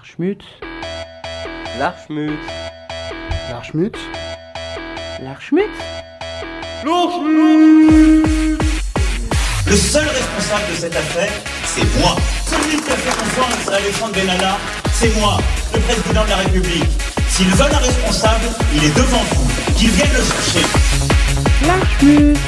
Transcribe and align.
L'Archmut. 0.00 0.42
L'Archmut. 1.78 2.40
L'Archmut. 3.50 3.96
L'Archmut. 5.22 5.70
Le 9.66 9.76
seul 9.76 10.06
responsable 10.06 10.70
de 10.70 10.76
cette 10.80 10.96
affaire, 10.96 11.30
c'est 11.66 11.84
moi. 11.98 12.16
Celui 12.46 12.80
qui 12.80 12.90
a 12.90 12.96
fait 12.96 13.10
confiance 13.10 13.68
à 13.68 13.76
Alexandre 13.76 14.14
Benalla, 14.14 14.56
c'est 14.94 15.14
moi, 15.20 15.36
le 15.74 15.80
président 15.80 16.24
de 16.24 16.30
la 16.30 16.36
République. 16.36 16.90
S'ils 17.28 17.48
veulent 17.48 17.74
un 17.74 17.78
responsable, 17.78 18.46
il 18.74 18.84
est 18.84 18.96
devant 18.96 19.22
vous. 19.34 19.74
Qu'ils 19.74 19.90
viennent 19.90 20.12
le 20.14 20.24
chercher. 20.24 20.66
L'Archmut. 21.66 22.38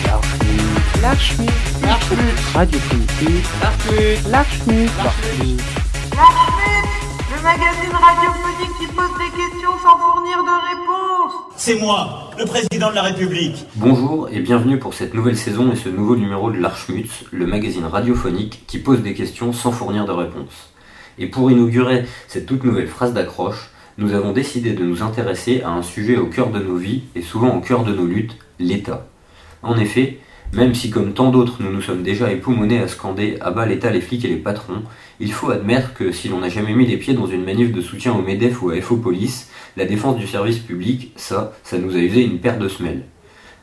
L'Archmut. 1.02 1.50
L'Archmut. 1.82 2.54
Radio 2.54 2.80
Politique. 2.88 3.46
L'Archmut. 3.60 4.30
L'Archmut. 4.30 4.90
L'Archmut. 4.96 6.61
Magazine 7.42 7.90
radiophonique 7.90 8.78
qui 8.78 8.86
pose 8.86 9.10
des 9.18 9.36
questions 9.36 9.72
sans 9.82 9.98
fournir 9.98 10.44
de 10.44 10.68
réponses. 10.68 11.32
C'est 11.56 11.74
moi, 11.80 12.30
le 12.38 12.44
président 12.44 12.90
de 12.90 12.94
la 12.94 13.02
République. 13.02 13.66
Bonjour 13.74 14.28
et 14.30 14.38
bienvenue 14.38 14.78
pour 14.78 14.94
cette 14.94 15.12
nouvelle 15.12 15.36
saison 15.36 15.72
et 15.72 15.76
ce 15.76 15.88
nouveau 15.88 16.14
numéro 16.14 16.52
de 16.52 16.58
l'Archmutz, 16.58 17.24
le 17.32 17.46
magazine 17.46 17.84
radiophonique 17.84 18.62
qui 18.68 18.78
pose 18.78 19.02
des 19.02 19.14
questions 19.14 19.52
sans 19.52 19.72
fournir 19.72 20.04
de 20.04 20.12
réponses. 20.12 20.70
Et 21.18 21.26
pour 21.26 21.50
inaugurer 21.50 22.04
cette 22.28 22.46
toute 22.46 22.62
nouvelle 22.62 22.86
phrase 22.86 23.12
d'accroche, 23.12 23.70
nous 23.98 24.14
avons 24.14 24.30
décidé 24.30 24.72
de 24.72 24.84
nous 24.84 25.02
intéresser 25.02 25.62
à 25.62 25.70
un 25.70 25.82
sujet 25.82 26.18
au 26.18 26.26
cœur 26.26 26.50
de 26.50 26.60
nos 26.60 26.76
vies 26.76 27.02
et 27.16 27.22
souvent 27.22 27.56
au 27.56 27.60
cœur 27.60 27.82
de 27.82 27.92
nos 27.92 28.06
luttes, 28.06 28.36
l'État. 28.60 29.08
En 29.64 29.76
effet, 29.78 30.20
même 30.52 30.74
si 30.74 30.90
comme 30.90 31.14
tant 31.14 31.30
d'autres 31.30 31.62
nous 31.62 31.72
nous 31.72 31.80
sommes 31.80 32.02
déjà 32.02 32.30
époumonés 32.30 32.78
à 32.78 32.86
scander 32.86 33.38
à 33.40 33.50
bas 33.50 33.64
l'État, 33.64 33.90
les 33.90 34.02
flics 34.02 34.24
et 34.24 34.28
les 34.28 34.36
patrons, 34.36 34.82
il 35.22 35.32
faut 35.32 35.52
admettre 35.52 35.94
que 35.94 36.10
si 36.10 36.28
l'on 36.28 36.40
n'a 36.40 36.48
jamais 36.48 36.74
mis 36.74 36.84
les 36.84 36.96
pieds 36.96 37.14
dans 37.14 37.28
une 37.28 37.44
manif 37.44 37.70
de 37.70 37.80
soutien 37.80 38.12
au 38.12 38.22
MEDEF 38.22 38.60
ou 38.60 38.70
à 38.70 38.80
FO 38.80 38.96
Police, 38.96 39.48
la 39.76 39.84
défense 39.84 40.16
du 40.16 40.26
service 40.26 40.58
public, 40.58 41.12
ça, 41.14 41.52
ça 41.62 41.78
nous 41.78 41.94
a 41.94 42.00
usé 42.00 42.24
une 42.24 42.40
paire 42.40 42.58
de 42.58 42.66
semelles. 42.66 43.04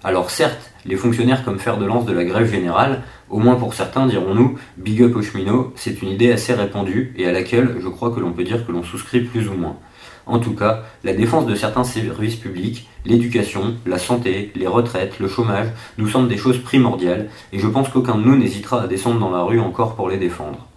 Alors 0.02 0.32
certes, 0.32 0.72
les 0.86 0.96
fonctionnaires 0.96 1.44
comme 1.44 1.60
fer 1.60 1.78
de 1.78 1.84
lance 1.84 2.06
de 2.06 2.14
la 2.14 2.24
grève 2.24 2.50
générale, 2.50 3.02
au 3.30 3.40
moins 3.40 3.56
pour 3.56 3.74
certains 3.74 4.08
dirons-nous, 4.08 4.58
big 4.78 5.04
up 5.04 5.18
aux 5.18 5.22
cheminots, 5.22 5.74
c'est 5.76 6.02
une 6.02 6.08
idée 6.08 6.32
assez 6.32 6.54
répandue 6.54 7.14
et 7.18 7.28
à 7.28 7.34
laquelle 7.34 7.76
je 7.84 7.90
crois 7.90 8.12
que 8.12 8.22
l'on 8.22 8.32
peut 8.32 8.46
dire 8.46 8.66
que 8.66 8.72
l'on 8.72 8.84
souscrit 8.84 9.20
plus 9.20 9.50
ou 9.50 9.54
moins. 9.54 9.76
En 10.28 10.40
tout 10.40 10.54
cas, 10.54 10.84
la 11.04 11.12
défense 11.12 11.46
de 11.46 11.56
certains 11.56 11.84
services 11.84 12.38
publics, 12.38 12.88
l'éducation, 13.04 13.76
la 13.86 14.00
santé, 14.00 14.54
les 14.56 14.68
retraites, 14.68 15.20
le 15.20 15.28
chômage, 15.28 15.68
nous 15.98 16.08
semblent 16.08 16.30
des 16.30 16.38
choses 16.38 16.60
primordiales, 16.60 17.28
et 17.52 17.60
je 17.60 17.68
pense 17.68 17.90
qu'aucun 17.90 18.16
de 18.16 18.24
nous 18.24 18.38
n'hésitera 18.38 18.84
à 18.84 18.88
descendre 18.88 19.20
dans 19.20 19.32
la 19.32 19.44
rue 19.44 19.60
encore 19.60 19.96
pour 19.96 20.08
les 20.08 20.18
défendre. 20.18 20.69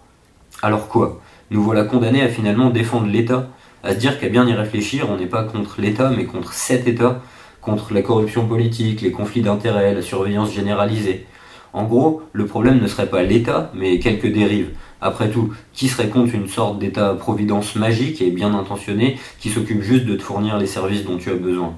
Alors 0.63 0.87
quoi? 0.87 1.19
Nous 1.51 1.61
voilà 1.61 1.83
condamnés 1.83 2.21
à 2.21 2.29
finalement 2.29 2.69
défendre 2.69 3.07
l'État 3.07 3.49
À 3.83 3.93
se 3.93 3.99
dire 3.99 4.17
qu'à 4.17 4.29
bien 4.29 4.47
y 4.47 4.53
réfléchir, 4.53 5.09
on 5.09 5.17
n'est 5.17 5.25
pas 5.25 5.43
contre 5.43 5.81
l'État, 5.81 6.09
mais 6.09 6.23
contre 6.23 6.53
cet 6.53 6.87
État, 6.87 7.21
contre 7.59 7.93
la 7.93 8.01
corruption 8.01 8.47
politique, 8.47 9.01
les 9.01 9.11
conflits 9.11 9.41
d'intérêts, 9.41 9.93
la 9.93 10.01
surveillance 10.01 10.53
généralisée. 10.53 11.25
En 11.73 11.83
gros, 11.83 12.21
le 12.31 12.45
problème 12.45 12.79
ne 12.79 12.87
serait 12.87 13.09
pas 13.09 13.23
l'État, 13.23 13.71
mais 13.73 13.99
quelques 13.99 14.31
dérives. 14.31 14.69
Après 15.01 15.29
tout, 15.29 15.53
qui 15.73 15.89
serait 15.89 16.07
contre 16.07 16.33
une 16.33 16.47
sorte 16.47 16.79
d'État-providence 16.79 17.75
magique 17.75 18.21
et 18.21 18.31
bien 18.31 18.53
intentionné 18.55 19.19
qui 19.41 19.49
s'occupe 19.49 19.81
juste 19.81 20.05
de 20.05 20.15
te 20.15 20.23
fournir 20.23 20.57
les 20.57 20.67
services 20.67 21.03
dont 21.03 21.17
tu 21.17 21.29
as 21.29 21.35
besoin? 21.35 21.75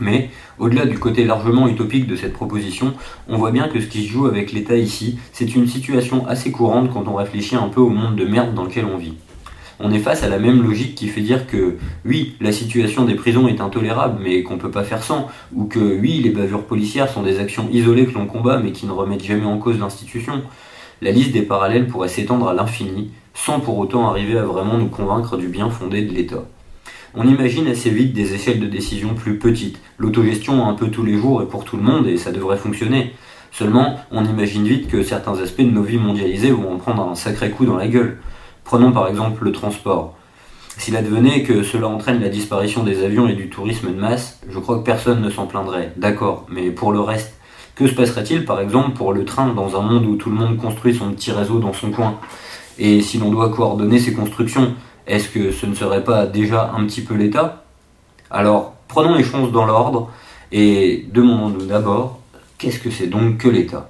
Mais, 0.00 0.30
au-delà 0.58 0.86
du 0.86 0.98
côté 0.98 1.24
largement 1.24 1.68
utopique 1.68 2.06
de 2.06 2.16
cette 2.16 2.32
proposition, 2.32 2.94
on 3.28 3.36
voit 3.36 3.50
bien 3.50 3.68
que 3.68 3.80
ce 3.80 3.86
qui 3.86 4.04
se 4.04 4.12
joue 4.12 4.26
avec 4.26 4.52
l'État 4.52 4.76
ici, 4.76 5.18
c'est 5.32 5.54
une 5.54 5.66
situation 5.66 6.26
assez 6.26 6.50
courante 6.50 6.90
quand 6.92 7.06
on 7.08 7.14
réfléchit 7.14 7.56
un 7.56 7.68
peu 7.68 7.80
au 7.80 7.90
monde 7.90 8.16
de 8.16 8.24
merde 8.24 8.54
dans 8.54 8.64
lequel 8.64 8.86
on 8.86 8.96
vit. 8.96 9.14
On 9.82 9.90
est 9.92 9.98
face 9.98 10.22
à 10.22 10.28
la 10.28 10.38
même 10.38 10.62
logique 10.62 10.94
qui 10.94 11.08
fait 11.08 11.22
dire 11.22 11.46
que, 11.46 11.78
oui, 12.04 12.36
la 12.40 12.52
situation 12.52 13.06
des 13.06 13.14
prisons 13.14 13.48
est 13.48 13.62
intolérable, 13.62 14.20
mais 14.22 14.42
qu'on 14.42 14.58
peut 14.58 14.70
pas 14.70 14.84
faire 14.84 15.02
sans, 15.02 15.28
ou 15.54 15.64
que, 15.64 15.78
oui, 15.78 16.20
les 16.22 16.30
bavures 16.30 16.64
policières 16.64 17.08
sont 17.08 17.22
des 17.22 17.38
actions 17.38 17.66
isolées 17.72 18.04
que 18.04 18.12
l'on 18.12 18.26
combat, 18.26 18.58
mais 18.58 18.72
qui 18.72 18.86
ne 18.86 18.92
remettent 18.92 19.24
jamais 19.24 19.46
en 19.46 19.56
cause 19.56 19.78
l'institution. 19.78 20.42
La 21.00 21.12
liste 21.12 21.32
des 21.32 21.40
parallèles 21.40 21.86
pourrait 21.86 22.08
s'étendre 22.08 22.48
à 22.48 22.52
l'infini, 22.52 23.10
sans 23.32 23.60
pour 23.60 23.78
autant 23.78 24.10
arriver 24.10 24.36
à 24.36 24.42
vraiment 24.42 24.76
nous 24.76 24.88
convaincre 24.88 25.38
du 25.38 25.48
bien 25.48 25.70
fondé 25.70 26.02
de 26.02 26.12
l'État. 26.12 26.44
On 27.14 27.26
imagine 27.26 27.66
assez 27.66 27.90
vite 27.90 28.12
des 28.12 28.34
échelles 28.34 28.60
de 28.60 28.66
décision 28.66 29.14
plus 29.14 29.36
petites, 29.36 29.80
l'autogestion 29.98 30.68
un 30.68 30.74
peu 30.74 30.88
tous 30.88 31.04
les 31.04 31.18
jours 31.18 31.42
et 31.42 31.46
pour 31.46 31.64
tout 31.64 31.76
le 31.76 31.82
monde, 31.82 32.06
et 32.06 32.16
ça 32.16 32.30
devrait 32.30 32.56
fonctionner. 32.56 33.14
Seulement, 33.50 33.96
on 34.12 34.24
imagine 34.24 34.64
vite 34.64 34.88
que 34.88 35.02
certains 35.02 35.36
aspects 35.40 35.62
de 35.62 35.70
nos 35.70 35.82
vies 35.82 35.98
mondialisées 35.98 36.52
vont 36.52 36.72
en 36.72 36.76
prendre 36.76 37.08
un 37.08 37.16
sacré 37.16 37.50
coup 37.50 37.66
dans 37.66 37.76
la 37.76 37.88
gueule. 37.88 38.18
Prenons 38.62 38.92
par 38.92 39.08
exemple 39.08 39.42
le 39.42 39.50
transport. 39.50 40.16
S'il 40.78 40.96
advenait 40.96 41.42
que 41.42 41.64
cela 41.64 41.88
entraîne 41.88 42.20
la 42.20 42.28
disparition 42.28 42.84
des 42.84 43.02
avions 43.02 43.26
et 43.26 43.34
du 43.34 43.50
tourisme 43.50 43.88
de 43.88 44.00
masse, 44.00 44.40
je 44.48 44.58
crois 44.60 44.78
que 44.78 44.84
personne 44.84 45.20
ne 45.20 45.30
s'en 45.30 45.46
plaindrait. 45.46 45.92
D'accord, 45.96 46.46
mais 46.48 46.70
pour 46.70 46.92
le 46.92 47.00
reste, 47.00 47.34
que 47.74 47.88
se 47.88 47.94
passerait-il 47.94 48.44
par 48.44 48.60
exemple 48.60 48.92
pour 48.92 49.12
le 49.12 49.24
train 49.24 49.52
dans 49.52 49.76
un 49.76 49.82
monde 49.82 50.06
où 50.06 50.14
tout 50.14 50.30
le 50.30 50.36
monde 50.36 50.56
construit 50.58 50.94
son 50.94 51.10
petit 51.10 51.32
réseau 51.32 51.58
dans 51.58 51.72
son 51.72 51.90
coin? 51.90 52.20
Et 52.78 53.02
si 53.02 53.18
l'on 53.18 53.32
doit 53.32 53.50
coordonner 53.50 53.98
ces 53.98 54.14
constructions, 54.14 54.74
est-ce 55.10 55.28
que 55.28 55.50
ce 55.50 55.66
ne 55.66 55.74
serait 55.74 56.04
pas 56.04 56.26
déjà 56.26 56.72
un 56.76 56.86
petit 56.86 57.00
peu 57.00 57.14
l'État? 57.14 57.64
Alors, 58.30 58.74
prenons 58.86 59.16
les 59.16 59.24
choses 59.24 59.50
dans 59.50 59.66
l'ordre 59.66 60.08
et 60.52 61.04
demandons-nous 61.12 61.66
d'abord, 61.66 62.20
qu'est-ce 62.58 62.78
que 62.78 62.90
c'est 62.90 63.08
donc 63.08 63.38
que 63.38 63.48
l'État? 63.48 63.88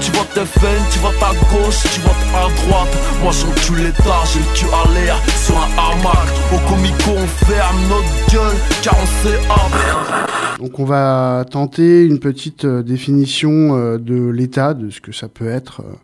Tu 0.00 0.12
votes 0.12 0.44
FN, 0.44 0.82
tu 0.92 0.98
votes 0.98 1.22
à 1.22 1.32
gauche, 1.32 1.82
tu 1.94 2.00
votes 2.00 2.12
à 2.34 2.48
droite. 2.66 2.98
Moi 3.22 3.32
j'encule 3.32 3.84
l'État, 3.84 4.20
j'ai 4.30 4.38
le 4.38 4.54
cul 4.54 4.66
à 4.66 4.92
l'air 4.92 5.16
sur 5.42 5.56
un 5.56 5.70
hamac. 5.78 6.28
Au 6.52 6.68
comico 6.68 7.10
on 7.16 7.26
ferme 7.46 7.80
notre 7.88 8.32
gueule 8.32 8.56
car 8.82 8.94
on 9.02 9.06
sait 9.24 10.62
Donc 10.62 10.78
on 10.78 10.84
va 10.84 11.46
tenter 11.50 12.04
une 12.04 12.20
petite 12.20 12.66
euh, 12.66 12.82
définition 12.82 13.78
euh, 13.78 13.96
de 13.96 14.28
l'État, 14.28 14.74
de 14.74 14.90
ce 14.90 15.00
que 15.00 15.12
ça 15.12 15.28
peut 15.28 15.48
être, 15.48 15.80
euh, 15.80 15.94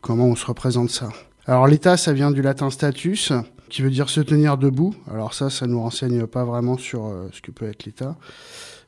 comment 0.00 0.26
on 0.26 0.34
se 0.34 0.46
représente 0.46 0.90
ça. 0.90 1.08
Alors 1.48 1.66
l'État, 1.66 1.96
ça 1.96 2.12
vient 2.12 2.30
du 2.30 2.42
latin 2.42 2.68
status, 2.68 3.32
qui 3.70 3.80
veut 3.80 3.88
dire 3.88 4.10
se 4.10 4.20
tenir 4.20 4.58
debout. 4.58 4.94
Alors 5.10 5.32
ça, 5.32 5.48
ça 5.48 5.66
nous 5.66 5.80
renseigne 5.80 6.26
pas 6.26 6.44
vraiment 6.44 6.76
sur 6.76 7.10
ce 7.32 7.40
que 7.40 7.50
peut 7.50 7.66
être 7.66 7.86
l'État. 7.86 8.18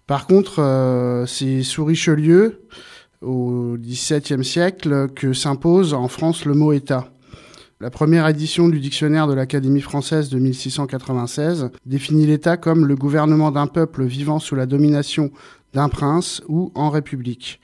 Par 0.07 0.27
contre, 0.27 1.25
c'est 1.27 1.63
sous 1.63 1.87
Richelieu, 1.87 2.67
au 3.23 3.79
XVIIe 3.79 4.45
siècle, 4.45 5.09
que 5.09 5.33
s'impose 5.33 5.95
en 5.95 6.09
France 6.09 6.45
le 6.45 6.53
mot 6.53 6.75
État. 6.75 7.09
La 7.81 7.89
première 7.89 8.29
édition 8.29 8.69
du 8.69 8.79
dictionnaire 8.79 9.27
de 9.27 9.33
l'Académie 9.33 9.81
française 9.81 10.29
de 10.29 10.39
1696 10.39 11.71
définit 11.87 12.27
l'État 12.27 12.59
comme 12.59 12.87
le 12.87 12.95
gouvernement 12.95 13.53
d'un 13.53 13.69
peuple 13.69 14.05
vivant 14.05 14.39
sous 14.39 14.55
la 14.55 14.67
domination 14.67 15.31
d'un 15.73 15.89
prince 15.89 16.43
ou 16.47 16.73
en 16.75 16.91
république, 16.91 17.59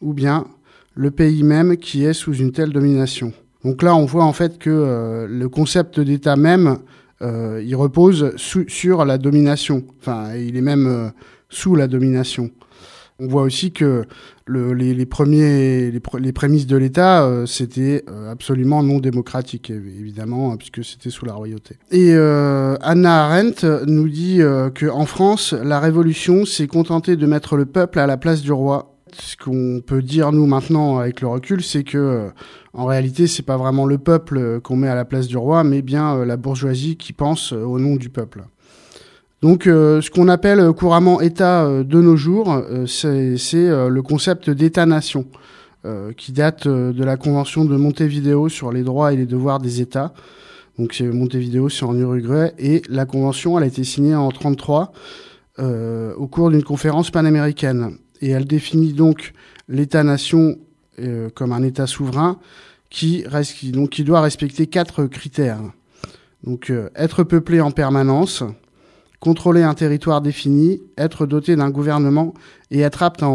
ou 0.00 0.12
bien 0.12 0.46
le 0.94 1.10
pays 1.10 1.42
même 1.42 1.78
qui 1.78 2.04
est 2.04 2.12
sous 2.12 2.34
une 2.34 2.52
telle 2.52 2.70
domination. 2.70 3.32
Donc 3.66 3.82
là, 3.82 3.96
on 3.96 4.04
voit 4.04 4.22
en 4.22 4.32
fait 4.32 4.58
que 4.58 4.70
euh, 4.70 5.26
le 5.28 5.48
concept 5.48 5.98
d'État 5.98 6.36
même, 6.36 6.78
euh, 7.20 7.60
il 7.66 7.74
repose 7.74 8.32
sur 8.36 9.04
la 9.04 9.18
domination. 9.18 9.82
Enfin, 10.00 10.36
il 10.36 10.56
est 10.56 10.60
même 10.62 10.86
euh, 10.86 11.08
sous 11.48 11.74
la 11.74 11.88
domination. 11.88 12.52
On 13.18 13.26
voit 13.26 13.42
aussi 13.42 13.72
que 13.72 14.04
le, 14.44 14.72
les, 14.72 15.06
premiers, 15.06 15.90
les, 15.90 16.32
prémices 16.32 16.66
de 16.68 16.76
l'État, 16.76 17.24
euh, 17.24 17.44
c'était 17.44 18.04
euh, 18.08 18.30
absolument 18.30 18.84
non 18.84 19.00
démocratique, 19.00 19.70
évidemment, 19.70 20.52
hein, 20.52 20.56
puisque 20.56 20.84
c'était 20.84 21.10
sous 21.10 21.24
la 21.24 21.32
royauté. 21.32 21.76
Et 21.90 22.12
euh, 22.12 22.76
Anna 22.82 23.24
Arendt 23.24 23.66
nous 23.86 24.08
dit 24.08 24.38
que 24.74 24.88
en 24.88 25.06
France, 25.06 25.54
la 25.54 25.80
révolution 25.80 26.44
s'est 26.44 26.68
contentée 26.68 27.16
de 27.16 27.26
mettre 27.26 27.56
le 27.56 27.66
peuple 27.66 27.98
à 27.98 28.06
la 28.06 28.16
place 28.16 28.42
du 28.42 28.52
roi. 28.52 28.95
Ce 29.18 29.36
qu'on 29.36 29.80
peut 29.84 30.02
dire 30.02 30.32
nous 30.32 30.46
maintenant 30.46 30.98
avec 30.98 31.20
le 31.20 31.28
recul, 31.28 31.62
c'est 31.62 31.84
que 31.84 32.30
en 32.72 32.84
réalité, 32.84 33.26
c'est 33.26 33.42
pas 33.42 33.56
vraiment 33.56 33.86
le 33.86 33.98
peuple 33.98 34.60
qu'on 34.60 34.76
met 34.76 34.88
à 34.88 34.94
la 34.94 35.04
place 35.04 35.26
du 35.26 35.36
roi, 35.36 35.64
mais 35.64 35.82
bien 35.82 36.24
la 36.24 36.36
bourgeoisie 36.36 36.96
qui 36.96 37.12
pense 37.12 37.52
au 37.52 37.78
nom 37.78 37.96
du 37.96 38.10
peuple. 38.10 38.44
Donc, 39.42 39.66
euh, 39.66 40.00
ce 40.00 40.10
qu'on 40.10 40.28
appelle 40.28 40.72
couramment 40.72 41.20
État 41.20 41.64
euh, 41.64 41.84
de 41.84 42.00
nos 42.00 42.16
jours, 42.16 42.52
euh, 42.52 42.86
c'est 42.86 43.68
le 43.68 44.00
concept 44.00 44.50
d'État-nation, 44.50 45.26
qui 46.16 46.32
date 46.32 46.66
de 46.66 47.04
la 47.04 47.16
Convention 47.16 47.64
de 47.64 47.76
Montevideo 47.76 48.48
sur 48.48 48.72
les 48.72 48.82
droits 48.82 49.12
et 49.12 49.16
les 49.16 49.24
devoirs 49.24 49.60
des 49.60 49.80
États. 49.80 50.12
Donc, 50.80 51.00
Montevideo, 51.00 51.68
c'est 51.68 51.84
en 51.84 51.96
Uruguay, 51.96 52.52
et 52.58 52.82
la 52.88 53.04
Convention, 53.04 53.56
elle 53.56 53.62
a 53.62 53.68
été 53.68 53.84
signée 53.84 54.16
en 54.16 54.28
33 54.30 54.90
au 55.60 56.26
cours 56.26 56.50
d'une 56.50 56.64
conférence 56.64 57.12
panaméricaine. 57.12 57.98
Et 58.20 58.30
elle 58.30 58.46
définit 58.46 58.92
donc 58.92 59.32
l'État-nation 59.68 60.58
comme 61.34 61.52
un 61.52 61.62
État 61.62 61.86
souverain 61.86 62.38
qui, 62.88 63.24
qui, 63.90 64.04
doit 64.04 64.20
respecter 64.22 64.66
quatre 64.66 65.04
critères. 65.04 65.60
Donc, 66.42 66.72
être 66.94 67.22
peuplé 67.22 67.60
en 67.60 67.70
permanence, 67.70 68.42
contrôler 69.20 69.62
un 69.62 69.74
territoire 69.74 70.20
défini, 70.20 70.80
être 70.96 71.26
doté 71.26 71.56
d'un 71.56 71.70
gouvernement 71.70 72.34
et 72.70 72.80
être 72.80 73.02
apte 73.02 73.22
à, 73.22 73.26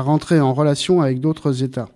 rentrer 0.00 0.40
en 0.40 0.54
relation 0.54 1.00
avec 1.00 1.20
d'autres 1.20 1.62
États. 1.62 1.88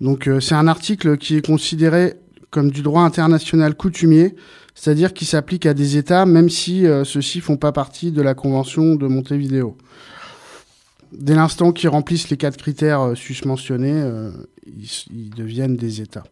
Donc 0.00 0.28
euh, 0.28 0.40
c'est 0.40 0.54
un 0.54 0.66
article 0.66 1.18
qui 1.18 1.36
est 1.36 1.46
considéré 1.46 2.14
comme 2.50 2.70
du 2.70 2.82
droit 2.82 3.02
international 3.02 3.74
coutumier, 3.74 4.34
c'est-à-dire 4.74 5.12
qui 5.12 5.24
s'applique 5.24 5.66
à 5.66 5.74
des 5.74 5.96
États 5.96 6.26
même 6.26 6.48
si 6.48 6.86
euh, 6.86 7.04
ceux-ci 7.04 7.40
font 7.40 7.56
pas 7.56 7.72
partie 7.72 8.10
de 8.12 8.22
la 8.22 8.34
Convention 8.34 8.96
de 8.96 9.06
Montevideo. 9.06 9.76
Dès 11.12 11.34
l'instant 11.34 11.72
qu'ils 11.72 11.88
remplissent 11.88 12.30
les 12.30 12.36
quatre 12.36 12.56
critères 12.56 13.00
euh, 13.00 13.14
susmentionnés, 13.14 13.94
euh, 13.94 14.30
ils, 14.66 15.30
deviennent 15.30 15.76
des 15.76 16.00
États. 16.00 16.24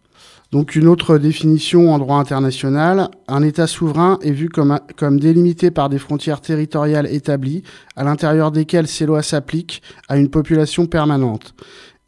Donc 0.50 0.76
une 0.76 0.88
autre 0.88 1.18
définition 1.18 1.92
en 1.92 1.98
droit 1.98 2.18
international, 2.18 3.10
un 3.26 3.42
État 3.42 3.66
souverain 3.66 4.18
est 4.22 4.30
vu 4.30 4.48
comme, 4.48 4.78
comme 4.96 5.20
délimité 5.20 5.70
par 5.70 5.88
des 5.88 5.98
frontières 5.98 6.40
territoriales 6.40 7.12
établies, 7.12 7.62
à 7.96 8.04
l'intérieur 8.04 8.50
desquelles 8.50 8.88
ces 8.88 9.04
lois 9.04 9.22
s'appliquent 9.22 9.82
à 10.08 10.16
une 10.16 10.30
population 10.30 10.86
permanente, 10.86 11.54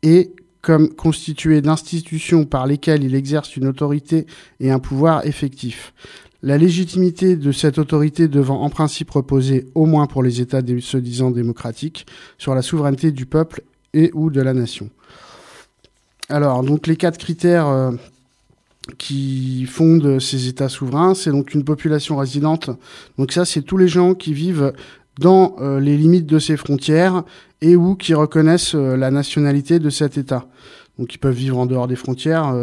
et 0.03 0.33
comme 0.63 0.95
constitué 0.95 1.61
d'institutions 1.61 2.45
par 2.45 2.67
lesquelles 2.67 3.05
il 3.05 3.15
exerce 3.15 3.57
une 3.57 3.67
autorité 3.67 4.27
et 4.61 4.71
un 4.71 4.79
pouvoir 4.79 5.27
effectif. 5.27 5.93
La 6.43 6.57
légitimité 6.57 7.37
de 7.37 7.53
cette 7.53 7.79
autorité 7.79 8.27
devant 8.27 8.63
en 8.63 8.71
principe 8.71 9.11
reposer, 9.11 9.67
au 9.75 9.85
moins 9.85 10.07
pour 10.07 10.23
les 10.23 10.41
États 10.41 10.63
se 10.81 10.97
disant 10.97 11.31
démocratiques, 11.31 12.07
sur 12.39 12.55
la 12.55 12.63
souveraineté 12.63 13.13
du 13.13 13.27
peuple 13.27 13.63
et 13.93 14.11
ou 14.15 14.31
de 14.31 14.41
la 14.41 14.55
nation. 14.55 14.89
Alors, 16.31 16.63
donc 16.63 16.87
les 16.87 16.97
quatre 16.97 17.19
critères 17.19 17.69
euh, 17.69 17.91
qui 18.97 19.67
fondent 19.67 20.19
ces 20.19 20.49
États 20.49 20.71
souverains, 20.71 21.15
c'est 21.15 21.31
donc 21.31 21.53
une 21.53 21.65
population 21.65 22.17
résidente. 22.17 22.71
Donc 23.19 23.33
ça, 23.33 23.45
c'est 23.45 23.63
tous 23.63 23.77
les 23.77 23.89
gens 23.89 24.15
qui 24.15 24.33
vivent 24.33 24.73
dans 25.19 25.57
euh, 25.61 25.79
les 25.79 25.97
limites 25.99 26.27
de 26.27 26.39
ces 26.39 26.57
frontières 26.57 27.25
et 27.61 27.77
ou 27.77 27.97
qui 27.97 28.15
reconnaissent 28.15 28.75
euh, 28.75 28.97
la 28.97 29.11
nationalité 29.11 29.79
de 29.79 29.91
cet 29.91 30.17
État. 30.17 30.47
Donc 30.99 31.15
ils 31.15 31.19
peuvent 31.19 31.35
vivre 31.35 31.59
en 31.59 31.67
dehors 31.67 31.89
des 31.89 31.97
frontières 31.97 32.55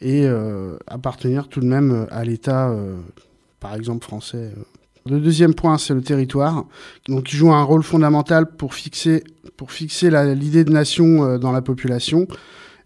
et 0.00 0.26
euh, 0.26 0.76
appartenir 0.86 1.48
tout 1.48 1.60
de 1.60 1.66
même 1.66 1.92
euh, 1.92 2.06
à 2.10 2.24
l'État, 2.24 2.70
euh, 2.70 2.96
par 3.60 3.74
exemple 3.74 4.04
français. 4.04 4.52
Le 5.06 5.20
deuxième 5.20 5.54
point, 5.54 5.78
c'est 5.78 5.94
le 5.94 6.02
territoire, 6.02 6.66
donc 7.08 7.24
qui 7.24 7.36
joue 7.36 7.52
un 7.52 7.62
rôle 7.62 7.82
fondamental 7.82 8.50
pour 8.56 8.74
fixer 8.74 9.24
pour 9.56 9.72
fixer 9.72 10.10
l'idée 10.34 10.64
de 10.64 10.70
nation 10.70 11.38
dans 11.38 11.50
la 11.50 11.62
population 11.62 12.28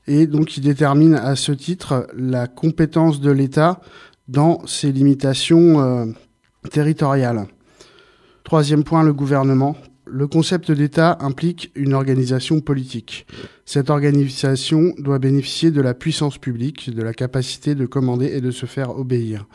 et 0.06 0.26
donc 0.26 0.56
il 0.56 0.62
détermine 0.62 1.14
à 1.14 1.36
ce 1.36 1.52
titre 1.52 2.08
la 2.16 2.46
compétence 2.46 3.20
de 3.20 3.30
l'État 3.30 3.80
dans 4.28 4.66
ses 4.66 4.92
limitations 4.92 5.80
euh, 5.80 6.06
territoriales. 6.70 7.46
Troisième 8.44 8.84
point, 8.84 9.02
le 9.02 9.12
gouvernement. 9.12 9.76
Le 10.14 10.26
concept 10.26 10.70
d'État 10.70 11.16
implique 11.20 11.72
une 11.74 11.94
organisation 11.94 12.60
politique. 12.60 13.26
Cette 13.64 13.88
organisation 13.88 14.92
doit 14.98 15.18
bénéficier 15.18 15.70
de 15.70 15.80
la 15.80 15.94
puissance 15.94 16.36
publique, 16.36 16.94
de 16.94 17.02
la 17.02 17.14
capacité 17.14 17.74
de 17.74 17.86
commander 17.86 18.26
et 18.26 18.42
de 18.42 18.50
se 18.50 18.66
faire 18.66 18.90
obéir. 18.90 19.46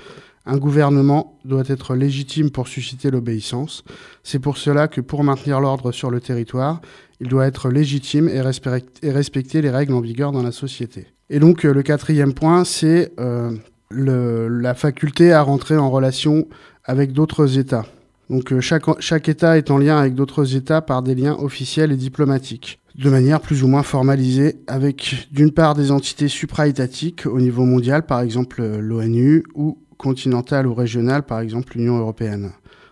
Un 0.47 0.57
gouvernement 0.57 1.37
doit 1.45 1.65
être 1.67 1.93
légitime 1.93 2.49
pour 2.49 2.67
susciter 2.67 3.11
l'obéissance. 3.11 3.83
C'est 4.23 4.39
pour 4.39 4.57
cela 4.57 4.87
que 4.87 4.99
pour 4.99 5.23
maintenir 5.23 5.59
l'ordre 5.59 5.91
sur 5.91 6.09
le 6.09 6.21
territoire, 6.21 6.81
il 7.19 7.27
doit 7.27 7.45
être 7.45 7.69
légitime 7.69 8.27
et, 8.27 8.41
respect- 8.41 8.83
et 9.03 9.11
respecter 9.11 9.61
les 9.61 9.69
règles 9.69 9.93
en 9.93 10.01
vigueur 10.01 10.31
dans 10.31 10.41
la 10.41 10.51
société. 10.51 11.05
Et 11.29 11.37
donc 11.37 11.65
euh, 11.65 11.73
le 11.73 11.83
quatrième 11.83 12.33
point, 12.33 12.63
c'est 12.63 13.11
euh, 13.19 13.51
la 13.91 14.73
faculté 14.73 15.33
à 15.33 15.43
rentrer 15.43 15.77
en 15.77 15.91
relation 15.91 16.47
avec 16.83 17.11
d'autres 17.11 17.59
États. 17.59 17.85
Donc 18.29 18.51
euh, 18.51 18.59
chaque, 18.59 18.85
chaque 18.99 19.29
État 19.29 19.57
est 19.57 19.71
en 19.71 19.77
lien 19.77 19.97
avec 19.97 20.13
d'autres 20.15 20.55
États 20.55 20.81
par 20.81 21.01
des 21.01 21.15
liens 21.15 21.35
officiels 21.39 21.91
et 21.91 21.95
diplomatiques, 21.95 22.79
de 22.95 23.09
manière 23.09 23.39
plus 23.39 23.63
ou 23.63 23.67
moins 23.67 23.83
formalisée, 23.83 24.59
avec 24.67 25.27
d'une 25.31 25.51
part 25.51 25.75
des 25.75 25.91
entités 25.91 26.27
supraétatiques 26.27 27.25
au 27.25 27.39
niveau 27.39 27.63
mondial, 27.63 28.05
par 28.05 28.21
exemple 28.21 28.61
euh, 28.61 28.79
l'ONU, 28.79 29.43
ou 29.55 29.77
continentales 29.97 30.67
ou 30.67 30.73
régionales, 30.73 31.23
par 31.23 31.39
exemple 31.39 31.77
l'Union 31.77 31.97
européenne. 31.97 32.51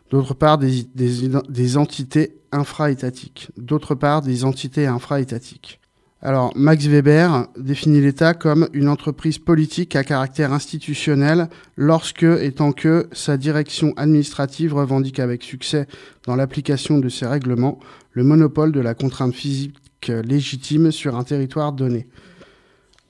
D'autre 0.09 0.33
part, 0.33 0.57
des, 0.57 0.83
des, 0.95 1.29
des 1.49 1.77
entités 1.77 2.37
infra-étatiques. 2.51 3.49
D'autre 3.57 3.95
part, 3.95 4.21
des 4.21 4.45
entités 4.45 4.87
infra-étatiques. 4.87 5.79
Alors, 6.25 6.53
Max 6.55 6.87
Weber 6.87 7.45
définit 7.55 8.01
l'État 8.01 8.33
comme 8.33 8.67
une 8.73 8.89
entreprise 8.89 9.37
politique 9.37 9.95
à 9.95 10.03
caractère 10.03 10.53
institutionnel 10.53 11.49
lorsque 11.77 12.23
et 12.23 12.51
tant 12.51 12.71
que 12.71 13.07
sa 13.11 13.37
direction 13.37 13.93
administrative 13.95 14.73
revendique 14.73 15.19
avec 15.19 15.43
succès, 15.43 15.85
dans 16.25 16.35
l'application 16.35 16.97
de 16.97 17.09
ses 17.09 17.27
règlements, 17.27 17.79
le 18.13 18.23
monopole 18.23 18.71
de 18.71 18.79
la 18.79 18.95
contrainte 18.95 19.35
physique 19.35 19.77
légitime 20.07 20.91
sur 20.91 21.15
un 21.15 21.23
territoire 21.23 21.73
donné. 21.73 22.07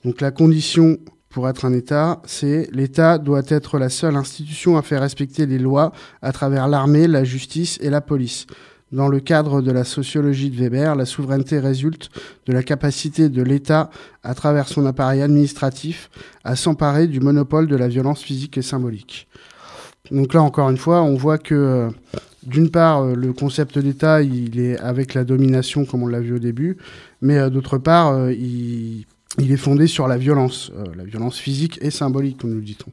Donc 0.04 0.20
la 0.20 0.30
condition 0.30 0.98
pour 1.30 1.48
être 1.48 1.64
un 1.64 1.72
État, 1.72 2.20
c'est 2.26 2.68
l'État 2.70 3.16
doit 3.16 3.44
être 3.48 3.78
la 3.78 3.88
seule 3.88 4.16
institution 4.16 4.76
à 4.76 4.82
faire 4.82 5.00
respecter 5.00 5.46
les 5.46 5.58
lois 5.58 5.92
à 6.20 6.32
travers 6.32 6.68
l'armée, 6.68 7.06
la 7.06 7.24
justice 7.24 7.78
et 7.80 7.88
la 7.88 8.02
police. 8.02 8.46
Dans 8.96 9.08
le 9.08 9.20
cadre 9.20 9.60
de 9.60 9.70
la 9.72 9.84
sociologie 9.84 10.48
de 10.48 10.56
Weber, 10.56 10.96
la 10.96 11.04
souveraineté 11.04 11.58
résulte 11.58 12.08
de 12.46 12.54
la 12.54 12.62
capacité 12.62 13.28
de 13.28 13.42
l'État, 13.42 13.90
à 14.22 14.34
travers 14.34 14.68
son 14.68 14.86
appareil 14.86 15.20
administratif, 15.20 16.08
à 16.44 16.56
s'emparer 16.56 17.06
du 17.06 17.20
monopole 17.20 17.66
de 17.66 17.76
la 17.76 17.88
violence 17.88 18.22
physique 18.22 18.56
et 18.56 18.62
symbolique. 18.62 19.28
Donc 20.10 20.32
là, 20.32 20.40
encore 20.42 20.70
une 20.70 20.78
fois, 20.78 21.02
on 21.02 21.14
voit 21.14 21.36
que, 21.36 21.54
euh, 21.54 21.90
d'une 22.42 22.70
part, 22.70 23.02
euh, 23.02 23.14
le 23.14 23.34
concept 23.34 23.78
d'État, 23.78 24.22
il 24.22 24.58
est 24.58 24.78
avec 24.78 25.12
la 25.12 25.24
domination, 25.24 25.84
comme 25.84 26.02
on 26.02 26.08
l'a 26.08 26.20
vu 26.20 26.36
au 26.36 26.38
début, 26.38 26.78
mais 27.20 27.36
euh, 27.36 27.50
d'autre 27.50 27.76
part, 27.76 28.30
il, 28.30 29.04
est 29.38 29.56
fondé 29.58 29.88
sur 29.88 30.08
la 30.08 30.16
violence, 30.16 30.72
la 30.96 31.04
violence 31.04 31.36
physique 31.36 31.78
et 31.82 31.90
symbolique, 31.90 32.38
comme 32.38 32.54
nous 32.54 32.62
dit-on. 32.62 32.92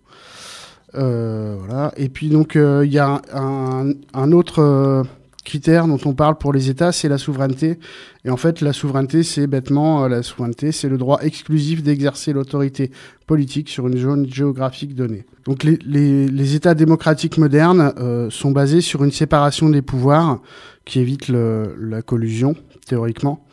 Voilà. 0.93 1.93
Et 1.95 2.09
puis 2.09 2.27
donc, 2.27 2.55
il 2.55 2.91
y 2.91 2.99
a 2.99 3.21
un, 3.33 4.31
autre 4.33 5.05
critère 5.43 5.87
dont 5.87 5.99
on 6.05 6.13
parle 6.13 6.37
pour 6.37 6.53
les 6.53 6.69
États, 6.69 6.91
c'est 6.91 7.09
la 7.09 7.17
souveraineté. 7.17 7.79
Et 8.25 8.29
en 8.29 8.37
fait, 8.37 8.61
la 8.61 8.73
souveraineté, 8.73 9.23
c'est 9.23 9.47
bêtement 9.47 10.03
euh, 10.03 10.07
la 10.07 10.23
souveraineté, 10.23 10.71
c'est 10.71 10.89
le 10.89 10.97
droit 10.97 11.19
exclusif 11.21 11.83
d'exercer 11.83 12.33
l'autorité 12.33 12.91
politique 13.27 13.69
sur 13.69 13.87
une 13.87 13.97
zone 13.97 14.31
géographique 14.31 14.95
donnée. 14.95 15.25
Donc, 15.45 15.63
les, 15.63 15.77
les, 15.85 16.27
les 16.27 16.55
États 16.55 16.73
démocratiques 16.75 17.37
modernes 17.37 17.93
euh, 17.97 18.29
sont 18.29 18.51
basés 18.51 18.81
sur 18.81 19.03
une 19.03 19.11
séparation 19.11 19.69
des 19.69 19.81
pouvoirs 19.81 20.41
qui 20.85 20.99
évite 20.99 21.27
le, 21.27 21.75
la 21.79 22.01
collusion 22.01 22.55
théoriquement. 22.87 23.45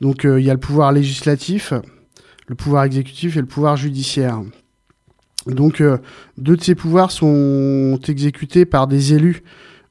Donc, 0.00 0.24
euh, 0.24 0.40
il 0.40 0.46
y 0.46 0.50
a 0.50 0.54
le 0.54 0.60
pouvoir 0.60 0.92
législatif, 0.92 1.72
le 2.46 2.54
pouvoir 2.54 2.84
exécutif 2.84 3.36
et 3.36 3.40
le 3.40 3.46
pouvoir 3.46 3.76
judiciaire. 3.76 4.42
Donc, 5.46 5.80
euh, 5.80 5.98
deux 6.36 6.56
de 6.56 6.62
ces 6.62 6.74
pouvoirs 6.74 7.10
sont 7.10 7.98
exécutés 8.06 8.64
par 8.64 8.86
des 8.86 9.14
élus 9.14 9.42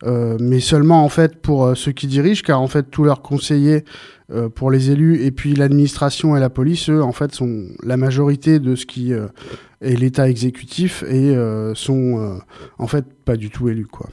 euh, 0.03 0.37
mais 0.39 0.59
seulement 0.59 1.03
en 1.03 1.09
fait 1.09 1.41
pour 1.41 1.65
euh, 1.65 1.75
ceux 1.75 1.91
qui 1.91 2.07
dirigent, 2.07 2.43
car 2.45 2.61
en 2.61 2.67
fait 2.67 2.83
tous 2.83 3.03
leurs 3.03 3.21
conseillers 3.21 3.83
euh, 4.31 4.49
pour 4.49 4.69
les 4.69 4.91
élus 4.91 5.23
et 5.23 5.31
puis 5.31 5.55
l'administration 5.55 6.35
et 6.37 6.39
la 6.39 6.49
police, 6.49 6.89
eux, 6.89 7.01
en 7.01 7.11
fait, 7.11 7.33
sont 7.33 7.65
la 7.83 7.97
majorité 7.97 8.59
de 8.59 8.75
ce 8.75 8.85
qui 8.85 9.11
est 9.11 9.95
l'État 9.99 10.29
exécutif 10.29 11.03
et 11.03 11.35
sont 11.75 12.39
en 12.77 12.87
fait 12.87 13.05
pas 13.25 13.37
du 13.37 13.49
tout 13.49 13.69
élus, 13.69 13.85
quoi. 13.85 14.09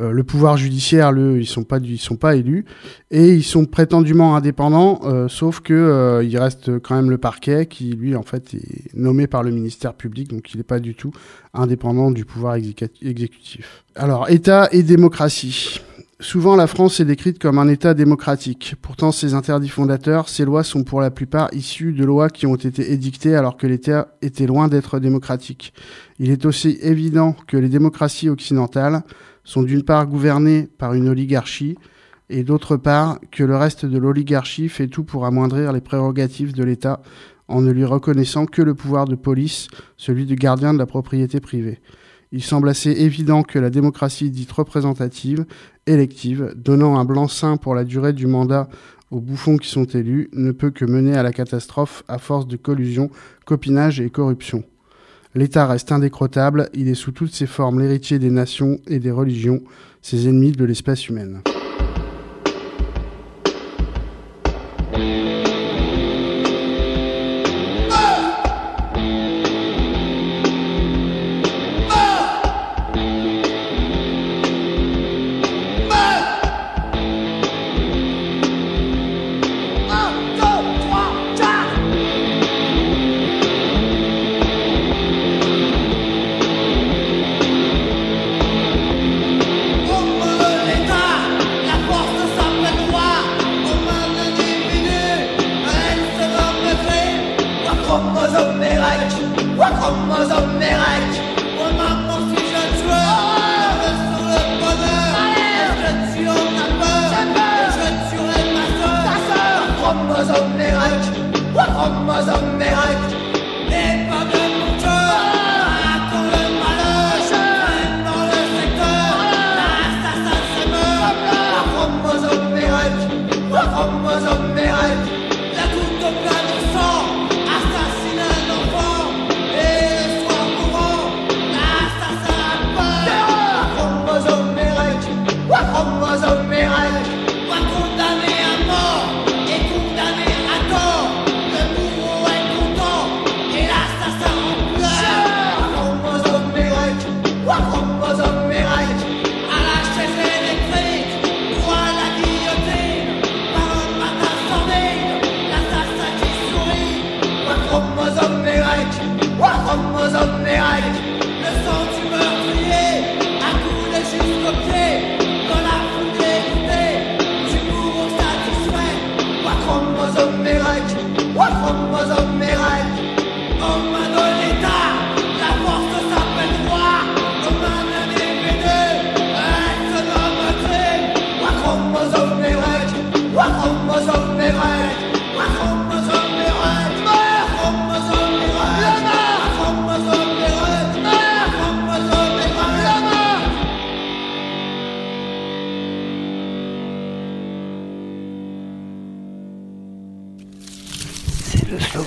Euh, 0.00 0.12
le 0.12 0.24
pouvoir 0.24 0.56
judiciaire, 0.56 1.12
le, 1.12 1.40
ils 1.40 1.46
sont 1.46 1.64
pas, 1.64 1.78
sont 1.98 2.16
pas 2.16 2.36
élus 2.36 2.64
et 3.10 3.34
ils 3.34 3.44
sont 3.44 3.66
prétendument 3.66 4.34
indépendants, 4.34 5.00
euh, 5.04 5.28
sauf 5.28 5.60
que 5.60 5.74
euh, 5.74 6.24
il 6.24 6.36
reste 6.38 6.78
quand 6.80 6.94
même 6.94 7.10
le 7.10 7.18
parquet 7.18 7.66
qui, 7.66 7.90
lui, 7.90 8.16
en 8.16 8.22
fait, 8.22 8.54
est 8.54 8.94
nommé 8.94 9.26
par 9.26 9.42
le 9.42 9.50
ministère 9.50 9.94
public, 9.94 10.28
donc 10.28 10.52
il 10.54 10.56
n'est 10.56 10.64
pas 10.64 10.80
du 10.80 10.94
tout 10.94 11.12
indépendant 11.52 12.10
du 12.10 12.24
pouvoir 12.24 12.56
exécu- 12.56 12.88
exécutif. 13.02 13.84
Alors, 13.94 14.30
État 14.30 14.68
et 14.72 14.82
démocratie. 14.82 15.80
Souvent, 16.20 16.54
la 16.54 16.66
France 16.66 17.00
est 17.00 17.06
décrite 17.06 17.38
comme 17.38 17.58
un 17.58 17.66
État 17.68 17.94
démocratique. 17.94 18.74
Pourtant, 18.82 19.10
ses 19.10 19.32
interdits 19.32 19.70
fondateurs, 19.70 20.28
ces 20.28 20.44
lois 20.44 20.64
sont 20.64 20.84
pour 20.84 21.00
la 21.00 21.10
plupart 21.10 21.48
issues 21.54 21.94
de 21.94 22.04
lois 22.04 22.28
qui 22.28 22.46
ont 22.46 22.56
été 22.56 22.92
édictées 22.92 23.34
alors 23.34 23.56
que 23.56 23.66
l'État 23.66 24.08
était 24.20 24.46
loin 24.46 24.68
d'être 24.68 24.98
démocratique. 24.98 25.72
Il 26.18 26.30
est 26.30 26.44
aussi 26.44 26.78
évident 26.82 27.34
que 27.46 27.56
les 27.56 27.70
démocraties 27.70 28.28
occidentales 28.28 29.02
sont 29.44 29.62
d'une 29.62 29.82
part 29.82 30.06
gouvernées 30.06 30.68
par 30.78 30.94
une 30.94 31.08
oligarchie 31.08 31.76
et 32.28 32.44
d'autre 32.44 32.76
part 32.76 33.18
que 33.30 33.42
le 33.42 33.56
reste 33.56 33.84
de 33.84 33.98
l'oligarchie 33.98 34.68
fait 34.68 34.86
tout 34.86 35.04
pour 35.04 35.26
amoindrir 35.26 35.72
les 35.72 35.80
prérogatives 35.80 36.54
de 36.54 36.64
l'État 36.64 37.02
en 37.48 37.60
ne 37.60 37.72
lui 37.72 37.84
reconnaissant 37.84 38.46
que 38.46 38.62
le 38.62 38.74
pouvoir 38.74 39.06
de 39.06 39.16
police, 39.16 39.66
celui 39.96 40.24
de 40.24 40.36
gardien 40.36 40.72
de 40.72 40.78
la 40.78 40.86
propriété 40.86 41.40
privée. 41.40 41.80
Il 42.32 42.44
semble 42.44 42.68
assez 42.68 42.90
évident 42.90 43.42
que 43.42 43.58
la 43.58 43.70
démocratie 43.70 44.30
dite 44.30 44.52
représentative, 44.52 45.44
élective, 45.86 46.54
donnant 46.56 46.98
un 46.98 47.04
blanc-seing 47.04 47.56
pour 47.56 47.74
la 47.74 47.82
durée 47.82 48.12
du 48.12 48.28
mandat 48.28 48.68
aux 49.10 49.20
bouffons 49.20 49.56
qui 49.56 49.68
sont 49.68 49.84
élus, 49.84 50.30
ne 50.32 50.52
peut 50.52 50.70
que 50.70 50.84
mener 50.84 51.16
à 51.16 51.24
la 51.24 51.32
catastrophe 51.32 52.04
à 52.06 52.18
force 52.18 52.46
de 52.46 52.56
collusion, 52.56 53.10
copinage 53.44 54.00
et 54.00 54.10
corruption. 54.10 54.62
L'État 55.34 55.66
reste 55.66 55.92
indécrottable, 55.92 56.70
il 56.74 56.88
est 56.88 56.94
sous 56.94 57.12
toutes 57.12 57.32
ses 57.32 57.46
formes 57.46 57.78
l'héritier 57.78 58.18
des 58.18 58.30
nations 58.30 58.80
et 58.88 58.98
des 58.98 59.12
religions, 59.12 59.62
ses 60.02 60.28
ennemis 60.28 60.52
de 60.52 60.64
l'espèce 60.64 61.08
humaine. 61.08 61.42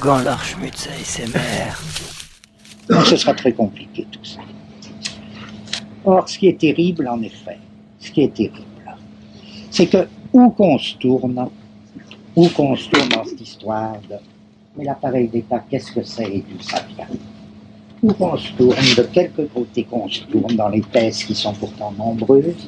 Slogan 0.04 0.24
l'Archmutz 0.26 0.88
ASMR. 0.88 1.74
ce 3.06 3.16
sera 3.16 3.34
très 3.34 3.54
compliqué 3.54 4.06
tout 4.12 4.24
ça. 4.26 4.42
Or, 6.04 6.28
ce 6.28 6.38
qui 6.38 6.48
est 6.48 6.60
terrible, 6.60 7.08
en 7.08 7.22
effet, 7.22 7.58
ce 8.00 8.12
qui 8.12 8.24
est 8.24 8.34
terrible, 8.34 8.66
c'est 9.72 9.88
que 9.88 10.06
où 10.34 10.50
qu'on 10.50 10.78
se 10.78 10.96
tourne, 10.96 11.48
où 12.36 12.50
qu'on 12.50 12.76
se 12.76 12.90
tourne 12.90 13.08
dans 13.10 13.24
cette 13.24 13.40
histoire 13.40 13.96
de 14.10 14.16
mais 14.76 14.84
l'appareil 14.86 15.28
d'État, 15.30 15.64
qu'est-ce 15.70 15.92
que 15.92 16.04
c'est 16.04 16.26
et 16.26 16.44
d'où 16.50 16.62
ça 16.62 16.84
Où 18.02 18.12
qu'on 18.12 18.36
se 18.36 18.52
tourne, 18.54 18.96
de 18.98 19.04
quelque 19.04 19.44
côté 19.44 19.84
qu'on 19.84 20.10
se 20.10 20.24
tourne 20.24 20.56
dans 20.56 20.70
les 20.70 20.82
thèses 20.82 21.24
qui 21.24 21.36
sont 21.36 21.54
pourtant 21.54 21.94
nombreuses, 21.98 22.68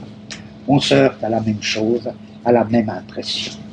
on 0.67 0.79
se 0.79 0.93
heurte 0.93 1.21
à 1.23 1.29
la 1.29 1.41
même 1.41 1.61
chose, 1.61 2.07
à 2.45 2.51
la 2.51 2.63
même 2.63 2.89
impression 2.89 3.64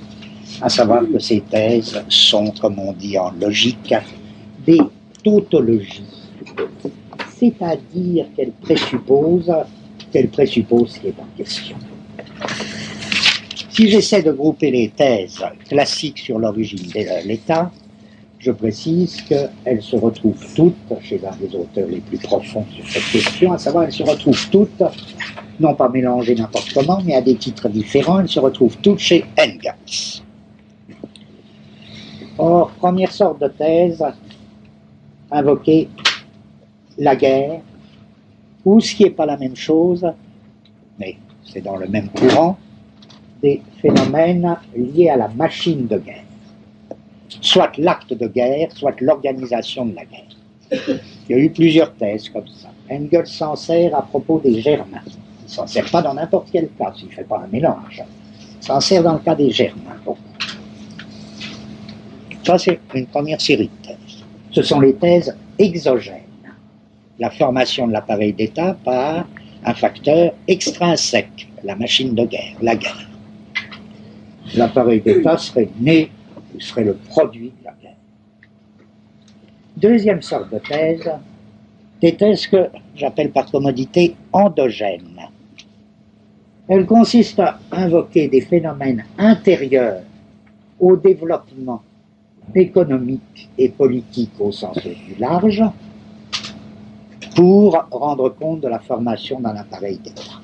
à 0.61 0.68
savoir 0.68 1.02
que 1.11 1.18
ces 1.18 1.40
thèses 1.40 2.02
sont, 2.09 2.52
comme 2.61 2.78
on 2.78 2.92
dit 2.92 3.18
en 3.18 3.30
logique, 3.32 3.94
des 4.66 4.80
tautologies, 5.23 6.04
c'est-à-dire 7.37 8.26
qu'elles 8.37 8.52
présupposent, 8.52 9.52
qu'elles 10.12 10.28
présupposent 10.28 10.92
ce 10.92 11.00
qui 11.00 11.06
est 11.09 11.21
en 11.21 11.37
question. 11.37 11.76
Si 13.71 13.88
j'essaie 13.88 14.23
de 14.23 14.32
grouper 14.32 14.71
les 14.71 14.90
thèses 14.90 15.42
classiques 15.68 16.18
sur 16.18 16.38
l'origine 16.38 16.88
de 16.94 17.26
l'État, 17.26 17.71
je 18.38 18.50
précise 18.50 19.23
qu'elles 19.23 19.82
se 19.82 19.97
retrouvent 19.97 20.54
toutes, 20.54 20.75
chez 21.02 21.21
un 21.25 21.37
des 21.37 21.54
auteurs 21.54 21.88
les 21.88 22.00
plus 22.00 22.18
profonds 22.18 22.66
sur 22.75 22.87
cette 22.88 23.11
question, 23.11 23.52
à 23.52 23.59
savoir 23.59 23.85
elles 23.85 23.92
se 23.92 24.02
retrouvent 24.02 24.50
toutes, 24.50 24.82
non 25.61 25.75
pas 25.75 25.88
mélangées 25.88 26.35
n'importe 26.35 26.73
comment, 26.75 27.00
mais 27.04 27.14
à 27.14 27.23
des 27.23 27.37
titres 27.37 27.68
différents, 27.68 28.21
elles 28.21 28.28
se 28.28 28.40
retrouvent 28.40 28.76
toutes 28.82 28.99
chez 28.99 29.25
Engels. 29.38 30.23
Or, 32.44 32.72
première 32.72 33.12
sorte 33.12 33.40
de 33.40 33.46
thèse, 33.46 34.04
invoquer 35.30 35.88
la 36.99 37.14
guerre, 37.14 37.61
ou 38.64 38.80
ce 38.80 38.96
qui 38.96 39.04
n'est 39.04 39.11
pas 39.11 39.26
la 39.26 39.37
même 39.37 39.54
chose, 39.54 40.04
mais 40.99 41.18
c'est 41.44 41.61
dans 41.61 41.76
le 41.76 41.87
même 41.87 42.08
courant, 42.08 42.58
des 43.40 43.62
phénomènes 43.80 44.56
liés 44.75 45.11
à 45.11 45.16
la 45.18 45.28
machine 45.28 45.87
de 45.87 45.99
guerre. 45.99 46.25
Soit 47.28 47.78
l'acte 47.78 48.12
de 48.12 48.26
guerre, 48.26 48.72
soit 48.75 49.00
l'organisation 49.00 49.87
de 49.87 49.94
la 49.94 50.04
guerre. 50.04 50.99
Il 51.28 51.30
y 51.30 51.34
a 51.34 51.38
eu 51.38 51.50
plusieurs 51.50 51.94
thèses 51.94 52.28
comme 52.28 52.49
ça. 52.49 52.70
Engels 52.90 53.28
s'en 53.28 53.54
sert 53.54 53.94
à 53.94 54.02
propos 54.02 54.40
des 54.40 54.61
Germains. 54.61 55.06
Il 55.44 55.49
s'en 55.49 55.68
sert 55.68 55.88
pas 55.92 56.02
dans 56.02 56.14
n'importe 56.14 56.49
quel 56.50 56.70
cas, 56.70 56.92
s'il 56.96 57.06
ne 57.06 57.12
fait 57.12 57.22
pas 57.22 57.38
un 57.38 57.46
mélange. 57.46 58.02
Il 58.61 58.66
s'en 58.66 58.80
sert 58.80 59.04
dans 59.04 59.12
le 59.12 59.20
cas 59.20 59.37
des 59.37 59.50
Germains. 59.52 60.00
Ça, 62.44 62.58
c'est 62.58 62.80
une 62.94 63.06
première 63.06 63.40
série 63.40 63.68
de 63.68 63.87
thèses. 63.87 64.25
Ce 64.50 64.62
sont 64.62 64.80
les 64.80 64.94
thèses 64.94 65.34
exogènes. 65.58 66.18
La 67.18 67.30
formation 67.30 67.87
de 67.87 67.92
l'appareil 67.92 68.32
d'État 68.32 68.76
par 68.84 69.26
un 69.64 69.75
facteur 69.75 70.34
extrinsèque, 70.49 71.49
la 71.62 71.76
machine 71.76 72.14
de 72.14 72.25
guerre, 72.25 72.56
la 72.61 72.75
guerre. 72.75 73.08
L'appareil 74.56 75.00
d'État 75.00 75.38
serait 75.38 75.68
né, 75.78 76.11
serait 76.58 76.84
le 76.84 76.94
produit 76.94 77.52
de 77.61 77.64
la 77.64 77.75
guerre. 77.80 77.96
Deuxième 79.76 80.20
sorte 80.20 80.52
de 80.52 80.58
thèse, 80.58 81.11
des 82.00 82.16
thèses 82.16 82.49
que 82.49 82.68
j'appelle 82.96 83.30
par 83.30 83.50
commodité 83.50 84.16
endogènes. 84.32 85.20
Elles 86.68 86.87
consistent 86.87 87.40
à 87.40 87.61
invoquer 87.70 88.26
des 88.28 88.40
phénomènes 88.40 89.04
intérieurs 89.16 90.02
au 90.80 90.96
développement 90.96 91.82
économique 92.54 93.49
et 93.59 93.68
politique 93.68 94.32
au 94.38 94.52
sens 94.52 94.76
le 94.85 94.92
plus 94.92 95.18
large 95.18 95.62
pour 97.35 97.87
rendre 97.90 98.28
compte 98.30 98.61
de 98.61 98.68
la 98.68 98.78
formation 98.78 99.40
d'un 99.40 99.56
appareil 99.56 99.99
d'État. 99.99 100.40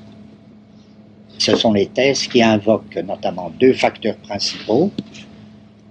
Ce 1.39 1.55
sont 1.55 1.73
les 1.73 1.87
thèses 1.87 2.27
qui 2.27 2.43
invoquent 2.43 3.03
notamment 3.07 3.51
deux 3.61 3.73
facteurs 3.73 4.17
principaux. 4.17 4.91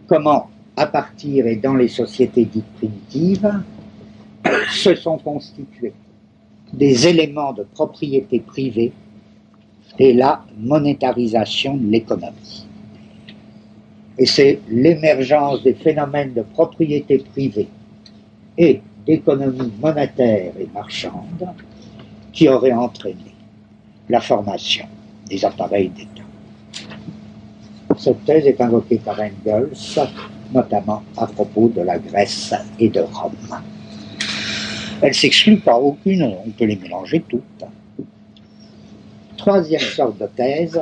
Comment, 0.08 0.50
à 0.76 0.88
partir 0.88 1.48
et 1.48 1.56
dans 1.56 1.76
les 1.76 1.88
sociétés 1.88 2.46
dites 2.46 2.66
primitives, 2.78 3.52
se 4.72 4.96
sont 4.96 5.18
constitués 5.18 5.94
des 6.74 7.08
éléments 7.08 7.54
de 7.54 7.64
propriété 7.64 8.40
privée 8.40 8.92
et 10.00 10.14
la 10.14 10.44
monétarisation 10.58 11.76
de 11.78 11.88
l'économie 11.88 12.67
et 14.18 14.26
c'est 14.26 14.60
l'émergence 14.70 15.64
des 15.64 15.74
phénomènes 15.74 16.34
de 16.34 16.42
propriété 16.42 17.20
privée 17.20 17.68
et 18.58 18.82
d'économie 19.06 19.72
monétaire 19.80 20.54
et 20.60 20.68
marchande 20.74 21.48
qui 22.34 22.50
aurait 22.50 22.74
entraîné 22.74 23.34
la 24.10 24.20
formation 24.22 24.86
des 25.30 25.44
appareils 25.46 25.90
d'État. 25.90 26.24
Cette 27.98 28.24
thèse 28.26 28.46
est 28.46 28.62
invoquée 28.62 29.00
par 29.00 29.20
Engels, 29.20 29.70
notamment 30.54 31.04
à 31.18 31.26
propos 31.28 31.70
de 31.70 31.82
la 31.82 31.98
Grèce 31.98 32.54
et 32.80 32.90
de 32.90 33.02
Rome. 33.02 33.34
Elle 35.02 35.14
s'exclut 35.14 35.58
pas 35.58 35.78
aucune, 35.78 36.24
on 36.24 36.50
peut 36.52 36.66
les 36.66 36.76
mélanger 36.76 37.24
toutes. 37.28 37.44
Troisième 39.38 39.80
sorte 39.82 40.20
de 40.20 40.28
thèse, 40.28 40.80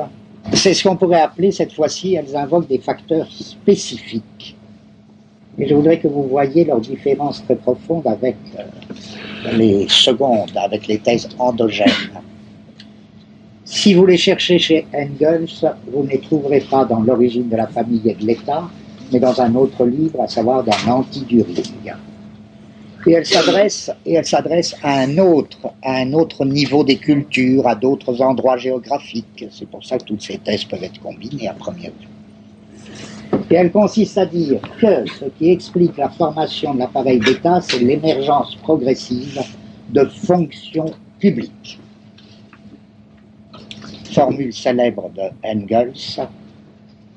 c'est 0.52 0.74
ce 0.74 0.88
qu'on 0.88 0.96
pourrait 0.96 1.20
appeler 1.20 1.52
cette 1.52 1.72
fois-ci, 1.72 2.14
elles 2.14 2.36
invoquent 2.36 2.68
des 2.68 2.78
facteurs 2.78 3.28
spécifiques. 3.30 4.56
Et 5.58 5.66
je 5.66 5.74
voudrais 5.74 5.98
que 5.98 6.08
vous 6.08 6.24
voyiez 6.24 6.64
leur 6.64 6.80
différence 6.80 7.42
très 7.44 7.56
profonde 7.56 8.06
avec 8.06 8.36
euh, 8.58 9.52
les 9.52 9.86
secondes, 9.88 10.52
avec 10.56 10.86
les 10.86 10.98
thèses 10.98 11.28
endogènes. 11.38 12.20
Si 13.64 13.94
vous 13.94 14.06
les 14.06 14.18
cherchez 14.18 14.58
chez 14.58 14.86
Engels, 14.94 15.48
vous 15.92 16.04
ne 16.04 16.08
les 16.08 16.20
trouverez 16.20 16.60
pas 16.60 16.84
dans 16.84 17.00
l'origine 17.00 17.48
de 17.48 17.56
la 17.56 17.66
famille 17.66 18.02
et 18.04 18.14
de 18.14 18.24
l'État, 18.24 18.68
mais 19.12 19.18
dans 19.18 19.40
un 19.40 19.54
autre 19.54 19.84
livre, 19.84 20.20
à 20.20 20.28
savoir 20.28 20.62
dans 20.62 20.76
l'Anti-During 20.86 21.94
et 23.06 23.12
elle 23.12 23.26
s'adresse 23.26 23.90
et 24.04 24.14
elle 24.14 24.24
s'adresse 24.24 24.74
à 24.82 25.00
un 25.00 25.18
autre 25.18 25.58
à 25.82 25.96
un 25.98 26.12
autre 26.12 26.44
niveau 26.44 26.82
des 26.82 26.96
cultures, 26.96 27.66
à 27.66 27.74
d'autres 27.74 28.20
endroits 28.20 28.56
géographiques. 28.56 29.46
C'est 29.50 29.68
pour 29.68 29.84
ça 29.84 29.98
que 29.98 30.04
toutes 30.04 30.22
ces 30.22 30.38
thèses 30.38 30.64
peuvent 30.64 30.82
être 30.82 31.00
combinées 31.00 31.48
à 31.48 31.54
première 31.54 31.92
vue. 31.92 32.08
Et 33.50 33.54
elle 33.54 33.70
consiste 33.70 34.18
à 34.18 34.26
dire 34.26 34.60
que 34.80 35.06
ce 35.08 35.26
qui 35.38 35.50
explique 35.50 35.96
la 35.96 36.08
formation 36.08 36.74
de 36.74 36.80
l'appareil 36.80 37.20
d'État, 37.20 37.60
c'est 37.60 37.78
l'émergence 37.78 38.56
progressive 38.56 39.40
de 39.90 40.04
fonctions 40.04 40.92
publiques. 41.20 41.78
Formule 44.12 44.52
célèbre 44.52 45.10
de 45.10 45.22
Engels, 45.44 46.26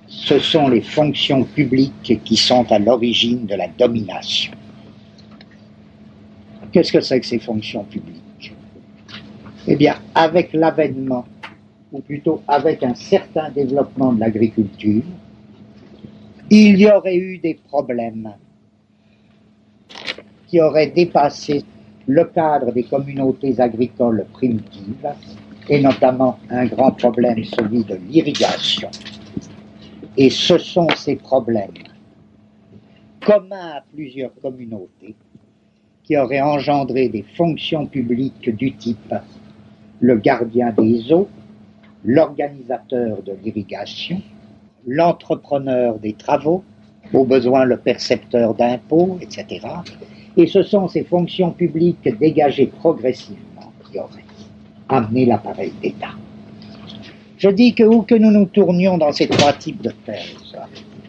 ce 0.07 0.39
sont 0.39 0.67
les 0.67 0.81
fonctions 0.81 1.43
publiques 1.43 2.19
qui 2.23 2.35
sont 2.35 2.69
à 2.71 2.77
l'origine 2.77 3.45
de 3.45 3.55
la 3.55 3.67
domination. 3.67 4.51
Qu'est-ce 6.71 6.91
que 6.91 7.01
c'est 7.01 7.19
que 7.19 7.25
ces 7.25 7.39
fonctions 7.39 7.83
publiques? 7.83 8.53
Eh 9.67 9.75
bien, 9.75 9.95
avec 10.15 10.53
l'avènement, 10.53 11.25
ou 11.91 11.99
plutôt 11.99 12.41
avec 12.47 12.83
un 12.83 12.93
certain 12.95 13.49
développement 13.49 14.13
de 14.13 14.19
l'agriculture, 14.19 15.03
il 16.49 16.79
y 16.79 16.87
aurait 16.89 17.17
eu 17.17 17.37
des 17.37 17.55
problèmes 17.67 18.33
qui 20.47 20.59
auraient 20.61 20.91
dépassé 20.91 21.63
le 22.07 22.23
cadre 22.25 22.71
des 22.71 22.83
communautés 22.83 23.59
agricoles 23.59 24.25
primitives, 24.33 25.07
et 25.67 25.79
notamment 25.79 26.39
un 26.49 26.65
grand 26.65 26.91
problème, 26.91 27.43
celui 27.43 27.83
de 27.83 27.99
l'irrigation. 28.09 28.89
Et 30.17 30.31
ce 30.31 30.57
sont 30.57 30.87
ces 30.95 31.15
problèmes 31.15 31.71
communs 33.23 33.77
à 33.77 33.83
plusieurs 33.93 34.33
communautés 34.41 35.15
qui 36.09 36.17
aurait 36.17 36.41
engendré 36.41 37.07
des 37.07 37.23
fonctions 37.37 37.85
publiques 37.85 38.49
du 38.55 38.73
type 38.73 39.13
le 39.99 40.15
gardien 40.15 40.73
des 40.75 41.13
eaux, 41.13 41.29
l'organisateur 42.03 43.21
de 43.21 43.33
l'irrigation, 43.43 44.19
l'entrepreneur 44.87 45.99
des 45.99 46.13
travaux, 46.13 46.63
au 47.13 47.25
besoin 47.25 47.63
le 47.63 47.77
percepteur 47.77 48.55
d'impôts, 48.55 49.19
etc. 49.21 49.67
Et 50.35 50.47
ce 50.47 50.63
sont 50.63 50.87
ces 50.87 51.03
fonctions 51.03 51.51
publiques 51.51 52.09
dégagées 52.19 52.71
progressivement 52.79 53.71
qui 53.91 53.99
auraient 53.99 54.25
amené 54.87 55.27
l'appareil 55.27 55.73
d'État. 55.79 56.15
Je 57.37 57.49
dis 57.49 57.75
que 57.75 57.83
où 57.83 58.01
que 58.01 58.15
nous 58.15 58.31
nous 58.31 58.45
tournions 58.45 58.97
dans 58.97 59.11
ces 59.11 59.27
trois 59.27 59.53
types 59.53 59.83
de 59.83 59.91
thèses, 60.07 60.55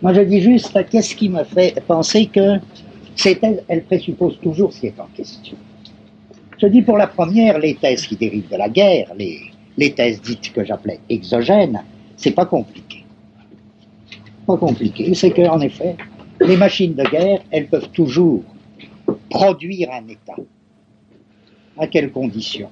moi 0.02 0.12
je 0.12 0.20
dis 0.20 0.42
juste 0.42 0.78
qu'est-ce 0.90 1.16
qui 1.16 1.30
me 1.30 1.44
fait 1.44 1.82
penser 1.86 2.26
que 2.26 2.58
ces 3.20 3.36
thèses, 3.36 3.62
elles 3.68 3.84
présupposent 3.84 4.40
toujours 4.40 4.72
ce 4.72 4.80
qui 4.80 4.86
est 4.86 4.98
en 4.98 5.08
question. 5.14 5.56
Je 6.56 6.66
dis 6.68 6.80
pour 6.80 6.96
la 6.96 7.06
première, 7.06 7.58
les 7.58 7.74
thèses 7.74 8.06
qui 8.06 8.16
dérivent 8.16 8.48
de 8.48 8.56
la 8.56 8.70
guerre, 8.70 9.12
les, 9.14 9.92
thèses 9.92 10.22
dites 10.22 10.52
que 10.54 10.64
j'appelais 10.64 11.00
exogènes, 11.10 11.82
c'est 12.16 12.30
pas 12.30 12.46
compliqué. 12.46 13.04
Pas 14.46 14.56
compliqué, 14.56 15.12
c'est 15.14 15.32
qu'en 15.32 15.60
effet, 15.60 15.96
les 16.40 16.56
machines 16.56 16.94
de 16.94 17.04
guerre, 17.04 17.40
elles 17.50 17.66
peuvent 17.66 17.90
toujours 17.90 18.42
produire 19.28 19.90
un 19.92 20.08
État. 20.08 20.36
À 21.78 21.86
quelles 21.86 22.10
conditions? 22.10 22.70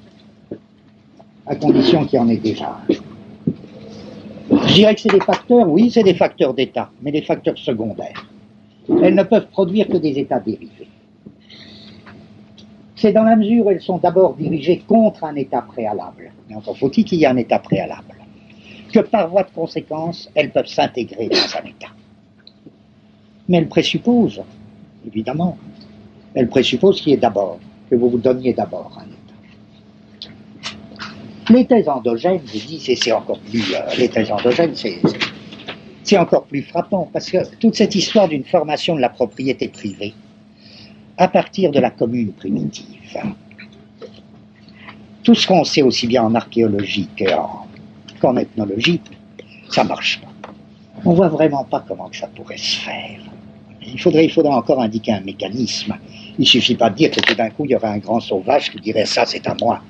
À 1.46 1.56
condition 1.56 2.06
qu'il 2.06 2.18
y 2.18 2.22
en 2.22 2.28
ait 2.30 2.36
déjà. 2.38 2.80
Je 4.50 4.74
dirais 4.74 4.94
que 4.94 5.00
c'est 5.02 5.12
des 5.12 5.20
facteurs, 5.20 5.68
oui, 5.68 5.90
c'est 5.90 6.02
des 6.02 6.14
facteurs 6.14 6.54
d'État, 6.54 6.90
mais 7.02 7.12
des 7.12 7.22
facteurs 7.22 7.58
secondaires. 7.58 8.24
Elles 8.88 9.14
ne 9.14 9.22
peuvent 9.22 9.48
produire 9.48 9.86
que 9.88 9.96
des 9.96 10.18
États 10.18 10.40
dérivés. 10.40 10.88
C'est 12.96 13.12
dans 13.12 13.22
la 13.22 13.36
mesure 13.36 13.66
où 13.66 13.70
elles 13.70 13.80
sont 13.80 13.98
d'abord 13.98 14.34
dirigées 14.34 14.82
contre 14.86 15.24
un 15.24 15.36
État 15.36 15.62
préalable, 15.62 16.32
mais 16.48 16.56
encore 16.56 16.76
faut-il 16.76 17.04
qu'il 17.04 17.18
y 17.18 17.24
ait 17.24 17.28
un 17.28 17.36
État 17.36 17.60
préalable, 17.60 18.16
que 18.92 19.00
par 19.00 19.28
voie 19.28 19.44
de 19.44 19.50
conséquence, 19.50 20.28
elles 20.34 20.50
peuvent 20.50 20.66
s'intégrer 20.66 21.28
dans 21.28 21.36
un 21.36 21.68
État. 21.68 21.92
Mais 23.48 23.58
elles 23.58 23.68
présupposent, 23.68 24.42
évidemment, 25.06 25.56
elles 26.34 26.48
présupposent 26.48 27.00
qu'il 27.00 27.12
y 27.12 27.14
ait 27.14 27.18
d'abord, 27.18 27.58
que 27.88 27.94
vous 27.94 28.10
vous 28.10 28.18
donniez 28.18 28.52
d'abord 28.52 28.98
un 28.98 29.04
État. 29.04 29.14
Les 31.50 31.66
thèses 31.66 31.88
endogènes, 31.88 32.40
je 32.46 32.66
dis, 32.66 32.80
c'est 32.80 33.12
encore 33.12 33.38
plus, 33.38 33.74
euh, 33.74 33.78
les 33.96 34.08
thèses 34.08 34.30
endogènes, 34.32 34.74
c'est 34.74 35.00
c'est 36.08 36.16
encore 36.16 36.44
plus 36.44 36.62
frappant 36.62 37.08
parce 37.12 37.30
que 37.30 37.38
toute 37.56 37.74
cette 37.74 37.94
histoire 37.94 38.28
d'une 38.28 38.44
formation 38.44 38.96
de 38.96 39.00
la 39.00 39.10
propriété 39.10 39.68
privée, 39.68 40.14
à 41.18 41.28
partir 41.28 41.70
de 41.70 41.78
la 41.78 41.90
commune 41.90 42.32
primitive, 42.32 43.18
tout 45.22 45.34
ce 45.34 45.46
qu'on 45.46 45.64
sait 45.64 45.82
aussi 45.82 46.06
bien 46.06 46.22
en 46.22 46.34
archéologie 46.34 47.08
qu'en 48.20 48.36
ethnologie, 48.36 49.00
ça 49.68 49.84
marche 49.84 50.20
pas. 50.22 50.52
On 51.04 51.12
voit 51.12 51.28
vraiment 51.28 51.64
pas 51.64 51.84
comment 51.86 52.08
ça 52.12 52.26
pourrait 52.28 52.56
se 52.56 52.76
faire. 52.80 53.20
Il 53.82 54.00
faudrait, 54.00 54.30
encore 54.46 54.80
indiquer 54.80 55.12
un 55.12 55.20
mécanisme. 55.20 55.94
Il 56.38 56.46
suffit 56.46 56.74
pas 56.74 56.88
de 56.88 56.96
dire 56.96 57.10
que 57.10 57.20
tout 57.20 57.34
d'un 57.34 57.50
coup 57.50 57.66
il 57.66 57.72
y 57.72 57.76
aurait 57.76 57.88
un 57.88 57.98
grand 57.98 58.20
sauvage 58.20 58.70
qui 58.70 58.80
dirait 58.80 59.06
ça 59.06 59.26
c'est 59.26 59.46
à 59.46 59.54
moi. 59.60 59.82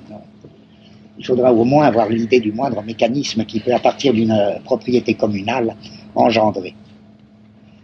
Il 1.17 1.25
faudra 1.25 1.53
au 1.53 1.65
moins 1.65 1.85
avoir 1.85 2.09
l'idée 2.09 2.39
du 2.39 2.51
moindre 2.51 2.81
mécanisme 2.81 3.43
qui 3.45 3.59
peut, 3.59 3.73
à 3.73 3.79
partir 3.79 4.13
d'une 4.13 4.31
euh, 4.31 4.57
propriété 4.63 5.15
communale, 5.15 5.75
engendrer. 6.15 6.75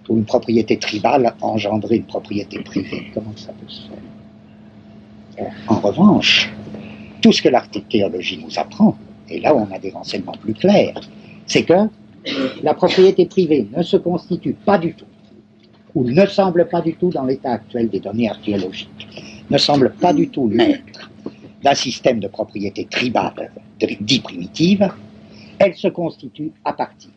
Ou 0.10 0.18
une 0.18 0.26
propriété 0.26 0.78
tribale, 0.78 1.34
engendrer 1.42 1.98
une 1.98 2.06
propriété 2.06 2.60
privée. 2.60 3.12
Comment 3.14 3.36
ça 3.36 3.54
peut 3.54 3.68
se 3.68 3.88
faire 5.38 5.52
En 5.68 5.80
revanche, 5.80 6.52
tout 7.22 7.32
ce 7.32 7.42
que 7.42 7.50
l'archéologie 7.50 8.38
nous 8.44 8.60
apprend, 8.60 8.96
et 9.30 9.40
là 9.40 9.56
on 9.56 9.72
a 9.74 9.80
des 9.80 9.90
renseignements 9.90 10.38
plus 10.40 10.54
clairs, 10.54 11.00
c'est 11.48 11.64
que 11.64 11.90
la 12.62 12.74
propriété 12.74 13.26
privée 13.26 13.68
ne 13.76 13.82
se 13.84 13.98
constitue 13.98 14.54
pas 14.54 14.78
du 14.78 14.94
tout, 14.94 15.06
ou 15.96 16.04
ne 16.04 16.26
semble 16.26 16.68
pas 16.68 16.82
du 16.82 16.94
tout 16.96 17.10
dans 17.10 17.24
l'état 17.24 17.54
actuel 17.54 17.90
des 17.90 18.00
données 18.00 18.30
archéologiques, 18.30 19.08
ne 19.50 19.58
semble 19.58 19.92
pas 19.94 20.14
du 20.14 20.30
tout 20.30 20.48
l'être 20.50 21.10
d'un 21.64 21.74
système 21.74 22.20
de 22.20 22.28
propriété 22.28 22.86
tribale 22.86 23.52
dit 24.02 24.20
primitive, 24.20 24.90
elle 25.60 25.76
se 25.76 25.88
constitue 25.88 26.52
à 26.64 26.74
partir 26.74 27.10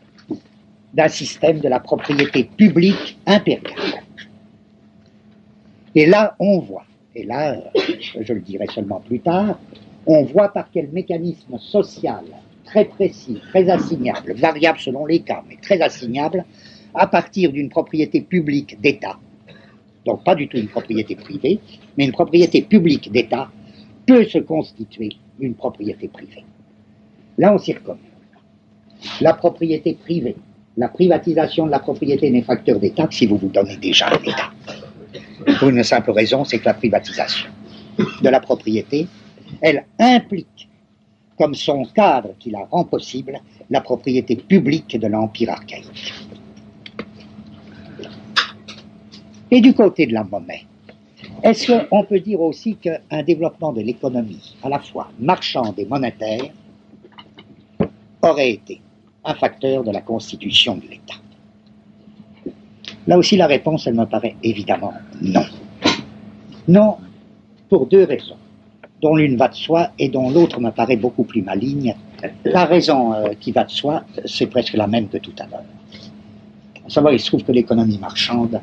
d'un 0.95 1.09
système 1.09 1.61
de 1.61 1.69
la 1.69 1.81
propriété 1.81 2.45
publique 2.45 3.19
impériale. 3.27 4.03
Et 5.95 6.07
là, 6.07 6.35
on 6.39 6.61
voit, 6.61 6.85
et 7.15 7.25
là, 7.25 7.57
je 8.21 8.33
le 8.33 8.41
dirai 8.41 8.67
seulement 8.75 9.01
plus 9.01 9.21
tard, 9.21 9.59
on 10.07 10.25
voit 10.25 10.49
par 10.49 10.71
quel 10.73 10.89
mécanisme 10.91 11.59
social 11.59 12.25
très 12.65 12.85
précis, 12.85 13.41
très 13.51 13.69
assignable, 13.71 14.35
variable 14.35 14.79
selon 14.79 15.07
les 15.07 15.21
cas, 15.21 15.43
mais 15.49 15.57
très 15.61 15.81
assignable, 15.81 16.45
à 16.95 17.07
partir 17.07 17.53
d'une 17.53 17.69
propriété 17.69 18.21
publique 18.21 18.81
d'État, 18.81 19.19
donc 20.05 20.25
pas 20.25 20.35
du 20.35 20.49
tout 20.49 20.57
une 20.57 20.69
propriété 20.69 21.17
privée, 21.17 21.61
mais 21.97 22.05
une 22.05 22.13
propriété 22.13 22.63
publique 22.63 23.11
d'État, 23.11 23.51
peut 24.07 24.25
se 24.25 24.39
constituer 24.39 25.11
une 25.39 25.55
propriété 25.55 26.09
privée. 26.09 26.45
Là, 27.37 27.55
on 27.55 27.59
s'y. 27.59 27.75
La 29.21 29.35
propriété 29.35 29.95
privée, 29.95 30.37
la 30.79 30.89
privatisation 30.89 31.67
de 31.67 31.73
la 31.73 31.81
propriété 31.81 32.31
n'est 32.31 32.43
facteur 32.43 32.79
d'État 32.79 33.09
que 33.09 33.15
si 33.15 33.27
vous 33.27 33.37
vous 33.37 33.49
donnez 33.49 33.77
déjà 33.77 34.11
un. 34.11 35.55
Pour 35.59 35.69
une 35.71 35.83
simple 35.83 36.13
raison, 36.13 36.45
c'est 36.45 36.61
que 36.61 36.67
la 36.67 36.75
privatisation 36.75 37.49
de 38.23 38.29
la 38.29 38.39
propriété, 38.39 39.09
elle 39.61 39.85
implique, 39.99 40.69
comme 41.37 41.55
son 41.55 41.85
cadre 41.85 42.31
qui 42.39 42.51
la 42.51 42.65
rend 42.71 42.85
possible, 42.85 43.41
la 43.71 43.81
propriété 43.81 44.37
publique 44.37 44.97
de 44.97 45.07
l'Empire 45.09 45.51
archaïque. 45.51 46.15
Et 49.51 49.61
du 49.61 49.75
côté 49.75 50.07
de 50.07 50.13
la 50.13 50.23
monnaie, 50.23 50.65
est-ce 51.43 51.73
qu'on 51.89 52.05
peut 52.05 52.21
dire 52.21 52.41
aussi 52.41 52.77
qu'un 52.77 53.23
développement 53.25 53.73
de 53.73 53.81
l'économie, 53.81 54.57
à 54.63 54.69
la 54.69 54.79
fois 54.79 55.09
marchande 55.19 55.75
et 55.79 55.87
monétaire, 55.87 56.53
aurait 58.23 58.51
été 58.53 58.81
un 59.29 59.35
facteur 59.35 59.85
de 59.85 59.93
la 59.93 60.01
constitution 60.01 60.77
de 60.77 60.83
l'État 60.83 61.15
Là 63.07 63.17
aussi, 63.17 63.37
la 63.37 63.47
réponse, 63.47 63.87
elle 63.87 63.95
me 63.95 64.07
paraît 64.07 64.37
évidemment 64.43 64.93
non. 65.23 65.45
Non, 66.67 66.97
pour 67.69 67.87
deux 67.87 68.05
raisons, 68.05 68.37
dont 69.01 69.17
l'une 69.17 69.37
va 69.37 69.49
de 69.49 69.55
soi 69.55 69.91
et 69.99 70.09
dont 70.09 70.31
l'autre 70.31 70.61
me 70.61 70.71
paraît 70.71 70.97
beaucoup 70.97 71.25
plus 71.25 71.43
maligne. 71.43 71.95
La 72.45 72.65
raison 72.65 73.15
euh, 73.15 73.29
qui 73.41 73.53
va 73.53 73.65
de 73.65 73.71
soi, 73.71 74.05
c'est 74.25 74.47
presque 74.47 74.75
la 74.75 74.87
même 74.87 75.09
que 75.09 75.19
tout 75.19 75.33
à 75.39 75.47
l'heure. 75.47 75.65
À 76.87 76.91
savoir, 76.91 77.13
il 77.15 77.21
se 77.21 77.27
trouve 77.27 77.45
que 77.45 77.53
l'économie 77.53 77.99
marchande, 77.99 78.61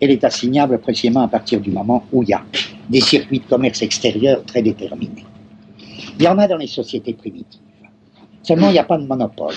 elle 0.00 0.10
est 0.10 0.24
assignable 0.24 0.78
précisément 0.78 1.22
à 1.22 1.28
partir 1.28 1.60
du 1.60 1.70
moment 1.70 2.04
où 2.12 2.22
il 2.22 2.30
y 2.30 2.32
a 2.32 2.42
des 2.88 3.00
circuits 3.00 3.40
de 3.40 3.44
commerce 3.44 3.82
extérieur 3.82 4.44
très 4.44 4.62
déterminés. 4.62 5.24
Il 6.18 6.24
y 6.24 6.28
en 6.28 6.38
a 6.38 6.48
dans 6.48 6.56
les 6.56 6.66
sociétés 6.66 7.14
primitives. 7.14 7.60
Seulement, 8.44 8.68
il 8.68 8.72
n'y 8.72 8.78
a 8.78 8.84
pas 8.84 8.98
de 8.98 9.06
monopole. 9.06 9.54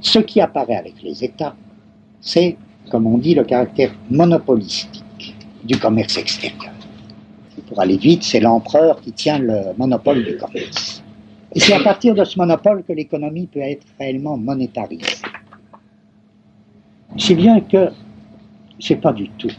Ce 0.00 0.18
qui 0.18 0.40
apparaît 0.40 0.76
avec 0.76 1.02
les 1.02 1.24
États, 1.24 1.56
c'est, 2.20 2.56
comme 2.90 3.06
on 3.06 3.18
dit, 3.18 3.34
le 3.34 3.44
caractère 3.44 3.92
monopolistique 4.10 5.34
du 5.64 5.78
commerce 5.78 6.16
extérieur. 6.18 6.72
Pour 7.66 7.80
aller 7.80 7.96
vite, 7.96 8.24
c'est 8.24 8.40
l'empereur 8.40 9.00
qui 9.00 9.12
tient 9.12 9.38
le 9.38 9.72
monopole 9.78 10.22
du 10.24 10.36
commerce. 10.36 11.02
Et 11.54 11.60
c'est 11.60 11.72
à 11.72 11.80
partir 11.80 12.14
de 12.14 12.24
ce 12.24 12.38
monopole 12.38 12.84
que 12.86 12.92
l'économie 12.92 13.46
peut 13.46 13.60
être 13.60 13.86
réellement 13.98 14.36
monétarisée. 14.36 15.16
Si 17.16 17.34
bien 17.34 17.60
que 17.60 17.90
c'est 18.78 18.96
pas 18.96 19.12
du 19.12 19.28
tout 19.30 19.50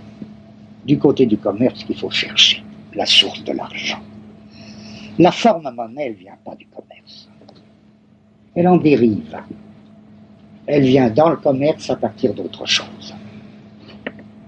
du 0.85 0.97
côté 0.97 1.25
du 1.25 1.37
commerce 1.37 1.83
qu'il 1.83 1.97
faut 1.97 2.09
chercher 2.09 2.63
la 2.93 3.05
source 3.05 3.43
de 3.43 3.53
l'argent. 3.53 3.99
La 5.19 5.31
forme 5.31 5.71
monnaie, 5.75 6.07
elle 6.07 6.13
vient 6.13 6.37
pas 6.43 6.55
du 6.55 6.65
commerce. 6.67 7.30
Elle 8.55 8.67
en 8.67 8.77
dérive. 8.77 9.37
Elle 10.65 10.83
vient 10.83 11.09
dans 11.09 11.29
le 11.29 11.37
commerce 11.37 11.89
à 11.89 11.95
partir 11.95 12.33
d'autre 12.33 12.65
chose. 12.65 13.13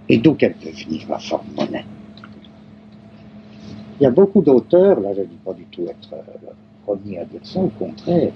Et 0.09 0.17
d'où 0.17 0.33
qu'elle 0.33 0.53
peut 0.53 0.69
venir, 0.69 1.05
la 1.09 1.19
forme 1.19 1.47
monnaie 1.57 1.85
Il 3.99 4.03
y 4.03 4.05
a 4.05 4.11
beaucoup 4.11 4.41
d'auteurs, 4.41 4.99
là 4.99 5.13
je 5.13 5.21
ne 5.21 5.25
dis 5.25 5.39
pas 5.43 5.53
du 5.53 5.63
tout 5.65 5.83
être 5.87 6.09
le 6.41 6.49
premier 6.85 7.19
à 7.19 7.25
dire 7.25 7.39
ça, 7.43 7.59
au 7.59 7.69
contraire, 7.69 8.31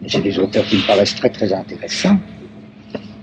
mais 0.00 0.08
c'est 0.08 0.22
des 0.22 0.38
auteurs 0.38 0.64
qui 0.64 0.76
me 0.76 0.86
paraissent 0.86 1.16
très 1.16 1.30
très 1.30 1.52
intéressants, 1.52 2.18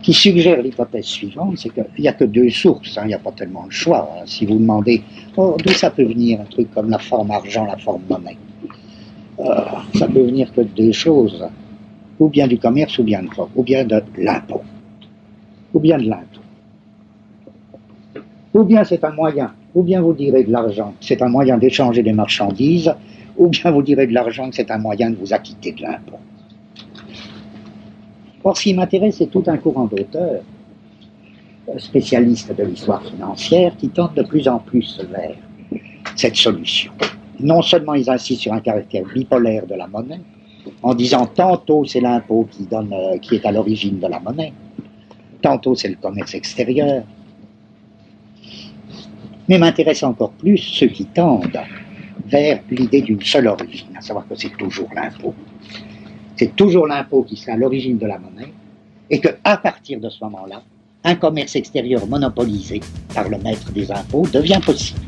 qui 0.01 0.13
suggère 0.13 0.62
l'hypothèse 0.62 1.05
suivante, 1.05 1.58
c'est 1.58 1.69
qu'il 1.69 1.86
n'y 1.97 2.08
a 2.08 2.13
que 2.13 2.25
deux 2.25 2.49
sources, 2.49 2.97
hein, 2.97 3.03
il 3.05 3.08
n'y 3.08 3.13
a 3.13 3.19
pas 3.19 3.31
tellement 3.31 3.65
de 3.65 3.71
choix. 3.71 4.10
Hein. 4.13 4.23
Si 4.25 4.45
vous 4.45 4.60
demandez 4.60 5.01
oh, 5.38 5.55
d'où 5.63 5.71
ça 5.71 5.89
peut 5.89 6.03
venir, 6.03 6.41
un 6.41 6.45
truc 6.45 6.69
comme 6.73 6.89
la 6.89 6.99
forme 6.99 7.31
argent, 7.31 7.65
la 7.65 7.77
forme 7.77 8.01
monnaie, 8.10 8.38
euh, 9.39 9.62
ça 9.97 10.08
peut 10.08 10.21
venir 10.21 10.53
que 10.53 10.62
de 10.62 10.69
deux 10.75 10.91
choses, 10.91 11.43
ou 12.19 12.30
bien 12.30 12.47
du 12.47 12.58
commerce, 12.58 12.97
ou 12.99 13.04
bien 13.04 13.21
de, 13.23 13.30
ou 13.56 13.63
bien 13.63 13.86
de 13.86 14.01
l'impôt, 14.17 14.62
ou 15.73 15.80
bien 15.80 15.97
de 15.97 16.10
l'impôt. 16.10 16.41
Ou 18.54 18.63
bien 18.63 18.84
c'est 18.84 19.04
un 19.04 19.12
moyen 19.12 19.51
ou 19.75 19.84
bien 19.84 20.01
vous 20.01 20.13
direz 20.13 20.45
de 20.45 20.51
l'argent, 20.51 20.95
c'est 21.01 21.21
un 21.21 21.28
moyen 21.28 21.58
d'échanger 21.58 22.01
des 22.01 22.13
marchandises, 22.13 22.95
ou 23.38 23.49
bien 23.49 23.69
vous 23.71 23.82
direz 23.82 24.08
de 24.08 24.13
l'argent 24.13 24.49
que 24.49 24.56
c'est 24.56 24.71
un 24.71 24.78
moyen 24.78 25.12
de 25.12 25.17
vous 25.17 25.34
acquitter 25.34 25.73
de 25.73 25.82
l'impôt. 25.82 26.17
Or, 28.45 28.56
ce 28.56 28.63
qui 28.63 28.73
m'intéresse, 28.73 29.17
c'est 29.17 29.30
tout 29.30 29.43
un 29.47 29.58
courant 29.58 29.86
d'auteurs, 29.86 30.41
euh, 31.67 31.78
spécialistes 31.78 32.56
de 32.56 32.63
l'histoire 32.63 33.04
financière, 33.04 33.75
qui 33.75 33.89
tentent 33.89 34.15
de 34.15 34.23
plus 34.23 34.47
en 34.47 34.60
plus 34.60 35.01
vers 35.12 35.36
cette 36.15 36.38
solution. 36.38 36.91
Non 37.39 37.62
seulement 37.62 37.95
ils 37.95 38.10
insistent 38.10 38.43
sur 38.43 38.54
un 38.54 38.62
caractère 38.62 39.04
bipolaire 39.13 39.65
de 39.65 39.75
la 39.75 39.88
monnaie, 39.88 40.21
en 40.82 40.93
disant 40.93 41.25
tantôt 41.25 41.86
c'est 41.86 42.01
l'impôt 42.01 42.47
euh, 42.71 43.17
qui 43.19 43.36
est 43.36 43.45
à 43.45 43.51
l'origine 43.51 43.99
de 43.99 44.08
la 44.08 44.19
monnaie, 44.19 44.54
tantôt 45.41 45.75
c'est 45.75 45.89
le 45.89 45.95
commerce 45.95 46.34
extérieur. 46.34 47.04
Mais 49.47 49.58
m'intéresse 49.58 50.04
encore 50.04 50.32
plus 50.32 50.58
ceux 50.58 50.88
qui 50.88 51.06
tendent 51.06 51.60
vers 52.25 52.62
l'idée 52.71 53.01
d'une 53.01 53.21
seule 53.21 53.47
origine, 53.47 53.95
à 53.95 54.01
savoir 54.01 54.28
que 54.28 54.36
c'est 54.36 54.56
toujours 54.58 54.89
l'impôt 54.95 55.36
c'est 56.36 56.56
toujours 56.56 56.88
l'impôt 56.88 57.23
qui 57.23 57.36
sera 57.36 57.54
à 57.54 57.58
l'origine 57.58 57.97
de 57.97 58.06
la 58.06 58.19
monnaie, 58.19 58.51
et 59.10 59.19
que 59.19 59.30
à 59.43 59.58
partir 59.58 59.99
de 59.99 60.10
ce 60.10 60.23
moment-là, 60.23 60.62
un 61.04 61.15
commerce 61.15 61.56
extérieur 61.56 62.06
monopolisé 62.08 62.82
par 63.13 63.30
le 63.30 63.38
maître 63.38 63.71
des 63.71 63.91
impôts 63.91 64.25
devient 64.32 64.60
possible. 64.65 65.01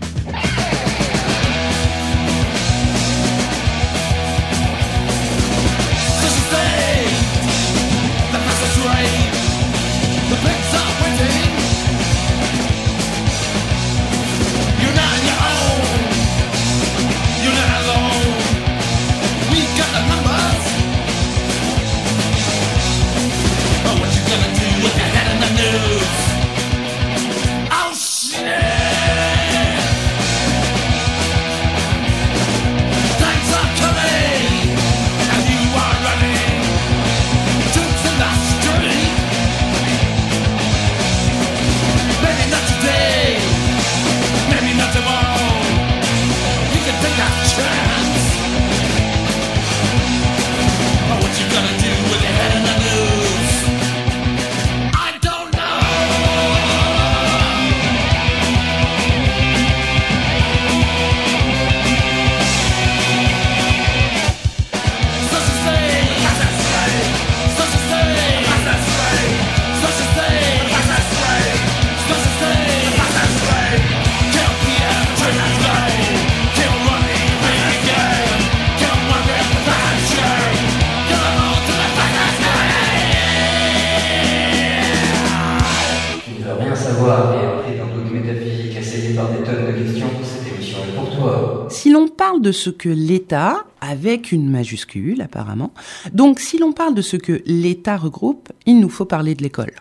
De 92.47 92.53
ce 92.53 92.69
que 92.69 92.87
l'État, 92.87 93.65
avec 93.81 94.31
une 94.31 94.49
majuscule 94.49 95.21
apparemment, 95.21 95.73
donc 96.13 96.39
si 96.39 96.57
l'on 96.57 96.71
parle 96.71 96.95
de 96.95 97.01
ce 97.01 97.17
que 97.17 97.41
l'État 97.45 97.97
regroupe, 97.97 98.53
il 98.65 98.79
nous 98.79 98.87
faut 98.87 99.03
parler 99.03 99.35
de 99.35 99.43
l'école. 99.43 99.73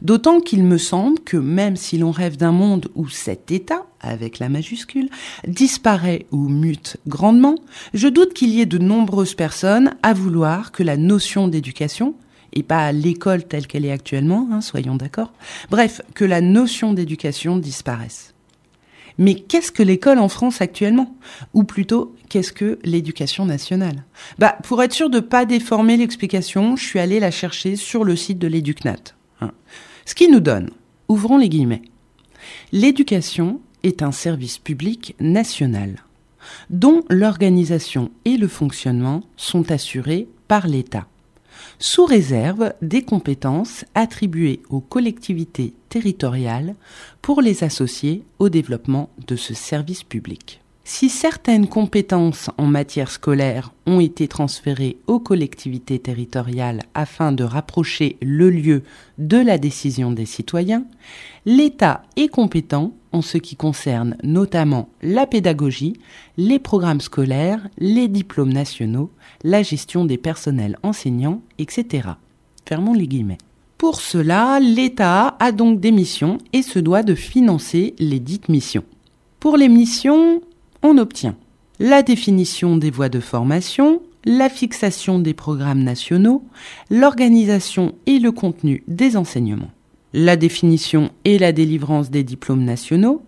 D'autant 0.00 0.40
qu'il 0.40 0.64
me 0.64 0.78
semble 0.78 1.18
que 1.20 1.36
même 1.36 1.76
si 1.76 1.98
l'on 1.98 2.10
rêve 2.10 2.38
d'un 2.38 2.50
monde 2.50 2.88
où 2.94 3.10
cet 3.10 3.50
État, 3.50 3.84
avec 4.00 4.38
la 4.38 4.48
majuscule, 4.48 5.10
disparaît 5.46 6.24
ou 6.32 6.48
mute 6.48 6.96
grandement, 7.06 7.56
je 7.92 8.08
doute 8.08 8.32
qu'il 8.32 8.48
y 8.48 8.62
ait 8.62 8.66
de 8.66 8.78
nombreuses 8.78 9.34
personnes 9.34 9.94
à 10.02 10.14
vouloir 10.14 10.72
que 10.72 10.82
la 10.82 10.96
notion 10.96 11.46
d'éducation, 11.46 12.14
et 12.54 12.62
pas 12.62 12.90
l'école 12.92 13.44
telle 13.44 13.66
qu'elle 13.66 13.84
est 13.84 13.92
actuellement, 13.92 14.48
hein, 14.50 14.62
soyons 14.62 14.96
d'accord, 14.96 15.34
bref, 15.68 16.00
que 16.14 16.24
la 16.24 16.40
notion 16.40 16.94
d'éducation 16.94 17.58
disparaisse. 17.58 18.31
Mais 19.22 19.36
qu'est-ce 19.36 19.70
que 19.70 19.84
l'école 19.84 20.18
en 20.18 20.28
France 20.28 20.60
actuellement? 20.60 21.14
Ou 21.54 21.62
plutôt, 21.62 22.16
qu'est-ce 22.28 22.52
que 22.52 22.80
l'éducation 22.82 23.46
nationale? 23.46 24.04
Bah, 24.40 24.58
pour 24.64 24.82
être 24.82 24.92
sûr 24.92 25.10
de 25.10 25.20
pas 25.20 25.44
déformer 25.44 25.96
l'explication, 25.96 26.74
je 26.74 26.84
suis 26.84 26.98
allé 26.98 27.20
la 27.20 27.30
chercher 27.30 27.76
sur 27.76 28.02
le 28.02 28.16
site 28.16 28.40
de 28.40 28.48
l'Éducnat. 28.48 28.96
Hein. 29.40 29.52
Ce 30.06 30.16
qui 30.16 30.28
nous 30.28 30.40
donne, 30.40 30.70
ouvrons 31.06 31.38
les 31.38 31.48
guillemets, 31.48 31.82
l'éducation 32.72 33.60
est 33.84 34.02
un 34.02 34.10
service 34.10 34.58
public 34.58 35.14
national 35.20 36.02
dont 36.68 37.04
l'organisation 37.08 38.10
et 38.24 38.36
le 38.36 38.48
fonctionnement 38.48 39.22
sont 39.36 39.70
assurés 39.70 40.26
par 40.48 40.66
l'État 40.66 41.06
sous 41.78 42.04
réserve 42.04 42.72
des 42.82 43.02
compétences 43.02 43.84
attribuées 43.94 44.60
aux 44.70 44.80
collectivités 44.80 45.74
territoriales 45.88 46.74
pour 47.20 47.40
les 47.40 47.64
associer 47.64 48.22
au 48.38 48.48
développement 48.48 49.10
de 49.26 49.36
ce 49.36 49.54
service 49.54 50.02
public. 50.02 50.61
Si 50.84 51.08
certaines 51.08 51.68
compétences 51.68 52.50
en 52.58 52.66
matière 52.66 53.10
scolaire 53.10 53.72
ont 53.86 54.00
été 54.00 54.26
transférées 54.26 54.96
aux 55.06 55.20
collectivités 55.20 56.00
territoriales 56.00 56.82
afin 56.94 57.30
de 57.30 57.44
rapprocher 57.44 58.16
le 58.20 58.50
lieu 58.50 58.82
de 59.18 59.36
la 59.36 59.58
décision 59.58 60.10
des 60.10 60.26
citoyens, 60.26 60.84
l'État 61.46 62.02
est 62.16 62.26
compétent 62.26 62.94
en 63.12 63.22
ce 63.22 63.38
qui 63.38 63.54
concerne 63.54 64.16
notamment 64.24 64.88
la 65.02 65.26
pédagogie, 65.26 65.94
les 66.36 66.58
programmes 66.58 67.00
scolaires, 67.00 67.68
les 67.78 68.08
diplômes 68.08 68.52
nationaux, 68.52 69.12
la 69.44 69.62
gestion 69.62 70.04
des 70.04 70.18
personnels 70.18 70.78
enseignants, 70.82 71.42
etc. 71.58 72.08
Fermons 72.66 72.94
les 72.94 73.06
guillemets. 73.06 73.38
Pour 73.78 74.00
cela, 74.00 74.58
l'État 74.58 75.36
a 75.38 75.52
donc 75.52 75.78
des 75.78 75.92
missions 75.92 76.38
et 76.52 76.62
se 76.62 76.80
doit 76.80 77.04
de 77.04 77.14
financer 77.14 77.94
les 78.00 78.20
dites 78.20 78.48
missions. 78.48 78.84
Pour 79.38 79.56
les 79.56 79.68
missions, 79.68 80.40
on 80.82 80.98
obtient 80.98 81.36
la 81.78 82.02
définition 82.02 82.76
des 82.76 82.90
voies 82.90 83.08
de 83.08 83.20
formation, 83.20 84.02
la 84.24 84.48
fixation 84.48 85.18
des 85.18 85.34
programmes 85.34 85.82
nationaux, 85.82 86.44
l'organisation 86.90 87.94
et 88.06 88.18
le 88.18 88.30
contenu 88.30 88.84
des 88.86 89.16
enseignements, 89.16 89.70
la 90.12 90.36
définition 90.36 91.10
et 91.24 91.38
la 91.38 91.52
délivrance 91.52 92.10
des 92.10 92.22
diplômes 92.22 92.64
nationaux, 92.64 93.22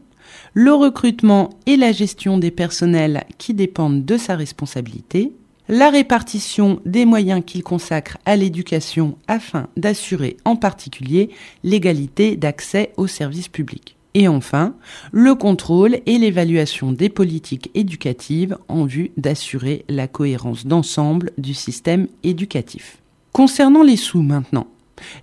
le 0.53 0.73
recrutement 0.73 1.51
et 1.67 1.77
la 1.77 1.93
gestion 1.93 2.39
des 2.39 2.51
personnels 2.51 3.25
qui 3.39 3.55
dépendent 3.55 4.05
de 4.05 4.17
sa 4.17 4.37
responsabilité, 4.37 5.33
la 5.69 5.91
répartition 5.91 6.81
des 6.85 7.07
moyens 7.07 7.43
qu'il 7.45 7.63
consacre 7.63 8.19
à 8.25 8.37
l'éducation 8.37 9.17
afin 9.27 9.69
d'assurer 9.77 10.37
en 10.45 10.57
particulier 10.57 11.31
l'égalité 11.63 12.37
d'accès 12.37 12.93
aux 12.97 13.07
services 13.07 13.49
publics. 13.49 13.94
Et 14.15 14.29
enfin, 14.29 14.75
le 15.11 15.35
contrôle 15.35 15.99
et 16.07 16.19
l'évaluation 16.19 16.93
des 16.93 17.09
politiques 17.09 17.71
éducatives 17.75 18.57
en 18.69 18.85
vue 18.85 19.11
d'assurer 19.17 19.85
la 19.89 20.07
cohérence 20.07 20.67
d'ensemble 20.67 21.33
du 21.37 21.53
système 21.53 22.07
éducatif. 22.23 22.99
Concernant 23.33 23.83
les 23.83 23.97
sous 23.97 24.23
maintenant, 24.23 24.69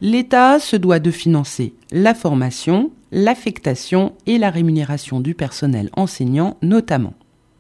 l'État 0.02 0.60
se 0.60 0.76
doit 0.76 1.00
de 1.00 1.12
financer 1.12 1.74
la 1.92 2.14
formation, 2.14 2.92
l'affectation 3.14 4.14
et 4.26 4.38
la 4.38 4.50
rémunération 4.50 5.22
du 5.22 5.36
personnel 5.36 5.90
enseignant 5.96 6.58
notamment. 6.62 7.14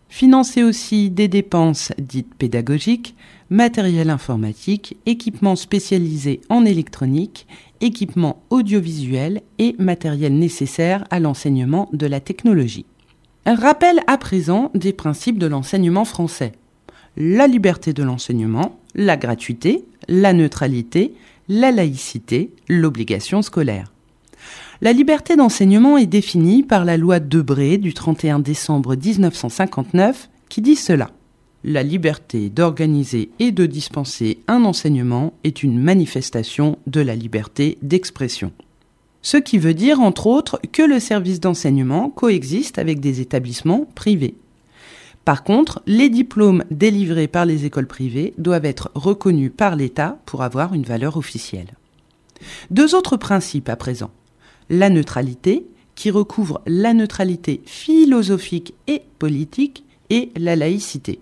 Financer 0.09 0.61
aussi 0.61 1.09
des 1.09 1.29
dépenses 1.29 1.93
dites 1.97 2.35
pédagogiques, 2.35 3.15
matériel 3.51 4.09
informatique, 4.09 4.97
équipements 5.05 5.57
spécialisés 5.57 6.39
en 6.49 6.65
électronique, 6.65 7.45
équipements 7.81 8.41
audiovisuels 8.49 9.41
et 9.59 9.75
matériel 9.77 10.33
nécessaire 10.33 11.03
à 11.11 11.19
l'enseignement 11.19 11.89
de 11.91 12.07
la 12.07 12.21
technologie. 12.21 12.85
Rappel 13.45 13.99
à 14.07 14.17
présent 14.17 14.71
des 14.73 14.93
principes 14.93 15.37
de 15.37 15.47
l'enseignement 15.47 16.05
français. 16.05 16.53
La 17.17 17.45
liberté 17.45 17.91
de 17.91 18.03
l'enseignement, 18.03 18.79
la 18.95 19.17
gratuité, 19.17 19.83
la 20.07 20.31
neutralité, 20.31 21.13
la 21.49 21.71
laïcité, 21.71 22.51
l'obligation 22.69 23.41
scolaire. 23.41 23.91
La 24.79 24.93
liberté 24.93 25.35
d'enseignement 25.35 25.97
est 25.97 26.07
définie 26.07 26.63
par 26.63 26.85
la 26.85 26.95
loi 26.95 27.19
Debré 27.19 27.77
du 27.77 27.93
31 27.93 28.39
décembre 28.39 28.95
1959 28.95 30.29
qui 30.47 30.61
dit 30.61 30.77
cela. 30.77 31.11
La 31.63 31.83
liberté 31.83 32.49
d'organiser 32.49 33.29
et 33.37 33.51
de 33.51 33.67
dispenser 33.67 34.39
un 34.47 34.65
enseignement 34.65 35.33
est 35.43 35.61
une 35.61 35.79
manifestation 35.79 36.79
de 36.87 37.01
la 37.01 37.15
liberté 37.15 37.77
d'expression. 37.83 38.51
Ce 39.21 39.37
qui 39.37 39.59
veut 39.59 39.75
dire, 39.75 39.99
entre 39.99 40.25
autres, 40.25 40.59
que 40.71 40.81
le 40.81 40.99
service 40.99 41.39
d'enseignement 41.39 42.09
coexiste 42.09 42.79
avec 42.79 42.99
des 42.99 43.21
établissements 43.21 43.85
privés. 43.93 44.33
Par 45.23 45.43
contre, 45.43 45.83
les 45.85 46.09
diplômes 46.09 46.63
délivrés 46.71 47.27
par 47.27 47.45
les 47.45 47.65
écoles 47.65 47.85
privées 47.85 48.33
doivent 48.39 48.65
être 48.65 48.89
reconnus 48.95 49.51
par 49.55 49.75
l'État 49.75 50.17
pour 50.25 50.41
avoir 50.41 50.73
une 50.73 50.81
valeur 50.81 51.15
officielle. 51.15 51.75
Deux 52.71 52.95
autres 52.95 53.17
principes 53.17 53.69
à 53.69 53.75
présent. 53.75 54.09
La 54.71 54.89
neutralité, 54.89 55.67
qui 55.93 56.09
recouvre 56.09 56.61
la 56.65 56.95
neutralité 56.95 57.61
philosophique 57.67 58.73
et 58.87 59.03
politique, 59.19 59.83
et 60.09 60.31
la 60.35 60.57
laïcité, 60.57 61.21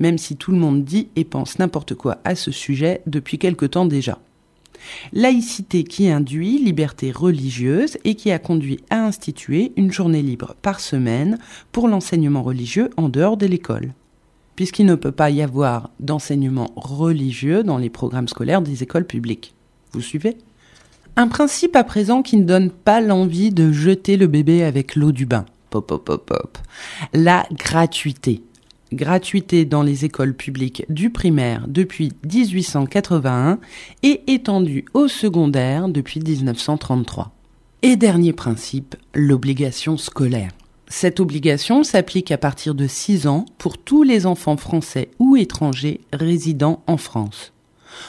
même 0.00 0.18
si 0.18 0.36
tout 0.36 0.50
le 0.50 0.58
monde 0.58 0.84
dit 0.84 1.08
et 1.14 1.24
pense 1.24 1.58
n'importe 1.58 1.94
quoi 1.94 2.18
à 2.24 2.34
ce 2.34 2.50
sujet 2.50 3.02
depuis 3.06 3.38
quelque 3.38 3.66
temps 3.66 3.86
déjà. 3.86 4.18
Laïcité 5.12 5.84
qui 5.84 6.08
induit 6.08 6.58
liberté 6.58 7.12
religieuse 7.12 7.98
et 8.04 8.14
qui 8.14 8.30
a 8.30 8.38
conduit 8.38 8.80
à 8.88 9.04
instituer 9.04 9.72
une 9.76 9.92
journée 9.92 10.22
libre 10.22 10.56
par 10.62 10.80
semaine 10.80 11.38
pour 11.70 11.86
l'enseignement 11.86 12.42
religieux 12.42 12.90
en 12.96 13.08
dehors 13.08 13.36
de 13.36 13.46
l'école. 13.46 13.92
Puisqu'il 14.56 14.86
ne 14.86 14.94
peut 14.94 15.12
pas 15.12 15.30
y 15.30 15.42
avoir 15.42 15.90
d'enseignement 16.00 16.72
religieux 16.76 17.62
dans 17.62 17.78
les 17.78 17.90
programmes 17.90 18.28
scolaires 18.28 18.62
des 18.62 18.82
écoles 18.82 19.06
publiques. 19.06 19.54
Vous 19.92 20.00
suivez? 20.00 20.36
Un 21.16 21.28
principe 21.28 21.76
à 21.76 21.84
présent 21.84 22.22
qui 22.22 22.36
ne 22.36 22.44
donne 22.44 22.70
pas 22.70 23.00
l'envie 23.00 23.50
de 23.50 23.72
jeter 23.72 24.16
le 24.16 24.26
bébé 24.26 24.62
avec 24.62 24.96
l'eau 24.96 25.12
du 25.12 25.26
bain. 25.26 25.44
Pop, 25.70 25.86
pop, 25.86 26.04
pop, 26.04 26.26
pop. 26.26 26.58
La 27.12 27.46
gratuité 27.52 28.42
gratuité 28.92 29.64
dans 29.64 29.82
les 29.82 30.04
écoles 30.04 30.34
publiques 30.34 30.84
du 30.88 31.10
primaire 31.10 31.64
depuis 31.68 32.12
1881 32.24 33.58
et 34.02 34.22
étendue 34.26 34.84
au 34.94 35.08
secondaire 35.08 35.88
depuis 35.88 36.20
1933. 36.20 37.32
Et 37.82 37.96
dernier 37.96 38.32
principe, 38.32 38.96
l'obligation 39.14 39.96
scolaire. 39.96 40.50
Cette 40.88 41.20
obligation 41.20 41.84
s'applique 41.84 42.32
à 42.32 42.38
partir 42.38 42.74
de 42.74 42.86
6 42.86 43.26
ans 43.26 43.46
pour 43.58 43.78
tous 43.78 44.02
les 44.02 44.26
enfants 44.26 44.56
français 44.56 45.10
ou 45.18 45.36
étrangers 45.36 46.00
résidant 46.12 46.82
en 46.86 46.96
France. 46.96 47.52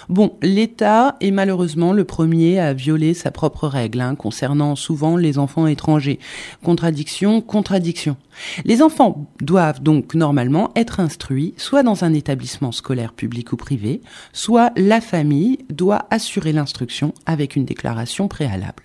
Bon, 0.09 0.37
l'État 0.41 1.15
est 1.21 1.31
malheureusement 1.31 1.93
le 1.93 2.03
premier 2.03 2.59
à 2.59 2.73
violer 2.73 3.13
sa 3.13 3.31
propre 3.31 3.67
règle, 3.67 4.01
hein, 4.01 4.15
concernant 4.15 4.75
souvent 4.75 5.17
les 5.17 5.37
enfants 5.37 5.67
étrangers. 5.67 6.19
Contradiction, 6.63 7.41
contradiction. 7.41 8.17
Les 8.65 8.81
enfants 8.81 9.27
doivent 9.41 9.81
donc 9.81 10.15
normalement 10.15 10.71
être 10.75 10.99
instruits 10.99 11.53
soit 11.57 11.83
dans 11.83 12.03
un 12.03 12.13
établissement 12.13 12.71
scolaire 12.71 13.13
public 13.13 13.53
ou 13.53 13.57
privé, 13.57 14.01
soit 14.33 14.71
la 14.75 15.01
famille 15.01 15.59
doit 15.69 16.05
assurer 16.09 16.51
l'instruction 16.51 17.13
avec 17.25 17.55
une 17.55 17.65
déclaration 17.65 18.27
préalable. 18.27 18.83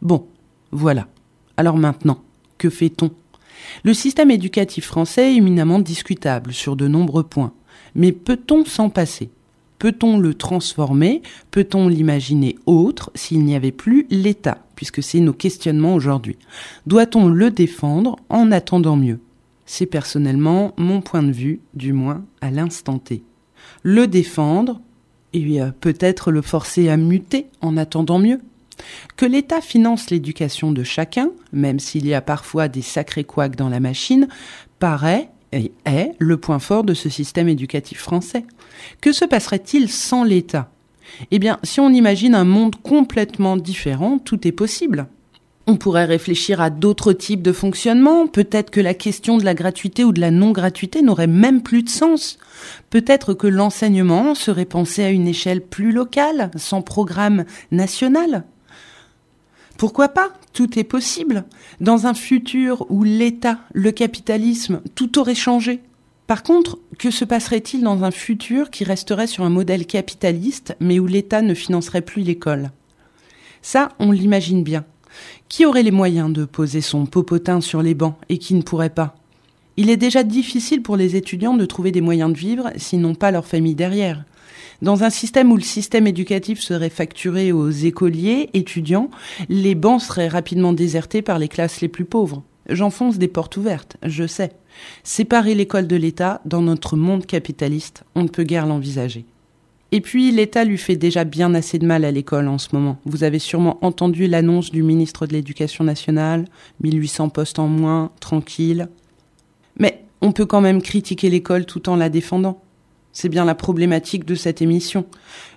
Bon, 0.00 0.26
voilà. 0.70 1.06
Alors 1.56 1.76
maintenant, 1.76 2.22
que 2.58 2.70
fait-on? 2.70 3.10
Le 3.84 3.94
système 3.94 4.30
éducatif 4.30 4.86
français 4.86 5.32
est 5.32 5.36
éminemment 5.36 5.78
discutable 5.78 6.52
sur 6.52 6.76
de 6.76 6.88
nombreux 6.88 7.22
points, 7.22 7.52
mais 7.94 8.12
peut-on 8.12 8.64
s'en 8.64 8.90
passer? 8.90 9.30
Peut-on 9.82 10.16
le 10.16 10.34
transformer 10.34 11.22
Peut-on 11.50 11.88
l'imaginer 11.88 12.54
autre 12.66 13.10
s'il 13.16 13.42
n'y 13.42 13.56
avait 13.56 13.72
plus 13.72 14.06
l'État 14.10 14.58
Puisque 14.76 15.02
c'est 15.02 15.18
nos 15.18 15.32
questionnements 15.32 15.96
aujourd'hui. 15.96 16.36
Doit-on 16.86 17.26
le 17.26 17.50
défendre 17.50 18.14
en 18.28 18.52
attendant 18.52 18.94
mieux? 18.94 19.18
C'est 19.66 19.86
personnellement 19.86 20.72
mon 20.76 21.00
point 21.00 21.24
de 21.24 21.32
vue, 21.32 21.58
du 21.74 21.92
moins 21.92 22.24
à 22.40 22.52
l'instant 22.52 23.00
T. 23.00 23.24
Le 23.82 24.06
défendre 24.06 24.80
et 25.32 25.60
euh, 25.60 25.72
peut-être 25.80 26.30
le 26.30 26.42
forcer 26.42 26.88
à 26.88 26.96
muter 26.96 27.48
en 27.60 27.76
attendant 27.76 28.20
mieux. 28.20 28.40
Que 29.16 29.26
l'État 29.26 29.60
finance 29.60 30.10
l'éducation 30.10 30.70
de 30.70 30.84
chacun, 30.84 31.30
même 31.52 31.80
s'il 31.80 32.06
y 32.06 32.14
a 32.14 32.20
parfois 32.20 32.68
des 32.68 32.82
sacrés 32.82 33.24
couacs 33.24 33.56
dans 33.56 33.68
la 33.68 33.80
machine, 33.80 34.28
paraît 34.78 35.28
est 35.52 36.12
le 36.18 36.36
point 36.36 36.58
fort 36.58 36.84
de 36.84 36.94
ce 36.94 37.08
système 37.08 37.48
éducatif 37.48 37.98
français. 37.98 38.44
Que 39.00 39.12
se 39.12 39.24
passerait-il 39.24 39.88
sans 39.88 40.24
l'État? 40.24 40.70
Eh 41.30 41.38
bien, 41.38 41.58
si 41.62 41.80
on 41.80 41.90
imagine 41.90 42.34
un 42.34 42.44
monde 42.44 42.76
complètement 42.76 43.56
différent, 43.56 44.18
tout 44.18 44.46
est 44.46 44.52
possible. 44.52 45.06
On 45.66 45.76
pourrait 45.76 46.06
réfléchir 46.06 46.60
à 46.60 46.70
d'autres 46.70 47.12
types 47.12 47.42
de 47.42 47.52
fonctionnement. 47.52 48.26
Peut-être 48.26 48.70
que 48.70 48.80
la 48.80 48.94
question 48.94 49.38
de 49.38 49.44
la 49.44 49.54
gratuité 49.54 50.04
ou 50.04 50.12
de 50.12 50.20
la 50.20 50.32
non-gratuité 50.32 51.02
n'aurait 51.02 51.28
même 51.28 51.62
plus 51.62 51.84
de 51.84 51.88
sens. 51.88 52.38
Peut-être 52.90 53.32
que 53.32 53.46
l'enseignement 53.46 54.34
serait 54.34 54.64
pensé 54.64 55.04
à 55.04 55.10
une 55.10 55.28
échelle 55.28 55.60
plus 55.60 55.92
locale, 55.92 56.50
sans 56.56 56.82
programme 56.82 57.44
national. 57.70 58.44
Pourquoi 59.78 60.08
pas? 60.08 60.32
Tout 60.52 60.78
est 60.78 60.84
possible. 60.84 61.44
Dans 61.80 62.06
un 62.06 62.14
futur 62.14 62.84
où 62.90 63.04
l'État, 63.04 63.60
le 63.72 63.92
capitalisme, 63.92 64.80
tout 64.96 65.18
aurait 65.18 65.34
changé. 65.34 65.80
Par 66.26 66.42
contre, 66.42 66.78
que 66.98 67.10
se 67.10 67.24
passerait-il 67.24 67.82
dans 67.82 68.04
un 68.04 68.10
futur 68.10 68.70
qui 68.70 68.84
resterait 68.84 69.26
sur 69.26 69.44
un 69.44 69.50
modèle 69.50 69.86
capitaliste, 69.86 70.76
mais 70.80 70.98
où 70.98 71.06
l'État 71.06 71.42
ne 71.42 71.54
financerait 71.54 72.02
plus 72.02 72.22
l'école? 72.22 72.70
Ça, 73.60 73.90
on 73.98 74.12
l'imagine 74.12 74.62
bien. 74.62 74.84
Qui 75.48 75.66
aurait 75.66 75.82
les 75.82 75.90
moyens 75.90 76.32
de 76.32 76.44
poser 76.44 76.80
son 76.80 77.06
popotin 77.06 77.60
sur 77.60 77.82
les 77.82 77.94
bancs 77.94 78.16
et 78.28 78.38
qui 78.38 78.54
ne 78.54 78.62
pourrait 78.62 78.90
pas? 78.90 79.14
Il 79.76 79.90
est 79.90 79.96
déjà 79.96 80.22
difficile 80.22 80.82
pour 80.82 80.96
les 80.96 81.16
étudiants 81.16 81.54
de 81.54 81.64
trouver 81.64 81.92
des 81.92 82.00
moyens 82.00 82.32
de 82.32 82.38
vivre 82.38 82.70
s'ils 82.76 83.00
n'ont 83.00 83.14
pas 83.14 83.30
leur 83.30 83.46
famille 83.46 83.74
derrière. 83.74 84.24
Dans 84.80 85.04
un 85.04 85.10
système 85.10 85.52
où 85.52 85.56
le 85.56 85.62
système 85.62 86.06
éducatif 86.06 86.60
serait 86.60 86.90
facturé 86.90 87.52
aux 87.52 87.70
écoliers, 87.70 88.50
étudiants, 88.52 89.10
les 89.48 89.74
bancs 89.74 90.02
seraient 90.02 90.28
rapidement 90.28 90.72
désertés 90.72 91.22
par 91.22 91.38
les 91.38 91.48
classes 91.48 91.80
les 91.80 91.88
plus 91.88 92.04
pauvres. 92.04 92.42
J'enfonce 92.68 93.18
des 93.18 93.28
portes 93.28 93.56
ouvertes, 93.56 93.96
je 94.02 94.26
sais. 94.26 94.52
Séparer 95.04 95.54
l'école 95.54 95.86
de 95.86 95.96
l'État, 95.96 96.40
dans 96.44 96.62
notre 96.62 96.96
monde 96.96 97.26
capitaliste, 97.26 98.04
on 98.14 98.22
ne 98.22 98.28
peut 98.28 98.44
guère 98.44 98.66
l'envisager. 98.66 99.24
Et 99.94 100.00
puis, 100.00 100.32
l'État 100.32 100.64
lui 100.64 100.78
fait 100.78 100.96
déjà 100.96 101.24
bien 101.24 101.54
assez 101.54 101.78
de 101.78 101.86
mal 101.86 102.06
à 102.06 102.10
l'école 102.10 102.48
en 102.48 102.56
ce 102.56 102.68
moment. 102.72 102.96
Vous 103.04 103.24
avez 103.24 103.38
sûrement 103.38 103.78
entendu 103.84 104.26
l'annonce 104.26 104.70
du 104.70 104.82
ministre 104.82 105.26
de 105.26 105.34
l'Éducation 105.34 105.84
nationale, 105.84 106.46
1800 106.82 107.28
postes 107.28 107.58
en 107.58 107.68
moins, 107.68 108.10
tranquille. 108.18 108.88
Mais 109.78 110.02
on 110.22 110.32
peut 110.32 110.46
quand 110.46 110.62
même 110.62 110.80
critiquer 110.80 111.28
l'école 111.28 111.66
tout 111.66 111.90
en 111.90 111.96
la 111.96 112.08
défendant. 112.08 112.62
C'est 113.12 113.28
bien 113.28 113.44
la 113.44 113.54
problématique 113.54 114.24
de 114.24 114.34
cette 114.34 114.62
émission. 114.62 115.04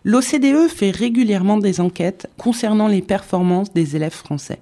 L'OCDE 0.03 0.67
fait 0.67 0.91
régulièrement 0.91 1.57
des 1.57 1.79
enquêtes 1.79 2.27
concernant 2.37 2.89
les 2.89 3.01
performances 3.01 3.71
des 3.71 3.95
élèves 3.95 4.11
français. 4.11 4.59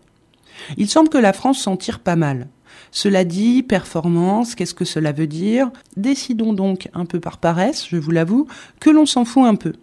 Il 0.78 0.88
semble 0.88 1.10
que 1.10 1.18
la 1.18 1.34
France 1.34 1.60
s'en 1.60 1.78
tire 1.78 2.00
pas 2.00 2.16
mal. 2.16 2.48
Cela 2.96 3.26
dit, 3.26 3.64
performance, 3.64 4.54
qu'est-ce 4.54 4.76
que 4.76 4.86
cela 4.86 5.12
veut 5.12 5.26
dire? 5.26 5.72
Décidons 5.98 6.54
donc, 6.54 6.90
un 6.94 7.06
peu 7.06 7.20
par 7.20 7.40
paresse, 7.40 7.88
je 7.90 7.98
vous 7.98 8.12
l'avoue, 8.12 8.48
que 8.80 8.92
l'on 8.92 9.08
s'en 9.08 9.26
fout 9.26 9.46
un 9.46 9.56
peu. 9.56 9.74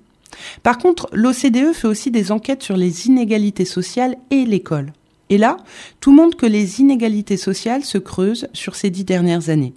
Par 0.63 0.79
contre, 0.79 1.09
l'OCDE 1.13 1.73
fait 1.75 1.89
aussi 1.89 2.13
des 2.13 2.31
enquêtes 2.31 2.63
sur 2.63 2.77
les 2.77 3.09
inégalités 3.09 3.65
sociales 3.65 4.17
et 4.31 4.45
l'école. 4.45 4.93
Et 5.29 5.39
là, 5.39 5.57
tout 5.99 6.13
montre 6.13 6.37
que 6.37 6.47
les 6.47 6.81
inégalités 6.81 7.37
sociales 7.37 7.85
se 7.85 7.99
creusent 7.99 8.47
sur 8.53 8.77
ces 8.77 8.91
dix 8.91 9.05
dernières 9.05 9.51
années. 9.51 9.75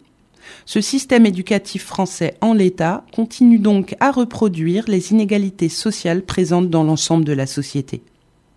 Ce 0.67 0.79
système 0.79 1.25
éducatif 1.25 1.85
français 1.85 2.35
en 2.39 2.53
l'état 2.53 3.03
continue 3.15 3.57
donc 3.57 3.95
à 3.99 4.11
reproduire 4.11 4.85
les 4.87 5.11
inégalités 5.11 5.69
sociales 5.69 6.21
présentes 6.21 6.69
dans 6.69 6.83
l'ensemble 6.83 7.25
de 7.25 7.33
la 7.33 7.47
société. 7.47 8.03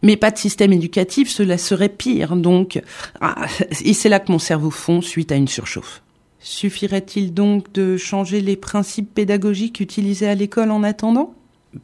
Mais 0.06 0.16
pas 0.16 0.30
de 0.30 0.38
système 0.38 0.72
éducatif, 0.72 1.28
cela 1.28 1.58
serait 1.58 1.88
pire, 1.88 2.36
donc... 2.36 2.80
Ah, 3.20 3.46
et 3.84 3.92
c'est 3.92 4.08
là 4.08 4.20
que 4.20 4.30
mon 4.30 4.38
cerveau 4.38 4.70
fond 4.70 5.00
suite 5.00 5.32
à 5.32 5.34
une 5.34 5.48
surchauffe. 5.48 6.00
Suffirait-il 6.38 7.34
donc 7.34 7.72
de 7.72 7.96
changer 7.96 8.40
les 8.40 8.54
principes 8.54 9.12
pédagogiques 9.12 9.80
utilisés 9.80 10.28
à 10.28 10.36
l'école 10.36 10.70
en 10.70 10.84
attendant? 10.84 11.34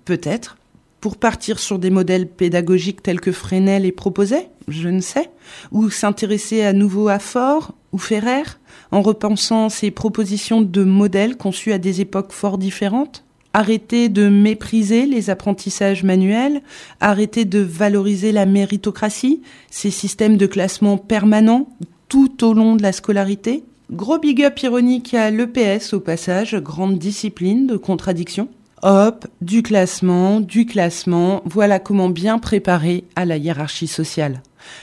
Peut-être. 0.04 0.56
Pour 1.00 1.16
partir 1.16 1.58
sur 1.58 1.80
des 1.80 1.90
modèles 1.90 2.28
pédagogiques 2.28 3.02
tels 3.02 3.20
que 3.20 3.32
Fresnel 3.32 3.82
les 3.82 3.90
proposait 3.90 4.50
Je 4.68 4.88
ne 4.88 5.00
sais. 5.00 5.28
Ou 5.72 5.90
s'intéresser 5.90 6.62
à 6.62 6.72
nouveau 6.72 7.08
à 7.08 7.18
Fort 7.18 7.74
ou 7.90 7.98
Ferrer 7.98 8.44
en 8.92 9.02
repensant 9.02 9.68
ces 9.68 9.90
propositions 9.90 10.62
de 10.62 10.84
modèles 10.84 11.36
conçus 11.36 11.72
à 11.72 11.78
des 11.78 12.00
époques 12.00 12.30
fort 12.30 12.56
différentes? 12.56 13.24
Arrêter 13.54 14.08
de 14.08 14.28
mépriser 14.28 15.06
les 15.06 15.28
apprentissages 15.28 16.04
manuels, 16.04 16.62
arrêter 17.00 17.44
de 17.44 17.58
valoriser 17.58 18.32
la 18.32 18.46
méritocratie, 18.46 19.42
ces 19.70 19.90
systèmes 19.90 20.36
de 20.36 20.46
classement 20.46 20.96
permanents 20.96 21.68
tout 22.08 22.44
au 22.44 22.54
long 22.54 22.76
de 22.76 22.82
la 22.82 22.92
scolarité. 22.92 23.64
Gros 23.90 24.18
big 24.18 24.42
up 24.42 24.58
ironique 24.62 25.12
à 25.12 25.30
l'EPS 25.30 25.92
au 25.92 26.00
passage, 26.00 26.56
grande 26.56 26.98
discipline 26.98 27.66
de 27.66 27.76
contradiction. 27.76 28.48
Hop, 28.82 29.26
du 29.40 29.62
classement, 29.62 30.40
du 30.40 30.66
classement, 30.66 31.42
voilà 31.44 31.78
comment 31.78 32.08
bien 32.08 32.38
préparer 32.38 33.04
à 33.14 33.24
la 33.24 33.36
hiérarchie 33.36 33.86
sociale. 33.86 34.42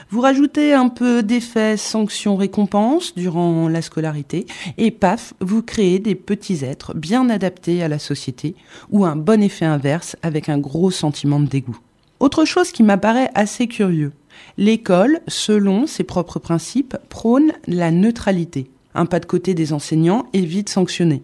Vous 0.10 0.22
rajoutez 0.22 0.74
un 0.74 0.89
peu 0.89 1.24
d'effets 1.24 1.78
sanctions-récompenses 1.78 3.15
durant 3.15 3.68
la 3.68 3.82
scolarité 3.82 4.46
et 4.78 4.92
paf, 4.92 5.34
vous 5.39 5.62
créez 5.62 6.00
des 6.00 6.15
petits 6.15 6.63
êtres 6.63 6.94
bien 6.96 7.30
adaptés 7.30 7.84
à 7.84 7.88
la 7.88 8.00
société 8.00 8.56
ou 8.89 9.06
un 9.06 9.15
bon 9.15 9.42
effet 9.42 9.65
inverse 9.65 10.15
avec 10.22 10.50
un 10.50 10.58
gros 10.58 10.92
sentiment 10.92 11.39
de 11.39 11.48
dégoût. 11.48 11.80
Autre 12.20 12.46
chose 12.46 12.72
qui 12.72 12.84
m'apparaît 12.84 13.32
assez 13.34 13.68
curieux, 13.68 14.12
l'école, 14.58 15.22
selon 15.28 15.88
ses 15.88 16.04
propres 16.04 16.39
principes, 16.39 16.98
prône 17.08 17.54
la 17.68 17.92
neutralité. 17.92 18.70
Un 18.95 19.06
pas 19.06 19.19
de 19.19 19.25
côté 19.25 19.54
des 19.54 19.71
enseignants 19.71 20.25
est 20.34 20.41
vite 20.41 20.69
sanctionné. 20.69 21.21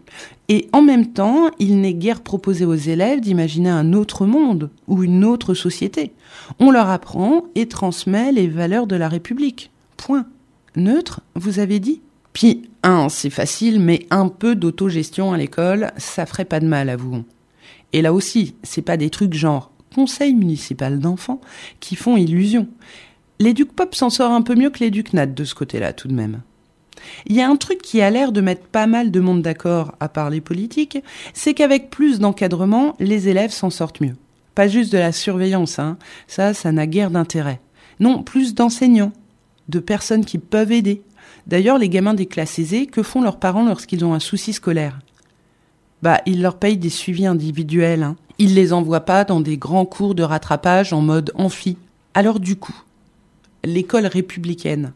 Et 0.50 0.70
en 0.72 0.82
même 0.82 1.14
temps, 1.14 1.50
il 1.58 1.82
n'est 1.82 1.96
guère 1.96 2.22
proposé 2.22 2.64
aux 2.66 2.76
élèves 2.76 3.22
d'imaginer 3.22 3.70
un 3.70 3.94
autre 3.94 4.26
monde 4.26 4.70
ou 4.88 5.04
une 5.04 5.26
autre 5.26 5.56
société. 5.56 6.12
On 6.60 6.70
leur 6.70 6.90
apprend 6.90 7.46
et 7.56 7.68
transmet 7.68 8.32
les 8.32 8.48
valeurs 8.48 8.86
de 8.86 8.96
la 8.96 9.10
République. 9.10 9.72
Point. 9.98 10.26
Neutre, 10.76 11.22
vous 11.34 11.60
avez 11.60 11.80
dit? 11.80 12.02
Puis, 12.34 12.70
un, 12.84 13.10
c'est 13.10 13.30
facile, 13.30 13.80
mais 13.80 14.06
un 14.12 14.28
peu 14.28 14.56
d'autogestion 14.56 15.34
à 15.34 15.38
l'école, 15.38 15.92
ça 15.98 16.26
ferait 16.26 16.46
pas 16.46 16.60
de 16.60 16.68
mal, 16.68 16.90
avouons. 16.90 17.26
Et 17.94 18.02
là 18.02 18.14
aussi, 18.14 18.56
c'est 18.62 18.82
pas 18.82 18.98
des 18.98 19.10
trucs 19.10 19.34
genre 19.34 19.72
conseil 19.96 20.36
municipal 20.36 21.00
d'enfants 21.00 21.40
qui 21.80 21.96
font 21.96 22.18
illusion. 22.18 22.68
L'éduc 23.40 23.72
pop 23.72 23.96
s'en 23.96 24.10
sort 24.10 24.32
un 24.32 24.42
peu 24.42 24.56
mieux 24.56 24.70
que 24.70 24.80
l'éduc 24.80 25.14
nat 25.14 25.26
de 25.26 25.44
ce 25.46 25.56
côté-là, 25.56 25.94
tout 25.94 26.10
de 26.10 26.14
même. 26.14 26.42
Il 27.26 27.36
y 27.36 27.42
a 27.42 27.50
un 27.50 27.56
truc 27.56 27.82
qui 27.82 28.02
a 28.02 28.10
l'air 28.10 28.32
de 28.32 28.42
mettre 28.42 28.66
pas 28.68 28.88
mal 28.88 29.12
de 29.12 29.20
monde 29.20 29.42
d'accord, 29.42 29.94
à 30.00 30.10
part 30.10 30.30
les 30.30 30.42
politiques, 30.42 31.00
c'est 31.34 31.54
qu'avec 31.54 31.90
plus 31.90 32.20
d'encadrement, 32.20 32.96
les 33.00 33.30
élèves 33.30 33.52
s'en 33.52 33.70
sortent 33.70 34.02
mieux. 34.02 34.16
Pas 34.54 34.68
juste 34.68 34.92
de 34.92 34.98
la 34.98 35.12
surveillance, 35.12 35.80
hein. 35.80 35.98
Ça, 36.28 36.54
ça 36.54 36.72
n'a 36.72 36.88
guère 36.88 37.12
d'intérêt. 37.12 37.60
Non, 38.00 38.24
plus 38.24 38.56
d'enseignants, 38.56 39.12
de 39.70 39.80
personnes 39.80 40.26
qui 40.26 40.38
peuvent 40.38 40.72
aider. 40.72 41.02
D'ailleurs, 41.48 41.78
les 41.78 41.90
gamins 41.90 42.14
des 42.14 42.26
classes 42.26 42.60
aisées, 42.60 42.88
que 42.88 43.04
font 43.04 43.22
leurs 43.22 43.40
parents 43.40 43.66
lorsqu'ils 43.66 44.06
ont 44.06 44.14
un 44.14 44.20
souci 44.20 44.54
scolaire? 44.54 45.00
Bah, 46.02 46.22
ils 46.26 46.42
leur 46.42 46.58
payent 46.58 46.78
des 46.78 46.90
suivis 46.90 47.26
individuels, 47.26 48.04
hein. 48.04 48.16
Ils 48.38 48.54
les 48.54 48.74
envoient 48.74 49.06
pas 49.06 49.24
dans 49.24 49.40
des 49.40 49.58
grands 49.58 49.86
cours 49.86 50.14
de 50.14 50.24
rattrapage 50.24 50.92
en 50.92 51.00
mode 51.00 51.32
amphi. 51.36 51.78
Alors 52.14 52.40
du 52.40 52.58
coup, 52.58 52.76
l'école 53.64 54.08
républicaine. 54.08 54.92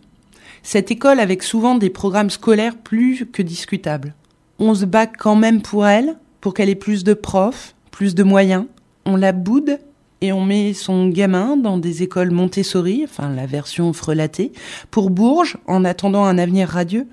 Cette 0.64 0.92
école 0.92 1.20
avec 1.20 1.44
souvent 1.44 1.76
des 1.76 1.90
programmes 1.90 2.30
scolaires 2.30 2.78
plus 2.78 3.26
que 3.32 3.42
discutables. 3.42 4.14
On 4.60 4.76
se 4.76 4.86
bat 4.86 5.08
quand 5.08 5.36
même 5.36 5.62
pour 5.62 5.88
elle, 5.88 6.18
pour 6.42 6.54
qu'elle 6.54 6.70
ait 6.70 6.76
plus 6.76 7.04
de 7.04 7.14
profs, 7.14 7.76
plus 7.92 8.16
de 8.16 8.24
moyens. 8.24 8.66
On 9.06 9.16
la 9.16 9.32
boude 9.32 9.80
et 10.22 10.34
on 10.34 10.44
met 10.44 10.74
son 10.74 11.08
gamin 11.08 11.56
dans 11.56 11.78
des 11.78 12.04
écoles 12.04 12.32
Montessori, 12.32 13.06
enfin 13.06 13.30
la 13.30 13.46
version 13.46 13.94
frelatée, 13.94 14.52
pour 14.92 15.10
Bourges 15.10 15.58
en 15.66 15.86
attendant 15.86 16.26
un 16.26 16.38
avenir 16.38 16.68
radieux. 16.68 17.08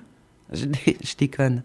Je, 0.53 0.67
je 0.87 1.17
déconne. 1.17 1.63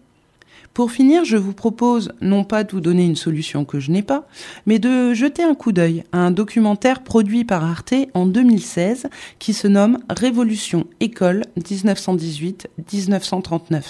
Pour 0.74 0.90
finir, 0.90 1.24
je 1.26 1.36
vous 1.36 1.52
propose 1.52 2.12
non 2.22 2.44
pas 2.44 2.64
de 2.64 2.72
vous 2.72 2.80
donner 2.80 3.04
une 3.04 3.16
solution 3.16 3.66
que 3.66 3.78
je 3.78 3.90
n'ai 3.90 4.00
pas, 4.02 4.26
mais 4.64 4.78
de 4.78 5.12
jeter 5.12 5.42
un 5.42 5.54
coup 5.54 5.72
d'œil 5.72 6.02
à 6.12 6.18
un 6.18 6.30
documentaire 6.30 7.02
produit 7.02 7.44
par 7.44 7.62
Arte 7.62 7.92
en 8.14 8.24
2016 8.24 9.08
qui 9.38 9.52
se 9.52 9.68
nomme 9.68 9.98
Révolution 10.08 10.86
école 11.00 11.44
1918-1939. 11.58 13.82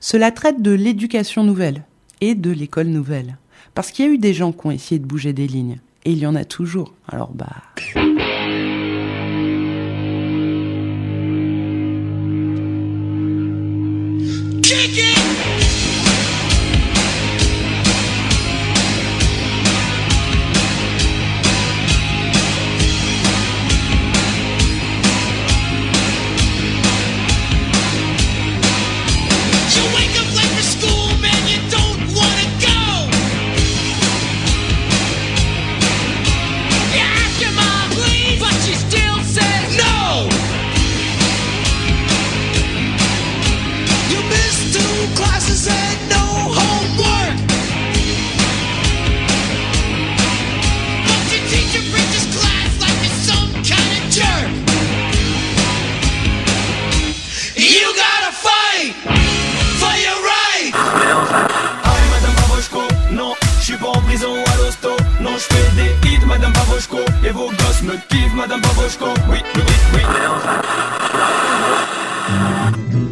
Cela 0.00 0.32
traite 0.32 0.62
de 0.62 0.72
l'éducation 0.72 1.44
nouvelle 1.44 1.84
et 2.20 2.34
de 2.34 2.50
l'école 2.50 2.88
nouvelle. 2.88 3.38
Parce 3.74 3.92
qu'il 3.92 4.04
y 4.04 4.08
a 4.08 4.10
eu 4.10 4.18
des 4.18 4.34
gens 4.34 4.50
qui 4.50 4.66
ont 4.66 4.72
essayé 4.72 4.98
de 4.98 5.06
bouger 5.06 5.32
des 5.32 5.46
lignes. 5.46 5.78
Et 6.04 6.10
il 6.12 6.18
y 6.18 6.26
en 6.26 6.34
a 6.34 6.44
toujours. 6.44 6.92
Alors 7.08 7.30
bah... 7.32 7.62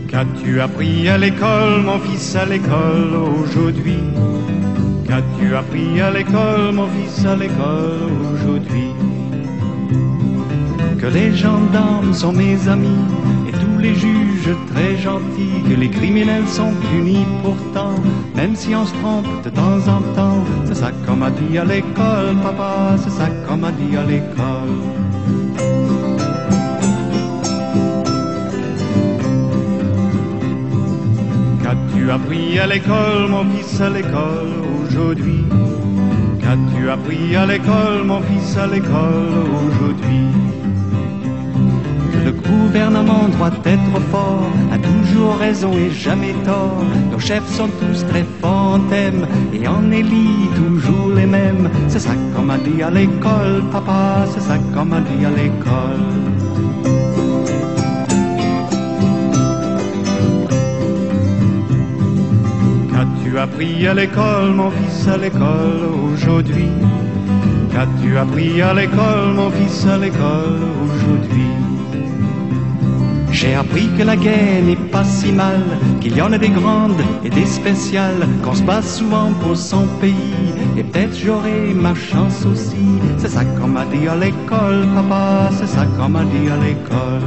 Qu'as-tu 0.08 0.60
appris 0.60 1.08
à 1.08 1.18
l'école, 1.18 1.82
mon 1.82 1.98
fils, 2.00 2.36
à 2.36 2.44
l'école 2.44 3.14
aujourd'hui? 3.14 3.98
Qu'as-tu 5.06 5.54
appris 5.54 6.00
à 6.00 6.10
l'école, 6.10 6.72
mon 6.72 6.88
fils, 6.88 7.24
à 7.26 7.36
l'école 7.36 8.10
aujourd'hui? 8.34 8.90
Que 11.00 11.06
les 11.06 11.34
gendarmes 11.34 12.14
sont 12.14 12.32
mes 12.32 12.68
amis 12.68 13.04
et 13.48 13.52
les 13.83 13.95
juges 13.97 14.57
très 14.72 14.97
gentils, 14.97 15.62
que 15.68 15.74
les 15.74 15.91
criminels 15.91 16.47
sont 16.47 16.72
punis 16.89 17.26
pourtant, 17.43 17.97
même 18.37 18.55
si 18.55 18.74
on 18.74 18.87
se 18.87 18.95
trompe 18.95 19.26
de 19.45 19.51
temps 19.51 19.80
en 19.97 20.01
temps. 20.14 20.45
C'est 20.66 20.76
ça 20.76 20.91
qu'on 21.05 21.16
m'a 21.16 21.30
dit 21.30 21.59
à 21.59 21.64
l'école, 21.64 22.37
papa, 22.43 22.97
c'est 23.03 23.11
ça 23.11 23.28
qu'on 23.45 23.57
m'a 23.57 23.72
dit 23.72 23.97
à 23.97 24.05
l'école. 24.05 24.78
Qu'as-tu 31.62 32.11
appris 32.11 32.59
à 32.61 32.66
l'école, 32.68 33.28
mon 33.28 33.45
fils, 33.51 33.80
à 33.80 33.91
l'école 33.91 34.53
aujourd'hui? 34.87 35.45
Qu'as-tu 36.41 36.89
appris 36.89 37.35
à 37.35 37.47
l'école, 37.47 38.05
mon 38.05 38.20
fils, 38.22 38.57
à 38.57 38.66
l'école 38.68 39.45
aujourd'hui? 39.66 40.61
Gouvernement 42.53 43.28
doit 43.36 43.57
être 43.64 43.96
fort, 44.11 44.50
a 44.72 44.78
toujours 44.78 45.36
raison 45.36 45.72
et 45.72 45.90
jamais 45.90 46.34
tort. 46.44 46.82
Nos 47.11 47.18
chefs 47.18 47.48
sont 47.48 47.70
tous 47.80 48.05
très 48.07 48.24
thème 48.90 49.26
et 49.53 49.66
en 49.68 49.90
élit 49.90 50.48
toujours 50.55 51.11
les 51.14 51.26
mêmes. 51.26 51.68
C'est 51.88 52.00
ça 52.00 52.14
qu'on 52.34 52.42
m'a 52.42 52.59
dit 52.59 52.82
à 52.82 52.90
l'école, 52.90 53.62
papa, 53.70 54.24
c'est 54.32 54.40
ça 54.40 54.57
qu'on 54.72 54.84
m'a 54.84 55.00
dit 55.00 55.24
à 55.24 55.30
l'école. 55.30 56.07
Qu'as-tu 62.90 63.38
appris 63.38 63.86
à 63.86 63.94
l'école, 63.94 64.50
mon 64.55 64.70
fils, 64.70 65.09
à 65.09 65.16
l'école 65.16 65.82
aujourd'hui? 66.12 66.72
Qu'as-tu 67.72 68.16
appris 68.16 68.62
à 68.62 68.74
l'école, 68.74 69.28
mon 69.34 69.50
fils, 69.50 69.86
à 69.86 69.98
l'école 69.98 70.61
aujourd'hui? 70.84 71.51
J'ai 73.43 73.55
appris 73.55 73.88
que 73.99 74.05
la 74.05 74.14
guerre 74.14 74.62
n'est 74.62 74.76
pas 74.76 75.03
si 75.03 75.32
mal, 75.32 75.64
qu'il 76.01 76.16
y 76.16 76.22
en 76.22 76.32
a 76.32 76.38
des 76.38 76.49
grandes 76.49 77.03
et 77.24 77.28
des 77.28 77.45
spéciales, 77.45 78.28
qu'on 78.45 78.55
se 78.55 78.62
bat 78.62 78.82
souvent 78.82 79.32
pour 79.32 79.57
son 79.57 79.84
pays, 80.01 80.55
et 80.76 80.84
peut-être 80.84 81.12
j'aurai 81.12 81.74
ma 81.74 81.93
chance 81.93 82.47
aussi. 82.47 82.86
C'est 83.18 83.30
ça 83.30 83.45
qu'on 83.45 83.66
m'a 83.66 83.84
dit 83.86 84.07
à 84.07 84.14
l'école, 84.14 84.86
papa, 84.95 85.51
c'est 85.59 85.66
ça 85.66 85.86
qu'on 85.86 86.09
m'a 86.09 86.22
dit 86.22 86.49
à 86.49 86.57
l'école. 86.57 87.22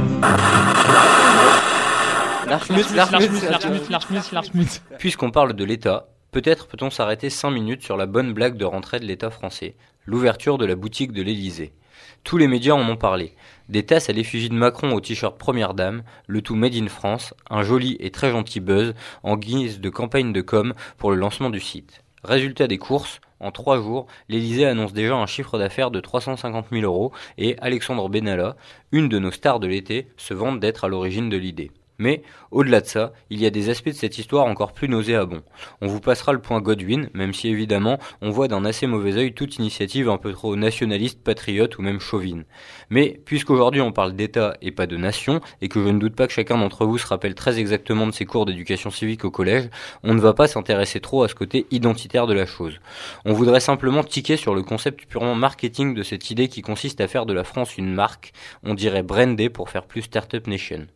Puisqu'on 4.98 5.30
parle 5.30 5.52
de 5.52 5.64
l'État, 5.64 6.08
peut-être 6.32 6.66
peut-on 6.66 6.88
s'arrêter 6.88 7.28
5 7.28 7.50
minutes 7.50 7.82
sur 7.82 7.98
la 7.98 8.06
bonne 8.06 8.32
blague 8.32 8.56
de 8.56 8.64
rentrée 8.64 9.00
de 9.00 9.04
l'État 9.04 9.28
français, 9.28 9.76
l'ouverture 10.06 10.56
de 10.56 10.64
la 10.64 10.76
boutique 10.76 11.12
de 11.12 11.20
l'Élysée. 11.20 11.74
Tous 12.24 12.38
les 12.38 12.48
médias 12.48 12.74
en 12.74 12.88
ont 12.88 12.96
parlé. 12.96 13.34
Des 13.68 13.84
tasses 13.84 14.10
à 14.10 14.12
l'effigie 14.12 14.48
de 14.48 14.54
Macron 14.54 14.92
au 14.92 15.00
t-shirt 15.00 15.38
Première 15.38 15.74
Dame, 15.74 16.02
le 16.26 16.42
tout 16.42 16.54
made 16.54 16.74
in 16.74 16.88
France, 16.88 17.34
un 17.50 17.62
joli 17.62 17.96
et 18.00 18.10
très 18.10 18.30
gentil 18.30 18.60
buzz 18.60 18.94
en 19.22 19.36
guise 19.36 19.80
de 19.80 19.90
campagne 19.90 20.32
de 20.32 20.40
com 20.40 20.74
pour 20.98 21.10
le 21.10 21.16
lancement 21.16 21.50
du 21.50 21.60
site. 21.60 22.02
Résultat 22.24 22.66
des 22.66 22.78
courses, 22.78 23.20
En 23.38 23.50
trois 23.50 23.76
jours, 23.76 24.06
l'Elysée 24.28 24.64
annonce 24.64 24.94
déjà 24.94 25.14
un 25.14 25.26
chiffre 25.26 25.58
d'affaires 25.58 25.90
de 25.90 26.00
350 26.00 26.68
000 26.72 26.84
euros 26.84 27.12
et 27.36 27.56
Alexandre 27.60 28.08
Benalla, 28.08 28.56
une 28.92 29.10
de 29.10 29.18
nos 29.18 29.30
stars 29.30 29.60
de 29.60 29.66
l'été, 29.66 30.08
se 30.16 30.32
vante 30.32 30.58
d'être 30.58 30.84
à 30.84 30.88
l'origine 30.88 31.28
de 31.28 31.36
l'idée. 31.36 31.70
Mais, 31.98 32.22
au-delà 32.50 32.80
de 32.80 32.86
ça, 32.86 33.12
il 33.30 33.40
y 33.40 33.46
a 33.46 33.50
des 33.50 33.70
aspects 33.70 33.88
de 33.88 33.92
cette 33.92 34.18
histoire 34.18 34.46
encore 34.46 34.72
plus 34.72 34.88
nauséabonds. 34.88 35.42
On 35.80 35.86
vous 35.86 36.00
passera 36.00 36.32
le 36.32 36.40
point 36.40 36.60
Godwin, 36.60 37.08
même 37.14 37.32
si 37.32 37.48
évidemment, 37.48 37.98
on 38.20 38.30
voit 38.30 38.48
d'un 38.48 38.64
assez 38.64 38.86
mauvais 38.86 39.16
œil 39.16 39.32
toute 39.32 39.56
initiative 39.56 40.08
un 40.08 40.18
peu 40.18 40.32
trop 40.32 40.56
nationaliste, 40.56 41.22
patriote 41.22 41.78
ou 41.78 41.82
même 41.82 42.00
chauvine. 42.00 42.44
Mais, 42.90 43.20
puisqu'aujourd'hui 43.24 43.80
on 43.80 43.92
parle 43.92 44.14
d'État 44.14 44.56
et 44.60 44.72
pas 44.72 44.86
de 44.86 44.96
nation, 44.96 45.40
et 45.60 45.68
que 45.68 45.82
je 45.82 45.88
ne 45.88 45.98
doute 45.98 46.14
pas 46.14 46.26
que 46.26 46.32
chacun 46.32 46.58
d'entre 46.58 46.84
vous 46.84 46.98
se 46.98 47.06
rappelle 47.06 47.34
très 47.34 47.58
exactement 47.58 48.06
de 48.06 48.12
ses 48.12 48.26
cours 48.26 48.46
d'éducation 48.46 48.90
civique 48.90 49.24
au 49.24 49.30
collège, 49.30 49.70
on 50.02 50.14
ne 50.14 50.20
va 50.20 50.34
pas 50.34 50.48
s'intéresser 50.48 51.00
trop 51.00 51.22
à 51.22 51.28
ce 51.28 51.34
côté 51.34 51.66
identitaire 51.70 52.26
de 52.26 52.34
la 52.34 52.46
chose. 52.46 52.78
On 53.24 53.32
voudrait 53.32 53.60
simplement 53.60 54.04
tiquer 54.04 54.36
sur 54.36 54.54
le 54.54 54.62
concept 54.62 55.06
purement 55.06 55.34
marketing 55.34 55.94
de 55.94 56.02
cette 56.02 56.30
idée 56.30 56.48
qui 56.48 56.62
consiste 56.62 57.00
à 57.00 57.08
faire 57.08 57.26
de 57.26 57.32
la 57.32 57.44
France 57.44 57.78
une 57.78 57.92
marque, 57.92 58.32
on 58.62 58.74
dirait 58.74 59.02
brander 59.02 59.48
pour 59.48 59.70
faire 59.70 59.86
plus 59.86 60.02
Startup 60.02 60.46
Nation. 60.46 60.86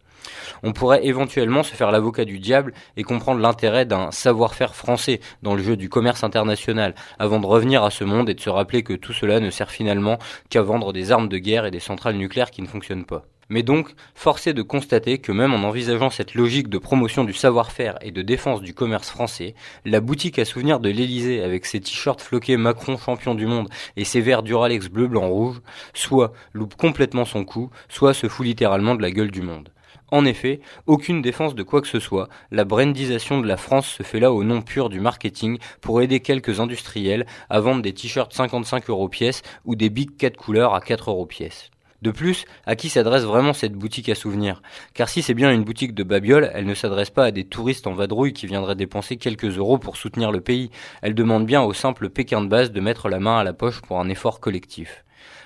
On 0.63 0.73
pourrait 0.73 1.05
éventuellement 1.07 1.63
se 1.63 1.75
faire 1.75 1.91
l'avocat 1.91 2.25
du 2.25 2.39
diable 2.39 2.75
et 2.97 3.03
comprendre 3.03 3.41
l'intérêt 3.41 3.87
d'un 3.87 4.11
savoir-faire 4.11 4.75
français 4.75 5.21
dans 5.43 5.55
le 5.55 5.63
jeu 5.63 5.77
du 5.77 5.89
commerce 5.89 6.25
international, 6.25 6.95
avant 7.19 7.41
de 7.41 7.47
revenir 7.47 7.85
à 7.85 7.91
ce 7.91 8.05
monde 8.05 8.29
et 8.29 8.35
de 8.35 8.41
se 8.41 8.51
rappeler 8.51 8.83
que 8.83 8.95
tout 8.95 9.13
cela 9.13 9.41
ne 9.41 9.51
sert 9.51 9.71
finalement 9.71 10.19
qu'à 10.49 10.63
vendre 10.63 10.93
des 10.93 11.13
armes 11.13 11.29
de 11.29 11.39
guerre 11.39 11.67
et 11.67 11.71
des 11.71 11.81
centrales 11.81 12.17
nucléaires 12.17 12.51
qui 12.51 12.63
ne 12.63 12.67
fonctionnent 12.67 13.07
pas. 13.07 13.25
Mais 13.51 13.65
donc, 13.65 13.95
force 14.15 14.47
est 14.47 14.55
de 14.55 14.63
constater 14.63 15.19
que 15.19 15.33
même 15.33 15.53
en 15.53 15.67
envisageant 15.67 16.09
cette 16.09 16.35
logique 16.35 16.69
de 16.69 16.79
promotion 16.79 17.25
du 17.25 17.33
savoir-faire 17.33 17.99
et 18.01 18.13
de 18.13 18.23
défense 18.23 18.63
du 18.63 18.75
commerce 18.75 19.11
français, 19.11 19.57
la 19.85 20.01
boutique 20.01 20.39
à 20.39 20.45
souvenir 20.45 20.79
de 20.79 20.89
l'Elysée 20.89 21.43
avec 21.43 21.67
ses 21.67 21.81
t-shirts 21.81 22.21
floqués 22.21 22.57
Macron 22.57 22.97
champion 22.97 23.35
du 23.35 23.47
monde 23.47 23.69
et 23.97 24.05
ses 24.05 24.21
verres 24.21 24.45
Duralex 24.45 24.89
bleu 24.89 25.09
blanc 25.09 25.29
rouge, 25.29 25.61
soit 25.95 26.33
loupe 26.53 26.77
complètement 26.77 27.25
son 27.25 27.45
coup, 27.45 27.71
soit 27.89 28.15
se 28.15 28.29
fout 28.29 28.47
littéralement 28.47 28.95
de 28.95 29.03
la 29.03 29.11
gueule 29.11 29.33
du 29.33 29.43
monde. 29.43 29.71
En 30.11 30.25
effet, 30.25 30.61
aucune 30.87 31.23
défense 31.23 31.55
de 31.55 31.63
quoi 31.63 31.81
que 31.81 31.87
ce 31.87 32.01
soit, 32.01 32.29
la 32.51 32.65
brandisation 32.65 33.41
de 33.41 33.47
la 33.47 33.57
France 33.57 33.87
se 33.87 34.03
fait 34.03 34.19
là 34.19 34.33
au 34.33 34.43
nom 34.43 34.61
pur 34.61 34.89
du 34.89 34.99
marketing 34.99 35.59
pour 35.81 36.03
aider 36.03 36.21
quelques 36.21 36.59
industriels 36.59 37.27
à 37.49 37.61
vendre 37.61 37.83
des 37.83 37.93
t-shirts 37.93 38.33
55 38.33 38.91
euros 38.91 39.09
pièce 39.09 39.43
ou 39.65 39.77
des 39.77 39.89
Big 39.89 40.17
4 40.17 40.37
couleurs 40.37 40.75
à 40.75 40.81
4 40.81 41.11
euros 41.11 41.27
pièce. 41.27 41.71
De 42.03 42.11
plus, 42.11 42.47
à 42.65 42.77
qui 42.77 42.89
s'adresse 42.89 43.25
vraiment 43.25 43.53
cette 43.53 43.75
boutique 43.75 44.09
à 44.09 44.15
souvenirs? 44.15 44.63
Car 44.95 45.09
si 45.09 45.21
c'est 45.23 45.35
bien 45.35 45.53
une 45.53 45.65
boutique 45.65 45.95
de 45.95 46.03
babiole, 46.03 46.51
elle 46.55 46.65
ne 46.65 46.75
s'adresse 46.75 47.11
pas 47.11 47.27
à 47.27 47.31
des 47.31 47.45
touristes 47.45 47.87
en 47.87 47.93
vadrouille 47.93 48.33
qui 48.33 48.47
viendraient 48.47 48.75
dépenser 48.75 49.17
quelques 49.17 49.59
euros 49.59 49.79
pour 49.79 49.99
soutenir 49.99 50.33
le 50.33 50.41
pays. 50.41 50.71
Elle 51.03 51.15
demande 51.15 51.45
bien 51.45 51.63
au 51.63 51.75
simple 51.75 52.09
Pékin 52.09 52.41
de 52.41 52.49
base 52.49 52.73
de 52.73 52.81
mettre 52.81 53.11
la 53.11 53.21
main 53.21 53.39
à 53.39 53.45
la 53.45 53.53
poche 53.53 53.83
pour 53.83 54.01
un 54.01 54.09
effort 54.09 54.41
collectif. 54.41 55.05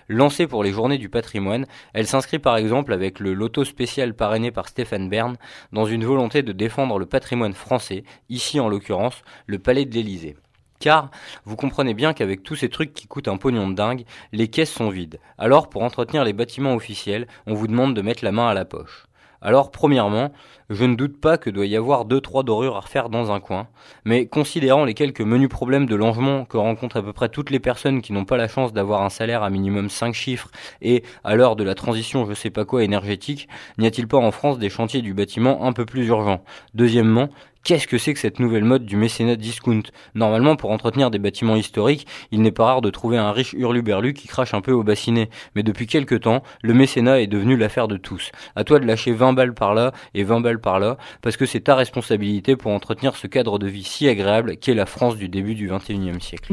Lancée 0.08 0.46
pour 0.46 0.62
les 0.62 0.72
journées 0.72 0.98
du 0.98 1.08
patrimoine, 1.08 1.66
elle 1.94 2.06
s'inscrit 2.06 2.38
par 2.38 2.56
exemple 2.56 2.92
avec 2.92 3.20
le 3.20 3.32
loto 3.32 3.64
spécial 3.64 4.14
parrainé 4.14 4.50
par 4.50 4.68
Stéphane 4.68 5.08
Bern 5.08 5.36
dans 5.72 5.86
une 5.86 6.04
volonté 6.04 6.42
de 6.42 6.52
défendre 6.52 6.98
le 6.98 7.06
patrimoine 7.06 7.54
français, 7.54 8.04
ici 8.28 8.60
en 8.60 8.68
l'occurrence 8.68 9.22
le 9.46 9.58
palais 9.58 9.86
de 9.86 9.94
l'Élysée. 9.94 10.36
Car 10.78 11.10
vous 11.44 11.56
comprenez 11.56 11.94
bien 11.94 12.12
qu'avec 12.12 12.42
tous 12.42 12.56
ces 12.56 12.68
trucs 12.68 12.92
qui 12.92 13.06
coûtent 13.06 13.28
un 13.28 13.38
pognon 13.38 13.68
de 13.68 13.74
dingue, 13.74 14.04
les 14.32 14.48
caisses 14.48 14.72
sont 14.72 14.90
vides. 14.90 15.20
Alors 15.38 15.70
pour 15.70 15.82
entretenir 15.82 16.24
les 16.24 16.34
bâtiments 16.34 16.74
officiels, 16.74 17.26
on 17.46 17.54
vous 17.54 17.68
demande 17.68 17.94
de 17.94 18.02
mettre 18.02 18.24
la 18.24 18.32
main 18.32 18.48
à 18.48 18.54
la 18.54 18.66
poche. 18.66 19.06
Alors, 19.44 19.70
premièrement, 19.70 20.32
je 20.70 20.86
ne 20.86 20.96
doute 20.96 21.20
pas 21.20 21.36
que 21.36 21.50
doit 21.50 21.66
y 21.66 21.76
avoir 21.76 22.06
deux 22.06 22.22
trois 22.22 22.42
dorures 22.42 22.76
à 22.76 22.80
refaire 22.80 23.10
dans 23.10 23.30
un 23.30 23.40
coin, 23.40 23.68
mais 24.06 24.26
considérant 24.26 24.86
les 24.86 24.94
quelques 24.94 25.20
menus 25.20 25.50
problèmes 25.50 25.84
de 25.84 25.94
logement 25.94 26.46
que 26.46 26.56
rencontrent 26.56 26.96
à 26.96 27.02
peu 27.02 27.12
près 27.12 27.28
toutes 27.28 27.50
les 27.50 27.60
personnes 27.60 28.00
qui 28.00 28.14
n'ont 28.14 28.24
pas 28.24 28.38
la 28.38 28.48
chance 28.48 28.72
d'avoir 28.72 29.02
un 29.02 29.10
salaire 29.10 29.42
à 29.42 29.50
minimum 29.50 29.90
5 29.90 30.14
chiffres 30.14 30.50
et 30.80 31.04
à 31.24 31.36
l'heure 31.36 31.56
de 31.56 31.64
la 31.64 31.74
transition 31.74 32.24
je 32.24 32.32
sais 32.32 32.48
pas 32.48 32.64
quoi 32.64 32.84
énergétique, 32.84 33.46
n'y 33.76 33.86
a-t-il 33.86 34.08
pas 34.08 34.16
en 34.16 34.30
France 34.30 34.58
des 34.58 34.70
chantiers 34.70 35.02
du 35.02 35.12
bâtiment 35.12 35.66
un 35.66 35.74
peu 35.74 35.84
plus 35.84 36.06
urgents? 36.06 36.42
Deuxièmement, 36.72 37.28
Qu'est-ce 37.64 37.86
que 37.86 37.96
c'est 37.96 38.12
que 38.12 38.20
cette 38.20 38.40
nouvelle 38.40 38.64
mode 38.64 38.84
du 38.84 38.98
mécénat 38.98 39.36
discount? 39.36 39.84
Normalement, 40.14 40.54
pour 40.54 40.70
entretenir 40.70 41.10
des 41.10 41.18
bâtiments 41.18 41.56
historiques, 41.56 42.06
il 42.30 42.42
n'est 42.42 42.52
pas 42.52 42.66
rare 42.66 42.82
de 42.82 42.90
trouver 42.90 43.16
un 43.16 43.32
riche 43.32 43.54
hurluberlu 43.54 44.12
qui 44.12 44.28
crache 44.28 44.52
un 44.52 44.60
peu 44.60 44.72
au 44.72 44.82
bassinet. 44.82 45.30
Mais 45.54 45.62
depuis 45.62 45.86
quelque 45.86 46.14
temps, 46.14 46.42
le 46.62 46.74
mécénat 46.74 47.22
est 47.22 47.26
devenu 47.26 47.56
l'affaire 47.56 47.88
de 47.88 47.96
tous. 47.96 48.32
À 48.54 48.64
toi 48.64 48.80
de 48.80 48.86
lâcher 48.86 49.12
20 49.12 49.32
balles 49.32 49.54
par 49.54 49.72
là 49.72 49.92
et 50.12 50.24
20 50.24 50.40
balles 50.40 50.60
par 50.60 50.78
là, 50.78 50.98
parce 51.22 51.38
que 51.38 51.46
c'est 51.46 51.60
ta 51.60 51.74
responsabilité 51.74 52.54
pour 52.54 52.70
entretenir 52.70 53.16
ce 53.16 53.26
cadre 53.28 53.58
de 53.58 53.66
vie 53.66 53.84
si 53.84 54.08
agréable 54.08 54.58
qu'est 54.58 54.74
la 54.74 54.84
France 54.84 55.16
du 55.16 55.30
début 55.30 55.54
du 55.54 55.70
XXIe 55.70 56.20
siècle. 56.20 56.52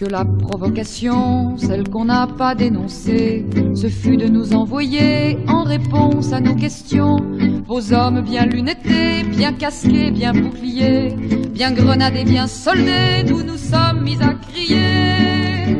Que 0.00 0.06
la 0.06 0.24
provocation, 0.24 1.58
celle 1.58 1.86
qu'on 1.90 2.06
n'a 2.06 2.26
pas 2.26 2.54
dénoncée, 2.54 3.44
ce 3.74 3.88
fut 3.88 4.16
de 4.16 4.28
nous 4.28 4.54
envoyer 4.54 5.36
en 5.46 5.62
réponse 5.62 6.32
à 6.32 6.40
nos 6.40 6.54
questions 6.54 7.18
vos 7.66 7.92
hommes 7.92 8.22
bien 8.22 8.46
lunettés, 8.46 9.24
bien 9.24 9.52
casqués, 9.52 10.10
bien 10.10 10.32
boucliers, 10.32 11.14
bien 11.50 11.72
grenadés, 11.72 12.24
bien 12.24 12.46
soldés, 12.46 13.24
nous 13.28 13.42
nous 13.42 13.58
sommes 13.58 14.02
mis 14.02 14.16
à 14.22 14.32
crier. 14.32 15.76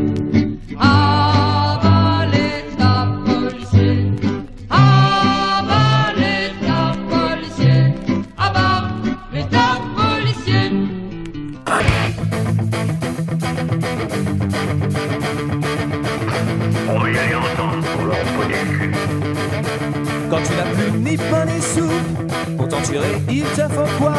Quand 20.31 20.43
tu 20.43 20.53
n'as 20.55 20.63
plus 20.75 20.91
ni 20.99 21.17
pain 21.17 21.45
ni 21.45 21.61
soupe, 21.61 22.57
pour 22.57 22.69
t'en 22.69 22.81
tirer, 22.81 23.23
il 23.29 23.43
te 23.43 23.63
faut 23.63 23.91
quoi? 23.99 24.15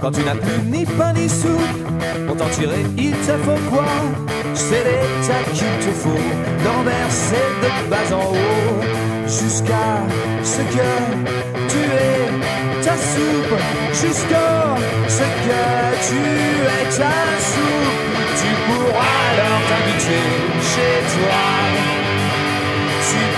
Quand 0.00 0.12
tu 0.12 0.22
n'as 0.22 0.34
plus 0.34 0.62
ni 0.70 0.84
pain 0.84 1.12
ni 1.14 1.28
soupe, 1.28 1.60
pour 2.26 2.36
t'en 2.36 2.48
tirer, 2.48 2.84
il 2.96 3.12
te 3.12 3.32
faut 3.44 3.60
quoi? 3.70 3.84
C'est 4.54 4.84
l'état 4.84 5.42
qu'il 5.52 5.86
te 5.86 5.92
faut, 5.92 6.24
d'enverser 6.64 7.46
de 7.62 7.90
bas 7.90 8.16
en 8.16 8.32
haut, 8.32 8.82
jusqu'à 9.26 10.02
ce 10.44 10.58
que 10.58 10.88
tu 11.68 11.78
aies 11.78 12.82
ta 12.82 12.96
soupe, 12.96 13.58
jusqu'à 13.92 14.76
ce 15.08 15.26
que 15.46 15.62
tu 16.08 16.20
aies 16.72 16.88
ta 16.96 17.14
soupe. 17.50 18.06
Tu 18.38 18.48
pourras 18.66 19.16
alors 19.32 19.60
t'habituer 19.68 20.26
chez 20.62 20.96
toi. 21.14 21.95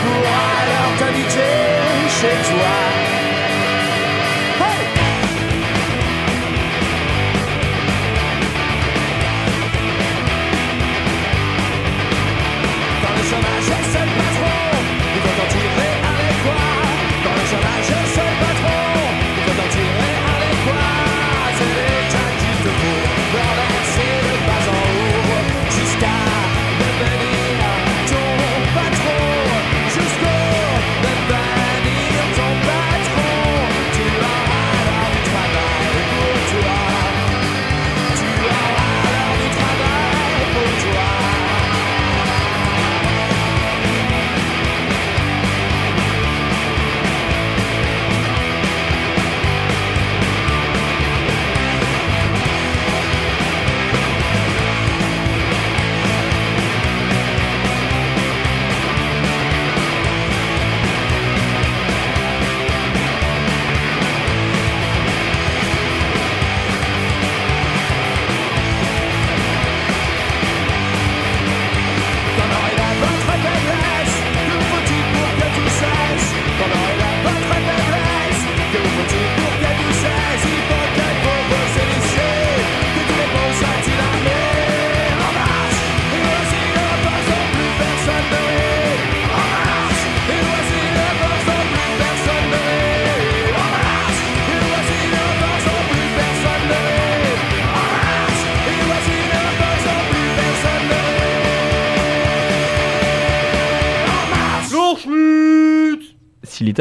Tu 0.00 0.04
pourras 0.04 0.62
alors 0.62 0.96
t'habituer 0.98 2.08
chez 2.08 2.52
toi. 2.52 2.97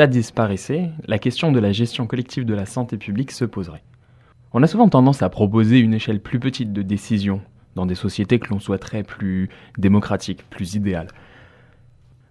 Disparaissait, 0.06 0.92
la 1.08 1.18
question 1.18 1.52
de 1.52 1.60
la 1.60 1.72
gestion 1.72 2.06
collective 2.06 2.46
de 2.46 2.54
la 2.54 2.68
santé 2.68 2.98
publique 2.98 3.32
se 3.32 3.46
poserait. 3.46 3.84
On 4.54 4.62
a 4.62 4.68
souvent 4.68 4.90
tendance 4.90 5.24
à 5.24 5.30
proposer 5.30 5.80
une 5.80 5.96
échelle 5.96 6.22
plus 6.22 6.40
petite 6.40 6.72
de 6.72 6.84
décision 6.84 7.42
dans 7.76 7.88
des 7.88 7.96
sociétés 7.96 8.38
que 8.38 8.50
l'on 8.50 8.60
souhaiterait 8.60 9.04
plus 9.04 9.50
démocratiques, 9.78 10.48
plus 10.50 10.76
idéales. 10.76 11.08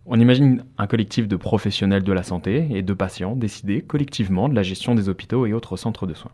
On 0.06 0.20
imagine 0.20 0.64
un 0.78 0.86
collectif 0.86 1.26
de 1.26 1.34
professionnels 1.34 2.04
de 2.04 2.12
la 2.12 2.22
santé 2.22 2.68
et 2.70 2.82
de 2.82 2.94
patients 2.94 3.34
décider 3.34 3.82
collectivement 3.82 4.48
de 4.48 4.54
la 4.54 4.62
gestion 4.62 4.94
des 4.94 5.08
hôpitaux 5.08 5.46
et 5.46 5.52
autres 5.52 5.76
centres 5.76 6.06
de 6.06 6.14
soins. 6.14 6.30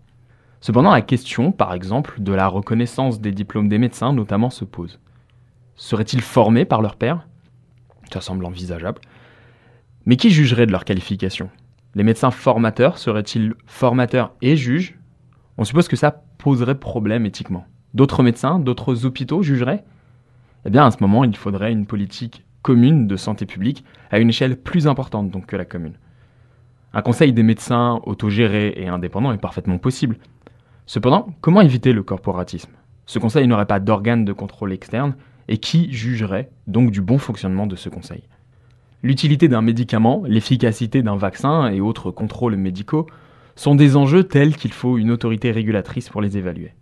Cependant, 0.60 0.92
la 0.92 1.02
question, 1.02 1.52
par 1.52 1.72
exemple, 1.72 2.20
de 2.20 2.32
la 2.32 2.46
reconnaissance 2.46 3.20
des 3.20 3.32
diplômes 3.32 3.68
des 3.68 3.78
médecins 3.78 4.12
notamment 4.12 4.50
se 4.50 4.64
pose. 4.64 4.98
Seraient-ils 5.76 6.20
formés 6.20 6.64
par 6.64 6.82
leurs 6.82 6.96
pairs 6.96 7.26
Ça 8.12 8.20
semble 8.20 8.44
envisageable. 8.44 9.00
Mais 10.04 10.16
qui 10.16 10.30
jugerait 10.30 10.66
de 10.66 10.72
leur 10.72 10.84
qualification? 10.84 11.48
Les 11.94 12.02
médecins 12.02 12.32
formateurs 12.32 12.98
seraient-ils 12.98 13.54
formateurs 13.66 14.34
et 14.42 14.56
juges? 14.56 14.98
On 15.58 15.64
suppose 15.64 15.86
que 15.86 15.94
ça 15.94 16.10
poserait 16.38 16.78
problème 16.78 17.24
éthiquement. 17.24 17.66
D'autres 17.94 18.24
médecins, 18.24 18.58
d'autres 18.58 19.04
hôpitaux 19.04 19.42
jugeraient? 19.42 19.84
Eh 20.64 20.70
bien, 20.70 20.86
à 20.86 20.90
ce 20.90 20.96
moment, 21.00 21.22
il 21.22 21.36
faudrait 21.36 21.70
une 21.70 21.86
politique 21.86 22.44
commune 22.62 23.06
de 23.06 23.16
santé 23.16 23.46
publique 23.46 23.84
à 24.10 24.18
une 24.18 24.30
échelle 24.30 24.56
plus 24.56 24.88
importante 24.88 25.30
donc 25.30 25.46
que 25.46 25.56
la 25.56 25.64
commune. 25.64 25.98
Un 26.94 27.02
conseil 27.02 27.32
des 27.32 27.42
médecins 27.44 28.00
autogéré 28.04 28.74
et 28.76 28.88
indépendant 28.88 29.32
est 29.32 29.38
parfaitement 29.38 29.78
possible. 29.78 30.18
Cependant, 30.86 31.32
comment 31.40 31.60
éviter 31.60 31.92
le 31.92 32.02
corporatisme? 32.02 32.72
Ce 33.06 33.20
conseil 33.20 33.46
n'aurait 33.46 33.66
pas 33.66 33.80
d'organe 33.80 34.24
de 34.24 34.32
contrôle 34.32 34.72
externe 34.72 35.14
et 35.46 35.58
qui 35.58 35.92
jugerait 35.92 36.50
donc 36.66 36.90
du 36.90 37.02
bon 37.02 37.18
fonctionnement 37.18 37.66
de 37.66 37.76
ce 37.76 37.88
conseil? 37.88 38.24
L'utilité 39.04 39.48
d'un 39.48 39.62
médicament, 39.62 40.22
l'efficacité 40.26 41.02
d'un 41.02 41.16
vaccin 41.16 41.70
et 41.72 41.80
autres 41.80 42.12
contrôles 42.12 42.56
médicaux 42.56 43.08
sont 43.56 43.74
des 43.74 43.96
enjeux 43.96 44.24
tels 44.24 44.56
qu'il 44.56 44.72
faut 44.72 44.96
une 44.96 45.10
autorité 45.10 45.50
régulatrice 45.50 46.08
pour 46.08 46.22
les 46.22 46.38
évaluer. 46.38 46.72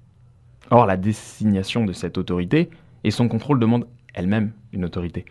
Or, 0.70 0.84
la 0.84 0.98
désignation 0.98 1.84
de 1.84 1.92
cette 1.92 2.18
autorité 2.18 2.68
et 3.04 3.10
son 3.10 3.26
contrôle 3.26 3.58
demandent 3.58 3.88
elle-même 4.12 4.52
une 4.72 4.84
autorité. 4.84 5.24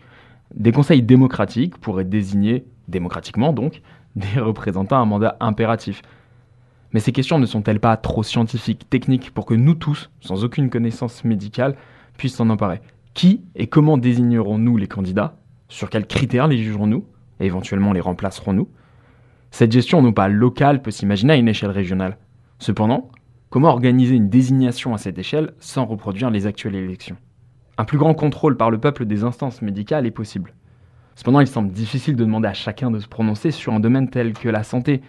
Des 0.54 0.72
conseils 0.72 1.02
démocratiques 1.02 1.78
pourraient 1.78 2.04
désigner, 2.04 2.64
démocratiquement 2.88 3.52
donc, 3.52 3.82
des 4.16 4.40
représentants 4.40 5.00
à 5.00 5.04
mandat 5.04 5.36
impératif. 5.38 6.02
Mais 6.92 6.98
ces 6.98 7.12
questions 7.12 7.38
ne 7.38 7.46
sont-elles 7.46 7.78
pas 7.78 7.96
trop 7.96 8.24
scientifiques, 8.24 8.90
techniques, 8.90 9.30
pour 9.30 9.46
que 9.46 9.54
nous 9.54 9.74
tous, 9.74 10.10
sans 10.20 10.42
aucune 10.42 10.70
connaissance 10.70 11.24
médicale, 11.24 11.76
puissions 12.16 12.44
s'en 12.44 12.50
emparer? 12.50 12.80
Qui 13.14 13.44
et 13.54 13.68
comment 13.68 13.96
désignerons-nous 13.96 14.76
les 14.76 14.88
candidats? 14.88 15.39
Sur 15.70 15.88
quels 15.88 16.06
critères 16.06 16.48
les 16.48 16.58
jugerons-nous 16.58 17.04
Et 17.38 17.46
éventuellement 17.46 17.92
les 17.92 18.00
remplacerons-nous 18.00 18.68
Cette 19.52 19.70
gestion 19.70 20.02
non 20.02 20.12
pas 20.12 20.28
locale 20.28 20.82
peut 20.82 20.90
s'imaginer 20.90 21.34
à 21.34 21.36
une 21.36 21.48
échelle 21.48 21.70
régionale. 21.70 22.18
Cependant, 22.58 23.08
comment 23.50 23.68
organiser 23.68 24.16
une 24.16 24.28
désignation 24.28 24.94
à 24.94 24.98
cette 24.98 25.18
échelle 25.18 25.54
sans 25.60 25.86
reproduire 25.86 26.30
les 26.30 26.48
actuelles 26.48 26.74
élections? 26.74 27.16
Un 27.78 27.84
plus 27.84 27.98
grand 27.98 28.14
contrôle 28.14 28.56
par 28.56 28.72
le 28.72 28.78
peuple 28.78 29.06
des 29.06 29.22
instances 29.22 29.62
médicales 29.62 30.06
est 30.06 30.10
possible. 30.10 30.54
Cependant, 31.14 31.40
il 31.40 31.46
semble 31.46 31.70
difficile 31.70 32.16
de 32.16 32.24
demander 32.24 32.48
à 32.48 32.52
chacun 32.52 32.90
de 32.90 32.98
se 32.98 33.06
prononcer 33.06 33.52
sur 33.52 33.72
un 33.72 33.80
domaine 33.80 34.10
tel 34.10 34.32
que 34.32 34.48
la 34.48 34.64
santé, 34.64 35.02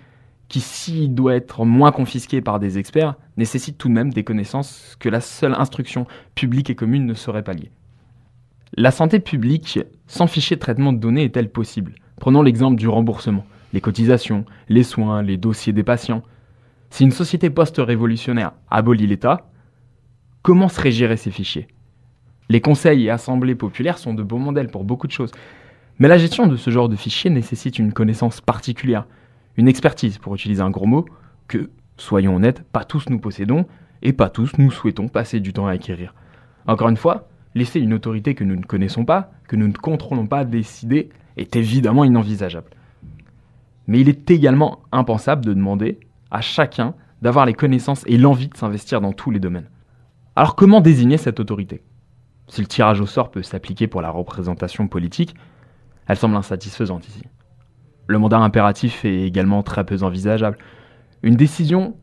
qui, 0.48 0.60
s'il 0.60 1.16
doit 1.16 1.36
être 1.36 1.66
moins 1.66 1.92
confisqué 1.92 2.40
par 2.40 2.60
des 2.60 2.78
experts, 2.78 3.16
nécessite 3.36 3.80
tout 3.80 3.88
de 3.88 3.94
même 3.94 4.14
des 4.14 4.24
connaissances 4.24 4.96
que 5.00 5.10
la 5.10 5.22
seule 5.22 5.56
instruction 5.56 6.06
publique 6.36 6.70
et 6.70 6.76
commune 6.76 7.08
ne 7.08 7.16
saurait 7.16 7.44
pallier. 7.44 7.72
La 8.78 8.92
santé 8.92 9.20
publique, 9.20 9.80
sans 10.08 10.28
fichier 10.28 10.56
de 10.56 10.62
traitement 10.62 10.94
de 10.94 10.98
données, 10.98 11.26
est-elle 11.26 11.50
possible? 11.50 11.96
Prenons 12.22 12.42
l'exemple 12.42 12.78
du 12.78 12.88
remboursement, 12.88 13.46
les 13.74 13.82
cotisations, 13.82 14.46
les 14.70 14.84
soins, 14.84 15.22
les 15.22 15.36
dossiers 15.36 15.74
des 15.74 15.84
patients. 15.84 16.24
Si 16.90 17.04
une 17.04 17.12
société 17.12 17.50
post-révolutionnaire 17.50 18.54
abolit 18.70 19.08
l'État, 19.08 19.50
comment 20.42 20.70
seraient 20.70 20.92
gérés 20.92 21.18
ces 21.18 21.32
fichiers? 21.32 21.68
Les 22.48 22.62
conseils 22.62 23.08
et 23.08 23.10
assemblées 23.10 23.56
populaires 23.56 23.98
sont 23.98 24.14
de 24.14 24.24
beaux 24.24 24.38
modèles 24.38 24.72
pour 24.72 24.86
beaucoup 24.86 25.08
de 25.08 25.12
choses. 25.12 25.32
Mais 26.00 26.08
la 26.08 26.18
gestion 26.18 26.48
de 26.48 26.56
ce 26.56 26.70
genre 26.70 26.88
de 26.88 26.96
fichiers 26.96 27.30
nécessite 27.30 27.78
une 27.78 27.92
connaissance 27.92 28.40
particulière, 28.40 29.06
une 29.58 29.68
expertise, 29.68 30.18
pour 30.18 30.34
utiliser 30.34 30.62
un 30.62 30.70
gros 30.70 30.86
mot, 30.86 31.06
que, 31.50 31.70
soyons 31.98 32.38
honnêtes, 32.38 32.64
pas 32.72 32.86
tous 32.86 33.10
nous 33.10 33.20
possédons 33.20 33.66
et 34.02 34.14
pas 34.14 34.30
tous 34.30 34.52
nous 34.58 34.72
souhaitons 34.72 35.10
passer 35.10 35.42
du 35.42 35.52
temps 35.52 35.68
à 35.68 35.72
acquérir. 35.72 36.16
Encore 36.68 36.88
une 36.88 36.96
fois, 36.96 37.28
laisser 37.56 37.80
une 37.80 37.94
autorité 37.94 38.36
que 38.36 38.44
nous 38.44 38.56
ne 38.56 38.64
connaissons 38.64 39.06
pas, 39.06 39.32
que 39.48 39.56
nous 39.56 39.68
ne 39.68 39.74
contrôlons 39.74 40.28
pas 40.28 40.46
décider, 40.46 41.10
est 41.38 41.56
évidemment 41.56 42.04
inenvisageable. 42.04 42.70
Mais 43.88 44.00
il 44.00 44.10
est 44.10 44.30
également 44.32 44.80
impensable 44.92 45.46
de 45.46 45.54
demander 45.54 46.00
à 46.30 46.42
chacun 46.42 46.94
d'avoir 47.22 47.46
les 47.46 47.54
connaissances 47.54 48.04
et 48.08 48.18
l'envie 48.18 48.48
de 48.48 48.58
s'investir 48.58 49.02
dans 49.02 49.14
tous 49.14 49.32
les 49.32 49.40
domaines. 49.40 49.70
Alors 50.36 50.56
comment 50.56 50.82
désigner 50.82 51.18
cette 51.18 51.40
autorité? 51.40 51.82
Si 52.48 52.62
le 52.62 52.68
tirage 52.68 53.02
au 53.02 53.06
sort 53.06 53.32
peut 53.32 53.44
s'appliquer 53.44 53.88
pour 53.88 54.02
la 54.02 54.10
représentation 54.10 54.88
politique, 54.88 55.36
elle 56.08 56.18
semble 56.18 56.36
insatisfaisante 56.36 57.08
ici. 57.08 57.24
Le 58.08 58.18
mandat 58.18 58.40
impératif 58.40 59.06
est 59.06 59.24
également 59.24 59.64
très 59.64 59.86
peu 59.86 60.04
envisageable. 60.04 60.58
Une 61.24 61.36
décision 61.36 61.96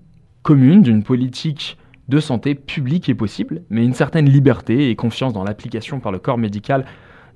commune 0.43 0.83
d'une 0.83 1.03
politique 1.03 1.77
de 2.09 2.21
santé 2.21 2.55
publique 2.55 3.09
est 3.09 3.15
possible, 3.15 3.63
mais 3.71 3.85
une 3.85 3.95
certaine 3.95 4.29
liberté 4.29 4.91
et 4.91 4.97
confiance 4.97 5.33
dans 5.33 5.45
l'application 5.45 6.01
par 6.01 6.13
le 6.13 6.19
corps 6.19 6.39
médical 6.39 6.85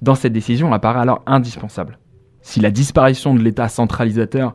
dans 0.00 0.14
cette 0.14 0.32
décision 0.32 0.72
apparaît 0.72 1.00
alors 1.00 1.22
indispensable. 1.26 1.98
Si 2.40 2.60
la 2.60 2.70
disparition 2.70 3.34
de 3.34 3.40
l'État 3.40 3.68
centralisateur 3.68 4.54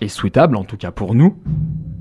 est 0.00 0.08
souhaitable, 0.08 0.56
en 0.56 0.64
tout 0.64 0.76
cas 0.76 0.90
pour 0.90 1.14
nous, 1.14 1.36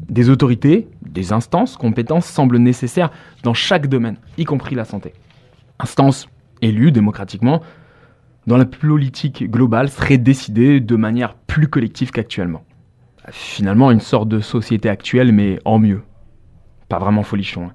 des 0.10 0.30
autorités, 0.30 0.88
des 1.01 1.34
instances, 1.34 1.78
compétences 1.78 2.26
semblent 2.26 2.57
nécessaires 2.57 3.12
dans 3.43 3.53
chaque 3.53 3.88
domaine, 3.88 4.18
y 4.38 4.45
compris 4.45 4.76
la 4.76 4.86
santé 4.86 5.14
instance 5.80 6.28
élue 6.62 6.91
démocratiquement, 6.91 7.62
dans 8.47 8.57
la 8.57 8.66
politique 8.66 9.49
globale 9.49 9.89
serait 9.89 10.18
décidée 10.18 10.80
de 10.80 10.95
manière 10.95 11.36
plus 11.36 11.68
collective 11.68 12.12
qu'actuellement. 12.12 12.64
Finalement, 13.32 13.91
une 13.91 13.99
sorte 13.99 14.28
de 14.28 14.39
société 14.39 14.89
actuelle, 14.89 15.32
mais 15.32 15.60
en 15.66 15.80
mieux. 15.80 16.01
Pas 16.90 17.00
vraiment 17.00 17.24
folichon. 17.24 17.66
Hein. 17.66 17.74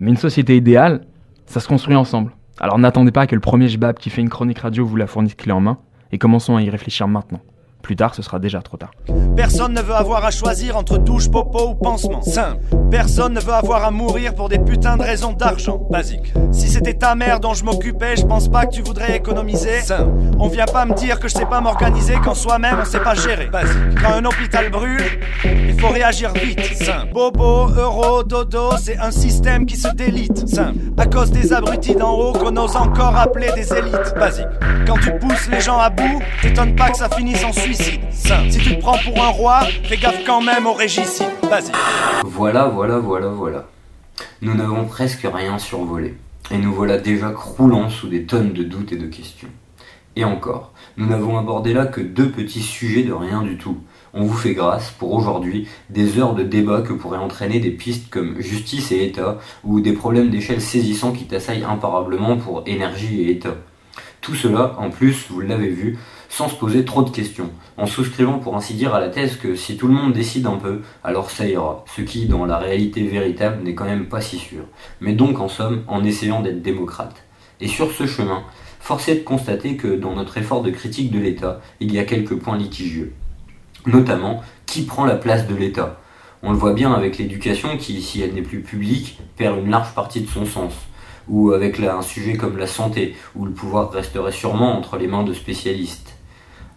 Mais 0.00 0.10
une 0.10 0.16
société 0.16 0.56
idéale, 0.56 1.02
ça 1.46 1.60
se 1.60 1.68
construit 1.68 1.94
ensemble. 1.96 2.32
Alors 2.58 2.78
n'attendez 2.78 3.12
pas 3.12 3.26
que 3.26 3.34
le 3.34 3.40
premier 3.40 3.68
jbab 3.68 3.98
qui 3.98 4.10
fait 4.10 4.22
une 4.22 4.30
chronique 4.30 4.58
radio 4.58 4.84
vous 4.84 4.96
la 4.96 5.06
fournisse 5.06 5.34
clé 5.34 5.52
en 5.52 5.60
main, 5.60 5.78
et 6.12 6.18
commençons 6.18 6.56
à 6.56 6.62
y 6.62 6.70
réfléchir 6.70 7.06
maintenant. 7.06 7.40
Plus 7.82 7.94
tard, 7.94 8.14
ce 8.14 8.22
sera 8.22 8.38
déjà 8.38 8.62
trop 8.62 8.76
tard. 8.76 8.90
Personne 9.36 9.72
ne 9.74 9.80
veut 9.80 9.94
avoir 9.94 10.24
à 10.24 10.30
choisir 10.30 10.76
entre 10.76 10.98
douche, 10.98 11.30
popo 11.30 11.70
ou 11.70 11.74
pansement. 11.74 12.22
Simple. 12.22 12.58
Personne 12.90 13.34
ne 13.34 13.40
veut 13.40 13.52
avoir 13.52 13.84
à 13.84 13.90
mourir 13.90 14.34
pour 14.34 14.48
des 14.48 14.58
putains 14.58 14.96
de 14.96 15.02
raisons 15.02 15.32
d'argent. 15.32 15.80
Basique. 15.90 16.32
Si 16.52 16.68
c'était 16.68 16.94
ta 16.94 17.14
mère 17.14 17.40
dont 17.40 17.54
je 17.54 17.64
m'occupais, 17.64 18.16
je 18.16 18.24
pense 18.24 18.48
pas 18.48 18.66
que 18.66 18.74
tu 18.74 18.82
voudrais 18.82 19.16
économiser. 19.16 19.80
Simple. 19.80 20.10
On 20.38 20.48
vient 20.48 20.66
pas 20.66 20.84
me 20.84 20.94
dire 20.94 21.18
que 21.18 21.28
je 21.28 21.34
sais 21.34 21.46
pas 21.46 21.60
m'organiser 21.60 22.14
quand 22.22 22.34
soi-même 22.34 22.76
on 22.80 22.84
sait 22.84 23.00
pas 23.00 23.14
gérer. 23.14 23.46
Basique. 23.46 23.76
Quand 24.02 24.12
un 24.12 24.24
hôpital 24.24 24.70
brûle, 24.70 25.04
il 25.44 25.78
faut 25.80 25.88
réagir 25.88 26.32
vite. 26.32 26.60
Simple. 26.74 27.12
Bobo, 27.12 27.68
euro, 27.76 28.22
dodo, 28.22 28.70
c'est 28.78 28.98
un 28.98 29.10
système 29.10 29.66
qui 29.66 29.76
se 29.76 29.88
délite. 29.88 30.48
Simple. 30.48 30.78
À 30.96 31.06
cause 31.06 31.30
des 31.30 31.52
abrutis 31.52 31.94
d'en 31.94 32.12
haut 32.12 32.32
qu'on 32.32 32.56
ose 32.56 32.76
encore 32.76 33.16
appeler 33.16 33.50
des 33.54 33.72
élites. 33.72 34.14
Basique. 34.18 34.46
Quand 34.86 34.98
tu 34.98 35.12
pousses 35.18 35.48
les 35.50 35.60
gens 35.60 35.78
à 35.78 35.90
bout, 35.90 36.20
t'étonnes 36.42 36.76
pas 36.76 36.90
que 36.90 36.98
ça 36.98 37.08
finisse 37.08 37.44
en 37.44 37.52
Suisse 37.52 37.96
si 38.50 38.58
tu 38.58 38.76
te 38.76 38.80
prends 38.80 38.98
pour 38.98 39.22
un 39.22 39.28
roi, 39.28 39.60
fais 39.84 39.96
gaffe 39.96 40.24
quand 40.26 40.40
même 40.40 40.66
au 40.66 40.72
régicide. 40.72 41.26
Vas-y. 41.48 41.72
Voilà, 42.24 42.66
voilà, 42.76 42.98
voilà, 42.98 43.28
voilà. 43.28 43.68
Nous 44.42 44.52
n'avons 44.52 44.84
presque 44.84 45.26
rien 45.32 45.58
survolé. 45.58 46.14
Et 46.50 46.58
nous 46.58 46.74
voilà 46.74 46.98
déjà 46.98 47.30
croulant 47.30 47.88
sous 47.88 48.06
des 48.06 48.24
tonnes 48.24 48.52
de 48.52 48.64
doutes 48.64 48.92
et 48.92 48.98
de 48.98 49.06
questions. 49.06 49.48
Et 50.14 50.24
encore, 50.24 50.74
nous 50.98 51.06
n'avons 51.06 51.38
abordé 51.38 51.72
là 51.72 51.86
que 51.86 52.02
deux 52.02 52.30
petits 52.30 52.60
sujets 52.60 53.02
de 53.02 53.14
rien 53.14 53.40
du 53.40 53.56
tout. 53.56 53.78
On 54.12 54.24
vous 54.24 54.36
fait 54.36 54.52
grâce, 54.52 54.90
pour 54.90 55.14
aujourd'hui, 55.14 55.66
des 55.88 56.18
heures 56.18 56.34
de 56.34 56.42
débat 56.42 56.82
que 56.82 56.92
pourraient 56.92 57.16
entraîner 57.16 57.60
des 57.60 57.70
pistes 57.70 58.10
comme 58.10 58.42
justice 58.42 58.92
et 58.92 59.06
État, 59.06 59.38
ou 59.64 59.80
des 59.80 59.94
problèmes 59.94 60.28
d'échelle 60.28 60.60
saisissants 60.60 61.12
qui 61.12 61.24
t'assaillent 61.24 61.64
imparablement 61.64 62.36
pour 62.36 62.62
énergie 62.66 63.22
et 63.22 63.30
État. 63.30 63.56
Tout 64.20 64.34
cela, 64.34 64.74
en 64.78 64.90
plus, 64.90 65.28
vous 65.30 65.40
l'avez 65.40 65.70
vu, 65.70 65.96
sans 66.36 66.50
se 66.50 66.54
poser 66.54 66.84
trop 66.84 67.02
de 67.02 67.08
questions, 67.08 67.48
en 67.78 67.86
souscrivant 67.86 68.38
pour 68.38 68.56
ainsi 68.56 68.74
dire 68.74 68.94
à 68.94 69.00
la 69.00 69.08
thèse 69.08 69.38
que 69.38 69.56
si 69.56 69.78
tout 69.78 69.86
le 69.86 69.94
monde 69.94 70.12
décide 70.12 70.46
un 70.46 70.56
peu, 70.56 70.82
alors 71.02 71.30
ça 71.30 71.46
ira, 71.46 71.82
ce 71.96 72.02
qui, 72.02 72.26
dans 72.26 72.44
la 72.44 72.58
réalité 72.58 73.06
véritable, 73.06 73.62
n'est 73.62 73.74
quand 73.74 73.86
même 73.86 74.04
pas 74.04 74.20
si 74.20 74.36
sûr, 74.36 74.64
mais 75.00 75.14
donc 75.14 75.40
en 75.40 75.48
somme, 75.48 75.82
en 75.88 76.04
essayant 76.04 76.42
d'être 76.42 76.60
démocrate. 76.60 77.24
Et 77.62 77.68
sur 77.68 77.90
ce 77.90 78.06
chemin, 78.06 78.42
force 78.80 79.08
est 79.08 79.14
de 79.14 79.24
constater 79.24 79.78
que 79.78 79.88
dans 79.88 80.14
notre 80.14 80.36
effort 80.36 80.60
de 80.60 80.68
critique 80.68 81.10
de 81.10 81.18
l'État, 81.18 81.62
il 81.80 81.90
y 81.90 81.98
a 81.98 82.04
quelques 82.04 82.36
points 82.36 82.58
litigieux. 82.58 83.14
Notamment, 83.86 84.42
qui 84.66 84.82
prend 84.82 85.06
la 85.06 85.16
place 85.16 85.48
de 85.48 85.54
l'État? 85.54 86.00
On 86.42 86.50
le 86.52 86.58
voit 86.58 86.74
bien 86.74 86.92
avec 86.92 87.16
l'éducation 87.16 87.78
qui, 87.78 88.02
si 88.02 88.20
elle 88.20 88.34
n'est 88.34 88.42
plus 88.42 88.60
publique, 88.60 89.18
perd 89.38 89.56
une 89.56 89.70
large 89.70 89.94
partie 89.94 90.20
de 90.20 90.28
son 90.28 90.44
sens 90.44 90.74
ou 91.28 91.52
avec 91.52 91.80
un 91.80 92.02
sujet 92.02 92.36
comme 92.36 92.56
la 92.56 92.68
santé, 92.68 93.16
où 93.34 93.46
le 93.46 93.50
pouvoir 93.50 93.90
resterait 93.90 94.30
sûrement 94.30 94.76
entre 94.76 94.96
les 94.96 95.08
mains 95.08 95.24
de 95.24 95.32
spécialistes. 95.32 96.15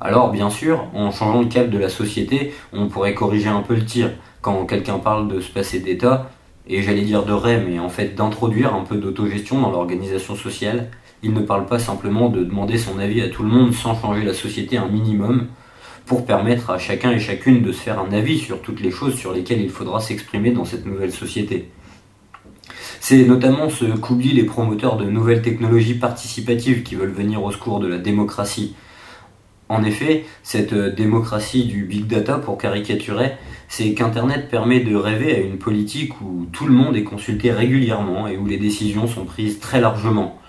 Alors 0.02 0.32
bien 0.32 0.50
sûr, 0.50 0.86
en 0.93 1.12
changeant 1.12 1.41
le 1.41 1.47
cap 1.47 1.70
de 1.70 1.78
la 1.78 1.89
société, 1.89 2.54
on 2.72 2.88
pourrait 2.88 3.14
corriger 3.14 3.50
un 3.50 3.62
peu 3.62 3.76
le 3.76 3.84
tir. 3.84 4.12
Quand 4.41 4.66
quelqu'un 4.66 5.00
parle 5.00 5.28
de 5.28 5.41
se 5.41 5.52
passer 5.52 5.80
d'État, 5.80 6.32
et 6.68 6.82
j'allais 6.82 7.02
dire 7.02 7.26
de 7.26 7.34
rêve, 7.34 7.66
mais 7.68 7.80
en 7.80 7.89
fait 7.89 8.16
d'introduire 8.16 8.74
un 8.74 8.84
peu 8.84 8.95
d'autogestion 8.95 9.60
dans 9.60 9.72
l'organisation 9.72 10.36
sociale, 10.36 10.89
il 11.22 11.34
ne 11.34 11.41
parle 11.41 11.66
pas 11.66 11.80
simplement 11.80 12.30
de 12.30 12.43
demander 12.43 12.78
son 12.78 12.97
avis 13.00 13.22
à 13.22 13.28
tout 13.28 13.43
le 13.43 13.50
monde 13.50 13.74
sans 13.74 14.00
changer 14.00 14.24
la 14.24 14.34
société 14.34 14.78
un 14.78 14.88
minimum, 14.88 15.47
pour 16.06 16.26
permettre 16.26 16.70
à 16.70 16.78
chacun 16.78 17.12
et 17.12 17.20
chacune 17.20 17.62
de 17.62 17.72
se 17.72 17.82
faire 17.82 18.00
un 18.00 18.12
avis 18.14 18.39
sur 18.39 18.62
toutes 18.62 18.82
les 18.82 18.91
choses 18.91 19.16
sur 19.16 19.34
lesquelles 19.34 19.62
il 19.62 19.70
faudra 19.70 20.00
s'exprimer 20.00 20.52
dans 20.52 20.66
cette 20.66 20.86
nouvelle 20.86 21.12
société. 21.12 21.70
C'est 23.00 23.26
notamment 23.26 23.70
ce 23.70 23.86
qu'oublient 23.86 24.34
les 24.34 24.43
promoteurs 24.43 24.97
de 24.97 25.06
nouvelles 25.06 25.41
technologies 25.41 25.93
participatives 25.95 26.84
qui 26.84 26.95
veulent 26.95 27.12
venir 27.12 27.43
au 27.43 27.52
secours 27.52 27.80
de 27.80 27.88
la 27.88 27.97
démocratie. 27.97 28.76
En 29.70 29.84
effet, 29.84 30.26
cette 30.42 30.74
démocratie 30.74 31.66
du 31.66 31.84
big 31.84 32.08
data, 32.08 32.40
pour 32.40 32.58
caricaturer, 32.58 33.34
c'est 33.68 33.94
qu'Internet 33.94 34.50
permet 34.50 34.80
de 34.80 34.96
rêver 34.96 35.36
à 35.36 35.40
une 35.40 35.60
politique 35.60 36.20
où 36.22 36.48
tout 36.52 36.66
le 36.66 36.74
monde 36.74 36.96
est 36.96 37.04
consulté 37.04 37.52
régulièrement 37.52 38.28
et 38.28 38.36
où 38.36 38.48
les 38.48 38.58
décisions 38.58 39.08
sont 39.08 39.26
prises 39.26 39.60
très 39.60 39.80
largement. 39.80 40.40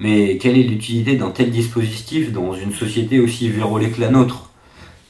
Mais 0.00 0.38
quelle 0.38 0.58
est 0.58 0.64
l'utilité 0.64 1.14
d'un 1.14 1.30
tel 1.30 1.52
dispositif 1.52 2.32
dans 2.32 2.52
une 2.52 2.72
société 2.72 3.20
aussi 3.20 3.48
vérolée 3.48 3.90
que 3.90 4.00
la 4.00 4.10
nôtre? 4.10 4.50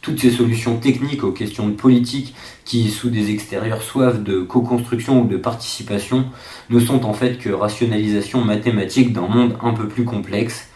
Toutes 0.02 0.20
ces 0.20 0.30
solutions 0.30 0.76
techniques 0.76 1.24
aux 1.24 1.32
questions 1.32 1.66
de 1.66 1.72
politique 1.72 2.34
qui, 2.66 2.90
sous 2.90 3.08
des 3.08 3.30
extérieurs 3.30 3.80
soif 3.80 4.22
de 4.22 4.42
co-construction 4.42 5.22
ou 5.22 5.26
de 5.26 5.38
participation, 5.38 6.26
ne 6.68 6.78
sont 6.78 7.06
en 7.06 7.14
fait 7.14 7.38
que 7.38 7.48
rationalisation 7.48 8.44
mathématique 8.44 9.14
d'un 9.14 9.26
monde 9.26 9.56
un 9.62 9.72
peu 9.72 9.88
plus 9.88 10.04
complexe 10.04 10.68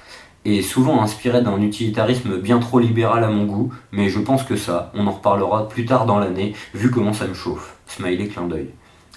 et 0.49 0.62
souvent 0.62 1.03
inspiré 1.03 1.42
d'un 1.42 1.61
utilitarisme 1.61 2.38
bien 2.38 2.59
trop 2.59 2.78
libéral 2.78 3.22
à 3.22 3.28
mon 3.28 3.44
goût, 3.44 3.70
mais 3.92 4.09
je 4.09 4.18
pense 4.18 4.44
que 4.44 4.57
ça, 4.57 4.90
on 4.94 5.07
en 5.07 5.12
reparlera 5.12 5.68
plus 5.68 5.84
tard 5.84 6.07
dans 6.07 6.18
l'année, 6.18 6.55
vu 6.72 6.90
comment 6.90 7.12
ça 7.12 7.26
me 7.26 7.34
chauffe. 7.34 7.76
Smiley 7.86 8.28
clin 8.28 8.46
d'œil. 8.46 8.70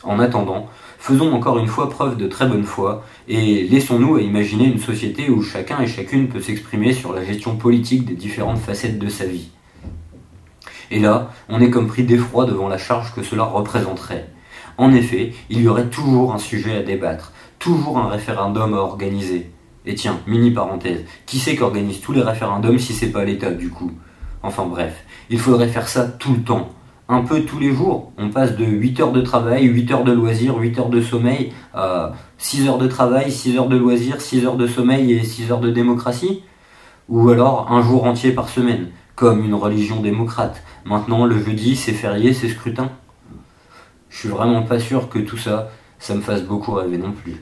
En 0.03 0.19
attendant, 0.19 0.67
faisons 0.97 1.31
encore 1.31 1.57
une 1.57 1.67
fois 1.67 1.89
preuve 1.89 2.17
de 2.17 2.27
très 2.27 2.47
bonne 2.47 2.65
foi 2.65 3.05
et 3.29 3.63
laissons-nous 3.63 4.15
à 4.15 4.21
imaginer 4.21 4.65
une 4.65 4.79
société 4.79 5.29
où 5.29 5.41
chacun 5.41 5.79
et 5.79 5.87
chacune 5.87 6.27
peut 6.27 6.41
s'exprimer 6.41 6.91
sur 6.91 7.13
la 7.13 7.23
gestion 7.23 7.55
politique 7.55 8.03
des 8.03 8.15
différentes 8.15 8.59
facettes 8.59 8.99
de 8.99 9.07
sa 9.07 9.25
vie. 9.25 9.51
Et 10.89 10.99
là, 10.99 11.31
on 11.47 11.61
est 11.61 11.69
comme 11.69 11.87
pris 11.87 12.03
d'effroi 12.03 12.45
devant 12.45 12.67
la 12.67 12.77
charge 12.77 13.13
que 13.13 13.23
cela 13.23 13.43
représenterait. 13.43 14.27
En 14.77 14.91
effet, 14.93 15.33
il 15.49 15.61
y 15.61 15.67
aurait 15.69 15.87
toujours 15.87 16.33
un 16.33 16.39
sujet 16.39 16.75
à 16.77 16.81
débattre, 16.81 17.31
toujours 17.57 17.99
un 17.99 18.09
référendum 18.09 18.73
à 18.73 18.77
organiser. 18.77 19.49
Et 19.85 19.95
tiens, 19.95 20.19
mini 20.27 20.51
parenthèse, 20.51 21.05
qui 21.25 21.39
c'est 21.39 21.55
qui 21.55 21.63
organise 21.63 22.01
tous 22.01 22.13
les 22.13 22.21
référendums 22.21 22.77
si 22.77 22.93
c'est 22.93 23.11
pas 23.11 23.25
l'État 23.25 23.51
du 23.51 23.69
coup? 23.69 23.91
Enfin 24.43 24.65
bref, 24.65 25.05
il 25.29 25.39
faudrait 25.39 25.67
faire 25.67 25.87
ça 25.87 26.05
tout 26.05 26.33
le 26.33 26.41
temps, 26.41 26.69
un 27.09 27.21
peu 27.21 27.41
tous 27.41 27.59
les 27.59 27.73
jours. 27.73 28.11
On 28.17 28.29
passe 28.29 28.55
de 28.55 28.65
8 28.65 28.99
heures 28.99 29.11
de 29.11 29.21
travail, 29.21 29.65
8 29.65 29.91
heures 29.91 30.03
de 30.03 30.11
loisirs, 30.11 30.57
8 30.57 30.79
heures 30.79 30.89
de 30.89 31.01
sommeil 31.01 31.51
à 31.73 32.13
6 32.37 32.67
heures 32.67 32.77
de 32.77 32.87
travail, 32.87 33.31
6 33.31 33.57
heures 33.57 33.67
de 33.67 33.77
loisirs, 33.77 34.21
6 34.21 34.45
heures 34.45 34.57
de 34.57 34.67
sommeil 34.67 35.11
et 35.13 35.23
6 35.23 35.51
heures 35.51 35.59
de 35.59 35.71
démocratie 35.71 36.43
Ou 37.09 37.29
alors 37.29 37.71
un 37.71 37.81
jour 37.81 38.05
entier 38.05 38.31
par 38.31 38.49
semaine, 38.49 38.89
comme 39.15 39.43
une 39.43 39.55
religion 39.55 40.01
démocrate. 40.01 40.63
Maintenant, 40.85 41.25
le 41.25 41.37
jeudi, 41.43 41.75
c'est 41.75 41.93
férié, 41.93 42.33
c'est 42.33 42.49
scrutin. 42.49 42.89
Je 44.09 44.17
suis 44.17 44.29
vraiment 44.29 44.63
pas 44.63 44.79
sûr 44.79 45.09
que 45.09 45.19
tout 45.19 45.37
ça, 45.37 45.69
ça 45.99 46.15
me 46.15 46.21
fasse 46.21 46.43
beaucoup 46.43 46.73
rêver 46.73 46.97
non 46.97 47.11
plus. 47.11 47.41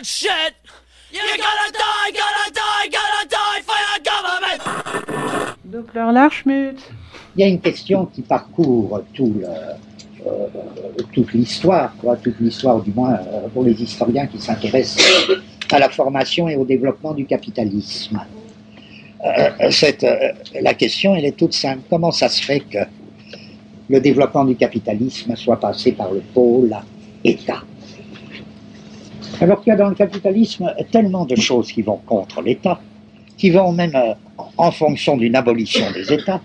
That 0.00 0.06
shit. 0.06 0.54
You 1.12 1.20
gotta 1.20 1.72
die, 1.72 2.10
gotta 2.12 2.52
die, 2.52 2.88
gotta 2.98 3.28
die 3.28 3.60
for 3.68 3.78
your 3.86 3.98
government. 4.10 4.60
Doppler 5.64 6.12
Larchmut. 6.12 6.78
Il 7.36 7.40
y 7.40 7.44
a 7.44 7.46
une 7.46 7.60
question 7.60 8.06
qui 8.06 8.22
parcourt 8.22 9.02
tout 9.14 9.34
le, 9.38 9.46
euh, 9.46 10.46
toute 11.12 11.32
l'histoire, 11.32 11.94
quoi, 11.96 12.16
toute 12.16 12.40
l'histoire, 12.40 12.80
du 12.80 12.92
moins 12.92 13.14
euh, 13.14 13.48
pour 13.52 13.62
les 13.64 13.80
historiens 13.80 14.26
qui 14.26 14.40
s'intéressent 14.40 15.04
à 15.70 15.78
la 15.78 15.88
formation 15.88 16.48
et 16.48 16.56
au 16.56 16.64
développement 16.64 17.14
du 17.14 17.26
capitalisme. 17.26 18.20
Euh, 19.24 19.70
cette, 19.70 20.04
euh, 20.04 20.32
la 20.60 20.74
question, 20.74 21.14
elle 21.14 21.26
est 21.26 21.36
toute 21.36 21.52
simple. 21.52 21.82
Comment 21.88 22.10
ça 22.10 22.28
se 22.28 22.42
fait 22.42 22.60
que 22.60 22.78
le 23.88 24.00
développement 24.00 24.44
du 24.44 24.56
capitalisme 24.56 25.36
soit 25.36 25.60
passé 25.60 25.92
par 25.92 26.10
le 26.12 26.20
pôle 26.20 26.74
État? 27.22 27.62
Alors 29.40 29.62
qu'il 29.62 29.70
y 29.70 29.72
a 29.72 29.76
dans 29.76 29.88
le 29.88 29.94
capitalisme 29.94 30.72
tellement 30.90 31.24
de 31.24 31.34
choses 31.34 31.72
qui 31.72 31.80
vont 31.80 31.98
contre 32.06 32.42
l'État, 32.42 32.78
qui 33.38 33.50
vont 33.50 33.72
même 33.72 33.94
euh, 33.94 34.12
en 34.58 34.70
fonction 34.70 35.16
d'une 35.16 35.34
abolition 35.34 35.90
des 35.92 36.12
États. 36.12 36.42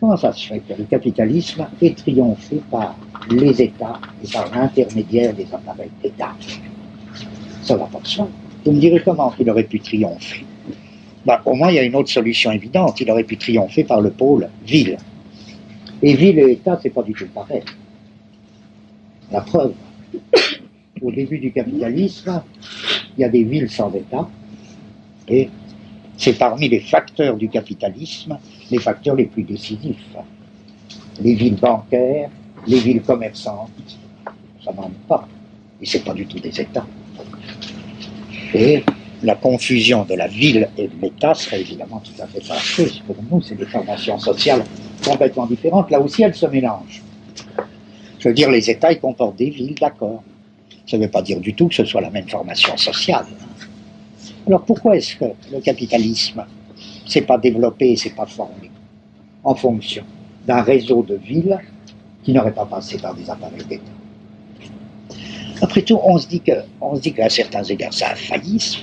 Comment 0.00 0.16
ça 0.16 0.32
se 0.32 0.48
fait 0.48 0.60
que 0.60 0.72
le 0.78 0.84
capitalisme 0.84 1.66
est 1.82 1.96
triomphé 1.96 2.62
par 2.70 2.96
les 3.30 3.60
États 3.60 4.00
et 4.24 4.28
par 4.32 4.50
l'intermédiaire 4.54 5.34
des 5.34 5.46
appareils 5.52 5.90
d'État? 6.02 6.34
Ça 7.62 7.76
va 7.76 7.84
pas 7.84 8.00
de 8.00 8.06
soi. 8.06 8.28
Vous 8.64 8.72
me 8.72 8.80
direz 8.80 9.02
comment 9.04 9.32
il 9.38 9.50
aurait 9.50 9.64
pu 9.64 9.80
triompher? 9.80 10.44
Bah, 11.26 11.42
Au 11.44 11.54
moins, 11.54 11.70
il 11.70 11.74
y 11.74 11.78
a 11.78 11.82
une 11.82 11.96
autre 11.96 12.10
solution 12.10 12.50
évidente. 12.50 13.00
Il 13.00 13.10
aurait 13.10 13.24
pu 13.24 13.36
triompher 13.36 13.84
par 13.84 14.00
le 14.00 14.10
pôle 14.10 14.48
ville. 14.64 14.96
Et 16.02 16.14
ville 16.14 16.38
et 16.38 16.52
État, 16.52 16.78
c'est 16.82 16.90
pas 16.90 17.02
du 17.02 17.12
tout 17.12 17.26
pareil. 17.26 17.62
La 19.32 19.40
preuve, 19.40 19.72
au 21.02 21.10
début 21.10 21.38
du 21.38 21.52
capitalisme, 21.52 22.42
il 23.16 23.20
y 23.20 23.24
a 23.24 23.28
des 23.28 23.44
villes 23.44 23.70
sans 23.70 23.92
État, 23.94 24.28
et 25.28 25.50
c'est 26.16 26.38
parmi 26.38 26.68
les 26.68 26.80
facteurs 26.80 27.36
du 27.36 27.48
capitalisme 27.48 28.38
les 28.70 28.78
facteurs 28.78 29.14
les 29.14 29.26
plus 29.26 29.42
décisifs. 29.42 30.16
Les 31.20 31.34
villes 31.34 31.56
bancaires, 31.56 32.30
les 32.66 32.80
villes 32.80 33.02
commerçantes, 33.02 33.70
ça 34.64 34.72
n'en 34.72 34.88
est 34.88 35.08
pas. 35.08 35.26
Et 35.80 35.86
c'est 35.86 36.04
pas 36.04 36.14
du 36.14 36.26
tout 36.26 36.38
des 36.38 36.60
États. 36.60 36.86
Et 38.54 38.82
la 39.22 39.34
confusion 39.34 40.04
de 40.04 40.14
la 40.14 40.26
ville 40.26 40.68
et 40.76 40.88
de 40.88 41.00
l'État 41.00 41.34
serait 41.34 41.60
évidemment 41.60 42.00
tout 42.00 42.20
à 42.22 42.26
fait 42.26 42.42
fâcheuse. 42.42 43.02
Pour 43.06 43.16
nous, 43.30 43.42
c'est 43.42 43.54
des 43.54 43.66
formations 43.66 44.18
sociales 44.18 44.64
complètement 45.04 45.46
différentes. 45.46 45.90
Là 45.90 46.00
aussi, 46.00 46.22
elles 46.22 46.34
se 46.34 46.46
mélangent. 46.46 47.02
Je 48.18 48.28
veux 48.28 48.34
dire, 48.34 48.50
les 48.50 48.70
États, 48.70 48.92
ils 48.92 49.00
comportent 49.00 49.36
des 49.36 49.50
villes, 49.50 49.74
d'accord. 49.74 50.22
Ça 50.86 50.96
ne 50.96 51.04
veut 51.04 51.10
pas 51.10 51.22
dire 51.22 51.40
du 51.40 51.54
tout 51.54 51.68
que 51.68 51.74
ce 51.74 51.84
soit 51.84 52.00
la 52.00 52.10
même 52.10 52.28
formation 52.28 52.76
sociale. 52.76 53.26
Alors 54.46 54.64
pourquoi 54.64 54.96
est-ce 54.96 55.16
que 55.16 55.24
le 55.52 55.60
capitalisme 55.60 56.44
s'est 57.06 57.22
pas 57.22 57.38
développé, 57.38 57.96
s'est 57.96 58.10
pas 58.10 58.26
formé 58.26 58.70
en 59.42 59.54
fonction 59.54 60.04
d'un 60.46 60.62
réseau 60.62 61.02
de 61.02 61.16
villes 61.16 61.58
qui 62.22 62.32
n'aurait 62.32 62.54
pas 62.54 62.66
passé 62.66 62.98
par 62.98 63.14
des 63.14 63.28
appareils 63.28 63.64
d'État? 63.64 63.82
Après 65.60 65.82
tout, 65.82 65.98
on 66.02 66.18
se 66.18 66.28
dit 66.28 66.40
qu'à 66.40 67.28
certains 67.28 67.64
égards, 67.64 67.92
ça 67.92 68.10
a 68.10 68.14
failli. 68.14 68.78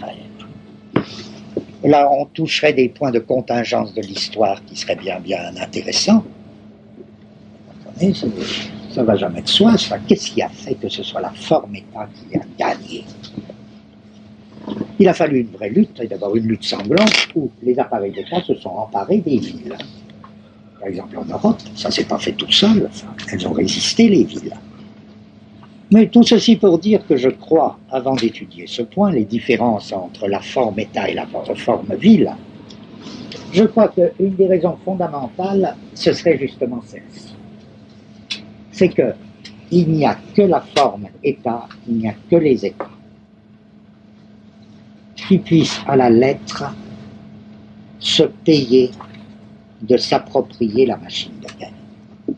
Là, 1.84 2.10
on 2.12 2.26
toucherait 2.26 2.74
des 2.74 2.90
points 2.90 3.12
de 3.12 3.20
contingence 3.20 3.94
de 3.94 4.02
l'histoire 4.02 4.64
qui 4.66 4.76
seraient 4.76 4.96
bien, 4.96 5.20
bien 5.20 5.56
intéressants. 5.62 6.24
Mais 8.02 8.12
ça, 8.94 9.04
va 9.04 9.16
jamais 9.16 9.42
de 9.42 9.48
soi. 9.48 9.78
ça. 9.78 9.98
Qu'est-ce 10.00 10.32
qui 10.32 10.42
a 10.42 10.50
fait 10.50 10.76
que 10.76 10.90
ce 10.90 11.04
soit 11.04 11.22
la 11.22 11.32
forme 11.32 11.76
État 11.76 12.08
qui 12.14 12.38
a 12.38 12.42
gagné? 12.58 13.04
Il 15.00 15.08
a 15.08 15.14
fallu 15.14 15.42
une 15.42 15.48
vraie 15.48 15.70
lutte, 15.70 16.00
et 16.02 16.08
d'abord 16.08 16.36
une 16.36 16.48
lutte 16.48 16.64
sanglante 16.64 17.30
où 17.36 17.52
les 17.62 17.78
appareils 17.80 18.12
d'État 18.12 18.42
se 18.42 18.56
sont 18.56 18.70
emparés 18.70 19.20
des 19.20 19.38
villes. 19.38 19.78
Par 20.80 20.88
exemple, 20.88 21.18
en 21.18 21.26
Europe, 21.26 21.60
ça 21.76 21.92
s'est 21.92 22.06
pas 22.06 22.20
fait 22.20 22.34
tout 22.34 22.52
seul. 22.52 22.90
Elles 23.32 23.48
ont 23.48 23.54
résisté, 23.54 24.10
les 24.10 24.24
villes. 24.24 24.54
Mais 25.92 26.08
tout 26.08 26.24
ceci 26.24 26.56
pour 26.56 26.80
dire 26.80 27.06
que 27.06 27.18
je 27.18 27.30
crois, 27.30 27.78
avant 27.92 28.16
d'étudier 28.16 28.66
ce 28.68 28.82
point, 28.82 29.12
les 29.12 29.26
différences 29.26 29.92
entre 29.92 30.28
la 30.28 30.40
forme 30.40 30.80
État 30.80 31.10
et 31.10 31.14
la 31.14 31.28
forme 31.56 31.96
ville, 31.96 32.34
je 33.54 33.64
crois 33.66 33.90
qu'une 33.90 34.36
des 34.36 34.48
raisons 34.48 34.78
fondamentales, 34.84 35.76
ce 35.94 36.12
serait 36.12 36.38
justement 36.40 36.82
celle-ci. 36.86 37.33
C'est 38.74 38.90
que 38.90 39.14
il 39.72 39.90
n'y 39.90 40.06
a 40.06 40.16
que 40.36 40.44
la 40.44 40.62
forme 40.62 41.08
État, 41.24 41.68
il 41.88 41.96
n'y 41.96 42.08
a 42.08 42.14
que 42.30 42.36
les 42.36 42.64
États 42.66 42.90
qui 45.16 45.38
puissent 45.38 45.82
à 45.88 45.96
la 45.96 46.10
lettre 46.10 46.76
se 48.00 48.24
payer 48.24 48.92
de 49.82 49.98
s'approprier 49.98 50.86
la 50.86 50.98
machine 50.98 51.32
de 51.42 51.48
guerre. 51.60 52.38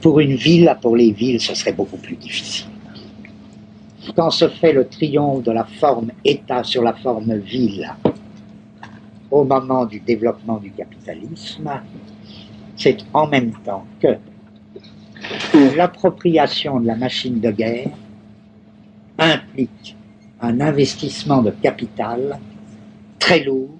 Pour 0.00 0.20
une 0.20 0.34
ville, 0.34 0.74
pour 0.80 0.96
les 0.96 1.12
villes, 1.12 1.40
ce 1.40 1.54
serait 1.54 1.72
beaucoup 1.72 1.96
plus 1.96 2.16
difficile. 2.16 2.66
Quand 4.14 4.30
se 4.30 4.48
fait 4.48 4.72
le 4.72 4.86
triomphe 4.86 5.42
de 5.42 5.50
la 5.50 5.64
forme 5.64 6.10
État 6.24 6.62
sur 6.62 6.82
la 6.82 6.92
forme 6.92 7.36
ville, 7.38 7.90
au 9.30 9.44
moment 9.44 9.86
du 9.86 10.00
développement 10.00 10.58
du 10.58 10.70
capitalisme, 10.70 11.70
c'est 12.76 12.98
en 13.12 13.26
même 13.26 13.52
temps 13.64 13.84
que 14.00 14.18
l'appropriation 15.74 16.80
de 16.80 16.86
la 16.86 16.96
machine 16.96 17.40
de 17.40 17.50
guerre 17.50 17.90
implique 19.18 19.96
un 20.40 20.60
investissement 20.60 21.42
de 21.42 21.50
capital 21.50 22.38
très 23.18 23.44
lourd 23.44 23.70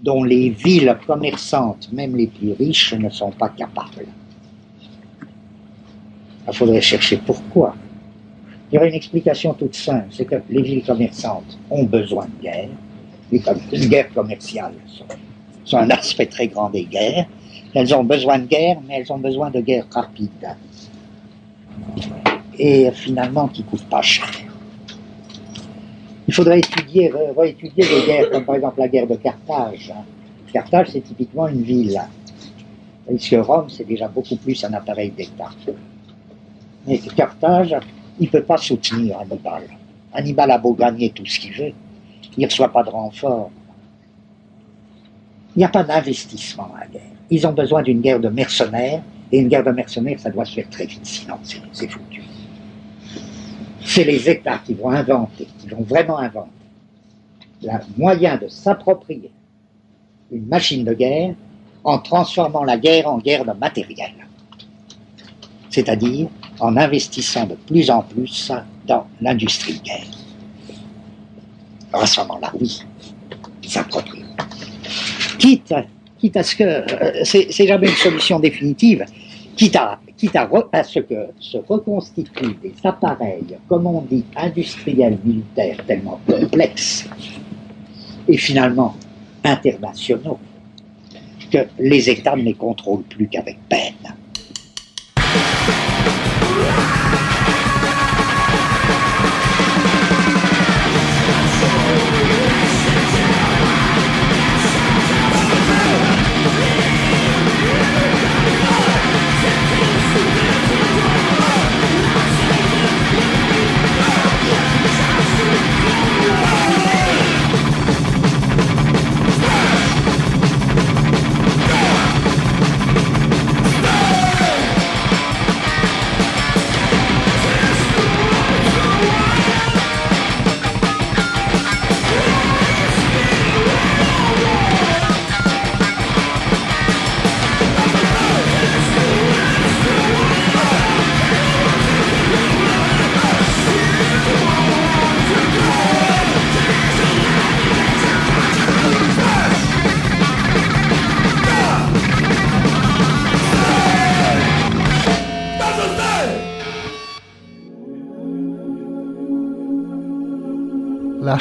dont 0.00 0.24
les 0.24 0.50
villes 0.50 0.96
commerçantes, 1.06 1.90
même 1.92 2.16
les 2.16 2.28
plus 2.28 2.52
riches, 2.52 2.94
ne 2.94 3.10
sont 3.10 3.30
pas 3.30 3.50
capables. 3.50 4.06
Il 6.48 6.54
faudrait 6.54 6.80
chercher 6.80 7.18
pourquoi. 7.18 7.74
Il 8.70 8.76
y 8.76 8.78
aurait 8.78 8.88
une 8.88 8.94
explication 8.94 9.52
toute 9.52 9.74
simple, 9.74 10.06
c'est 10.10 10.24
que 10.24 10.36
les 10.48 10.62
villes 10.62 10.84
commerçantes 10.84 11.58
ont 11.70 11.84
besoin 11.84 12.26
de 12.26 12.42
guerre. 12.42 12.68
Les, 13.30 13.86
guerres 13.88 14.12
commerciales 14.12 14.74
sont, 14.86 15.04
sont, 15.64 15.76
un 15.76 15.90
aspect 15.90 16.26
très 16.26 16.48
grand 16.48 16.70
des 16.70 16.84
guerres. 16.84 17.26
Elles 17.74 17.94
ont 17.94 18.04
besoin 18.04 18.38
de 18.38 18.46
guerre, 18.46 18.78
mais 18.86 18.98
elles 18.98 19.12
ont 19.12 19.18
besoin 19.18 19.50
de 19.50 19.60
guerres 19.60 19.86
rapides. 19.90 20.56
Et 22.58 22.90
finalement, 22.92 23.48
qui 23.48 23.62
ne 23.62 23.66
coûtent 23.68 23.88
pas 23.88 24.02
cher. 24.02 24.26
Il 26.28 26.34
faudrait 26.34 26.58
étudier, 26.58 27.12
réétudier 27.36 27.84
des 27.84 28.06
guerres, 28.06 28.30
comme 28.30 28.44
par 28.44 28.54
exemple 28.54 28.78
la 28.80 28.88
guerre 28.88 29.06
de 29.06 29.16
Carthage. 29.16 29.92
Carthage, 30.52 30.88
c'est 30.92 31.00
typiquement 31.00 31.48
une 31.48 31.62
ville. 31.62 32.00
Puisque 33.08 33.36
Rome, 33.40 33.68
c'est 33.68 33.86
déjà 33.86 34.08
beaucoup 34.08 34.36
plus 34.36 34.62
un 34.64 34.72
appareil 34.72 35.10
d'État. 35.10 35.50
Mais 36.86 36.98
Carthage, 36.98 37.76
il 38.18 38.26
ne 38.26 38.30
peut 38.30 38.42
pas 38.42 38.58
soutenir 38.58 39.18
Hannibal. 39.18 39.62
Hannibal 40.12 40.50
a 40.50 40.58
beau 40.58 40.74
gagner 40.74 41.10
tout 41.10 41.26
ce 41.26 41.40
qu'il 41.40 41.52
veut, 41.52 41.72
il 42.36 42.42
ne 42.42 42.46
reçoit 42.46 42.72
pas 42.72 42.82
de 42.82 42.90
renfort. 42.90 43.50
Il 45.56 45.58
n'y 45.58 45.64
a 45.64 45.68
pas 45.68 45.82
d'investissement 45.82 46.70
à 46.76 46.80
la 46.80 46.86
guerre. 46.86 47.02
Ils 47.30 47.46
ont 47.46 47.52
besoin 47.52 47.82
d'une 47.82 48.00
guerre 48.00 48.20
de 48.20 48.28
mercenaires, 48.28 49.02
et 49.32 49.38
une 49.38 49.48
guerre 49.48 49.64
de 49.64 49.70
mercenaires, 49.70 50.18
ça 50.18 50.30
doit 50.30 50.44
se 50.44 50.54
faire 50.54 50.68
très 50.68 50.86
vite, 50.86 51.06
sinon 51.06 51.36
c'est 51.42 51.88
foutu 51.88 52.22
c'est 53.90 54.04
les 54.04 54.28
États 54.28 54.58
qui 54.58 54.74
vont 54.74 54.90
inventer, 54.90 55.48
qui 55.58 55.68
vont 55.68 55.82
vraiment 55.82 56.18
inventer 56.18 56.48
le 57.62 57.72
moyen 57.96 58.36
de 58.36 58.46
s'approprier 58.48 59.30
une 60.30 60.46
machine 60.46 60.84
de 60.84 60.94
guerre 60.94 61.34
en 61.82 61.98
transformant 61.98 62.62
la 62.62 62.78
guerre 62.78 63.08
en 63.08 63.18
guerre 63.18 63.44
de 63.44 63.52
matériel. 63.52 64.12
C'est-à-dire 65.70 66.28
en 66.60 66.76
investissant 66.76 67.46
de 67.46 67.54
plus 67.54 67.90
en 67.90 68.02
plus 68.02 68.52
dans 68.86 69.06
l'industrie 69.20 69.74
de 69.78 69.82
guerre. 69.82 70.06
Alors 71.92 72.04
à 72.04 72.06
ce 72.06 72.20
moment-là, 72.20 72.52
oui, 72.60 72.82
s'approprier. 73.66 74.24
Quitte, 75.38 75.74
quitte 76.18 76.36
à 76.36 76.42
ce 76.44 76.54
que, 76.54 76.64
euh, 76.64 77.24
c'est 77.24 77.66
jamais 77.66 77.88
une 77.88 77.96
solution 77.96 78.38
définitive, 78.38 79.04
quitte 80.16 80.36
à 80.36 80.84
ce 80.84 81.00
que 81.00 81.26
se 81.38 81.58
reconstituent 81.58 82.56
des 82.62 82.72
appareils, 82.82 83.58
comme 83.68 83.86
on 83.86 84.00
dit, 84.00 84.24
industriels 84.34 85.18
militaires 85.22 85.84
tellement 85.86 86.18
complexes 86.26 87.06
et 88.26 88.38
finalement 88.38 88.94
internationaux, 89.44 90.38
que 91.52 91.58
les 91.78 92.08
États 92.08 92.36
ne 92.36 92.42
les 92.42 92.54
contrôlent 92.54 93.02
plus 93.02 93.28
qu'avec 93.28 93.58
peine. 93.68 94.14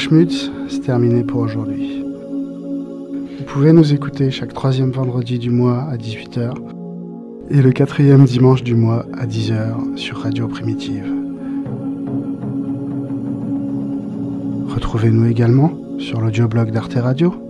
C'est 0.01 0.79
terminé 0.79 1.25
pour 1.25 1.41
aujourd'hui. 1.41 2.05
Vous 3.37 3.43
pouvez 3.45 3.73
nous 3.73 3.93
écouter 3.93 4.31
chaque 4.31 4.53
troisième 4.53 4.91
vendredi 4.91 5.37
du 5.37 5.49
mois 5.49 5.81
à 5.91 5.97
18h 5.97 6.53
et 7.49 7.61
le 7.61 7.71
quatrième 7.71 8.23
dimanche 8.23 8.63
du 8.63 8.75
mois 8.75 9.05
à 9.17 9.27
10h 9.27 9.97
sur 9.97 10.19
Radio 10.19 10.47
Primitive. 10.47 11.05
Retrouvez-nous 14.69 15.25
également 15.25 15.73
sur 15.97 16.21
l'audioblog 16.21 16.71
d'Arte 16.71 16.93
Radio 16.93 17.48